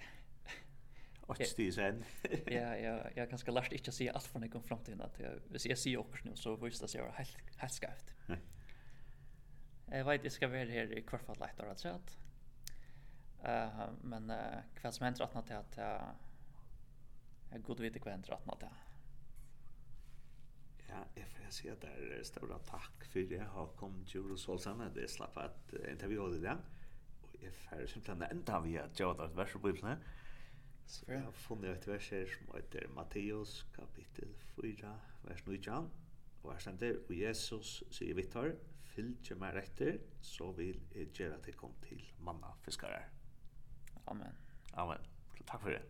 Och 1.22 1.38
sti 1.38 1.72
sen. 1.72 2.04
Ja, 2.46 2.76
ja, 2.76 3.10
jag 3.16 3.30
kanske 3.30 3.52
lärt 3.52 3.72
inte 3.72 3.92
se 3.92 4.10
allt 4.10 4.24
från 4.24 4.50
kom 4.50 4.64
fram 4.64 4.84
till 4.84 5.02
att 5.02 5.20
jag 5.20 5.40
vill 5.50 5.60
se 5.60 5.76
se 5.76 5.98
också 5.98 6.30
nu 6.30 6.36
så 6.36 6.56
visst 6.56 6.82
det 6.82 6.88
ser 6.88 7.12
helt 7.12 7.38
helt 7.58 7.74
skevt. 7.74 8.14
Jag 9.86 10.06
vet 10.06 10.24
det 10.24 10.30
ska 10.30 10.48
vara 10.48 10.60
här 10.60 10.98
i 10.98 11.02
kvartfallet 11.02 11.40
lättare 11.40 11.70
att 11.70 11.80
säga 11.80 11.94
att 11.94 12.18
Eh 13.46 13.90
men 14.02 14.30
uh, 14.30 14.62
kvar 14.76 14.92
som 14.92 15.04
händer 15.04 15.24
att 15.24 15.34
något 15.34 15.52
att 15.52 15.78
jag 17.52 17.62
god 17.64 17.80
vet 17.80 18.06
vad 18.06 18.12
händer 18.12 18.34
att 18.34 18.46
något. 18.46 18.64
Ja, 20.88 21.06
jag 21.16 21.28
får 21.28 21.52
säga 21.52 21.76
där 21.76 22.24
stora 22.24 22.60
tack 22.60 23.06
för 23.06 23.20
det 23.20 23.40
har 23.40 23.68
kommit 23.68 24.08
till 24.08 24.22
Rosalsam 24.22 24.78
med 24.78 24.92
det 24.92 25.08
slapp 25.08 25.38
att 25.38 25.74
intervjua 25.92 26.28
det 26.28 26.40
där. 26.40 26.58
Och 27.22 27.36
jag 27.42 27.54
får 27.54 27.88
simpelthen 27.88 28.22
enda 28.32 28.60
vi 28.60 28.78
att 28.78 29.00
jag 29.00 29.14
har 29.14 29.28
vers 29.28 29.54
på 29.54 29.60
bibeln. 29.60 29.98
Så 30.86 31.06
jeg 31.08 31.22
har 31.22 31.32
funnet 31.32 31.72
et 31.72 31.88
vers 31.88 32.10
her 32.14 32.28
som 32.30 32.52
heter 32.54 32.88
Matteus 32.94 33.64
kapittel 33.74 34.36
4, 34.56 34.92
vers 35.26 35.42
9. 35.48 35.72
Og 36.44 36.52
her 36.54 36.62
stender, 36.62 37.00
og 37.10 37.18
Jesus 37.18 37.80
sier 37.90 38.14
vittar, 38.18 38.54
fylg 38.94 39.34
meg 39.42 39.58
etter, 39.64 39.98
så 40.22 40.52
vil 40.54 40.78
jeg 40.94 41.10
gjøre 41.18 41.40
at 41.40 41.50
jeg 41.50 41.58
kom 41.58 41.74
til 41.88 42.06
manna 42.22 42.54
fiskare. 42.68 43.15
Amen. 44.08 44.34
Amen. 44.78 45.12
Takk 45.46 45.62
for 45.62 45.70
det. 45.70 45.84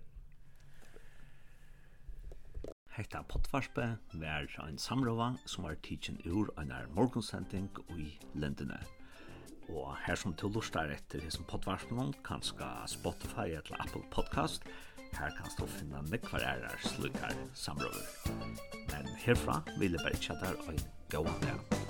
Hetta 2.95 3.25
potvarspe 3.27 3.97
vær 4.15 4.47
ein 4.63 4.77
samrova 4.79 5.33
som 5.45 5.65
var 5.67 5.75
teaching 5.83 6.21
ur 6.23 6.51
einar 6.57 6.87
morgonsending 6.95 7.67
i 7.91 8.13
lendene. 8.39 8.79
Og 9.67 9.95
her 10.05 10.15
som 10.15 10.35
til 10.37 10.53
lustar 10.55 10.91
etter 10.93 11.23
hesson 11.25 11.47
pottvarspenon 11.49 12.13
kan 12.23 12.43
ska 12.45 12.69
Spotify 12.87 13.49
eller 13.57 13.81
Apple 13.81 14.03
Podcast. 14.11 14.63
Her 15.15 15.33
kan 15.35 15.51
stå 15.51 15.67
finna 15.67 16.03
nekvar 16.11 16.43
ærar 16.43 16.79
slukar 16.87 17.35
samrover. 17.53 18.07
Men 18.91 19.11
herfra 19.25 19.61
vil 19.79 19.97
jeg 19.97 20.05
bare 20.05 20.21
kjattar 20.21 20.61
ein 20.69 20.87
gåan 21.11 21.41
dag. 21.41 21.84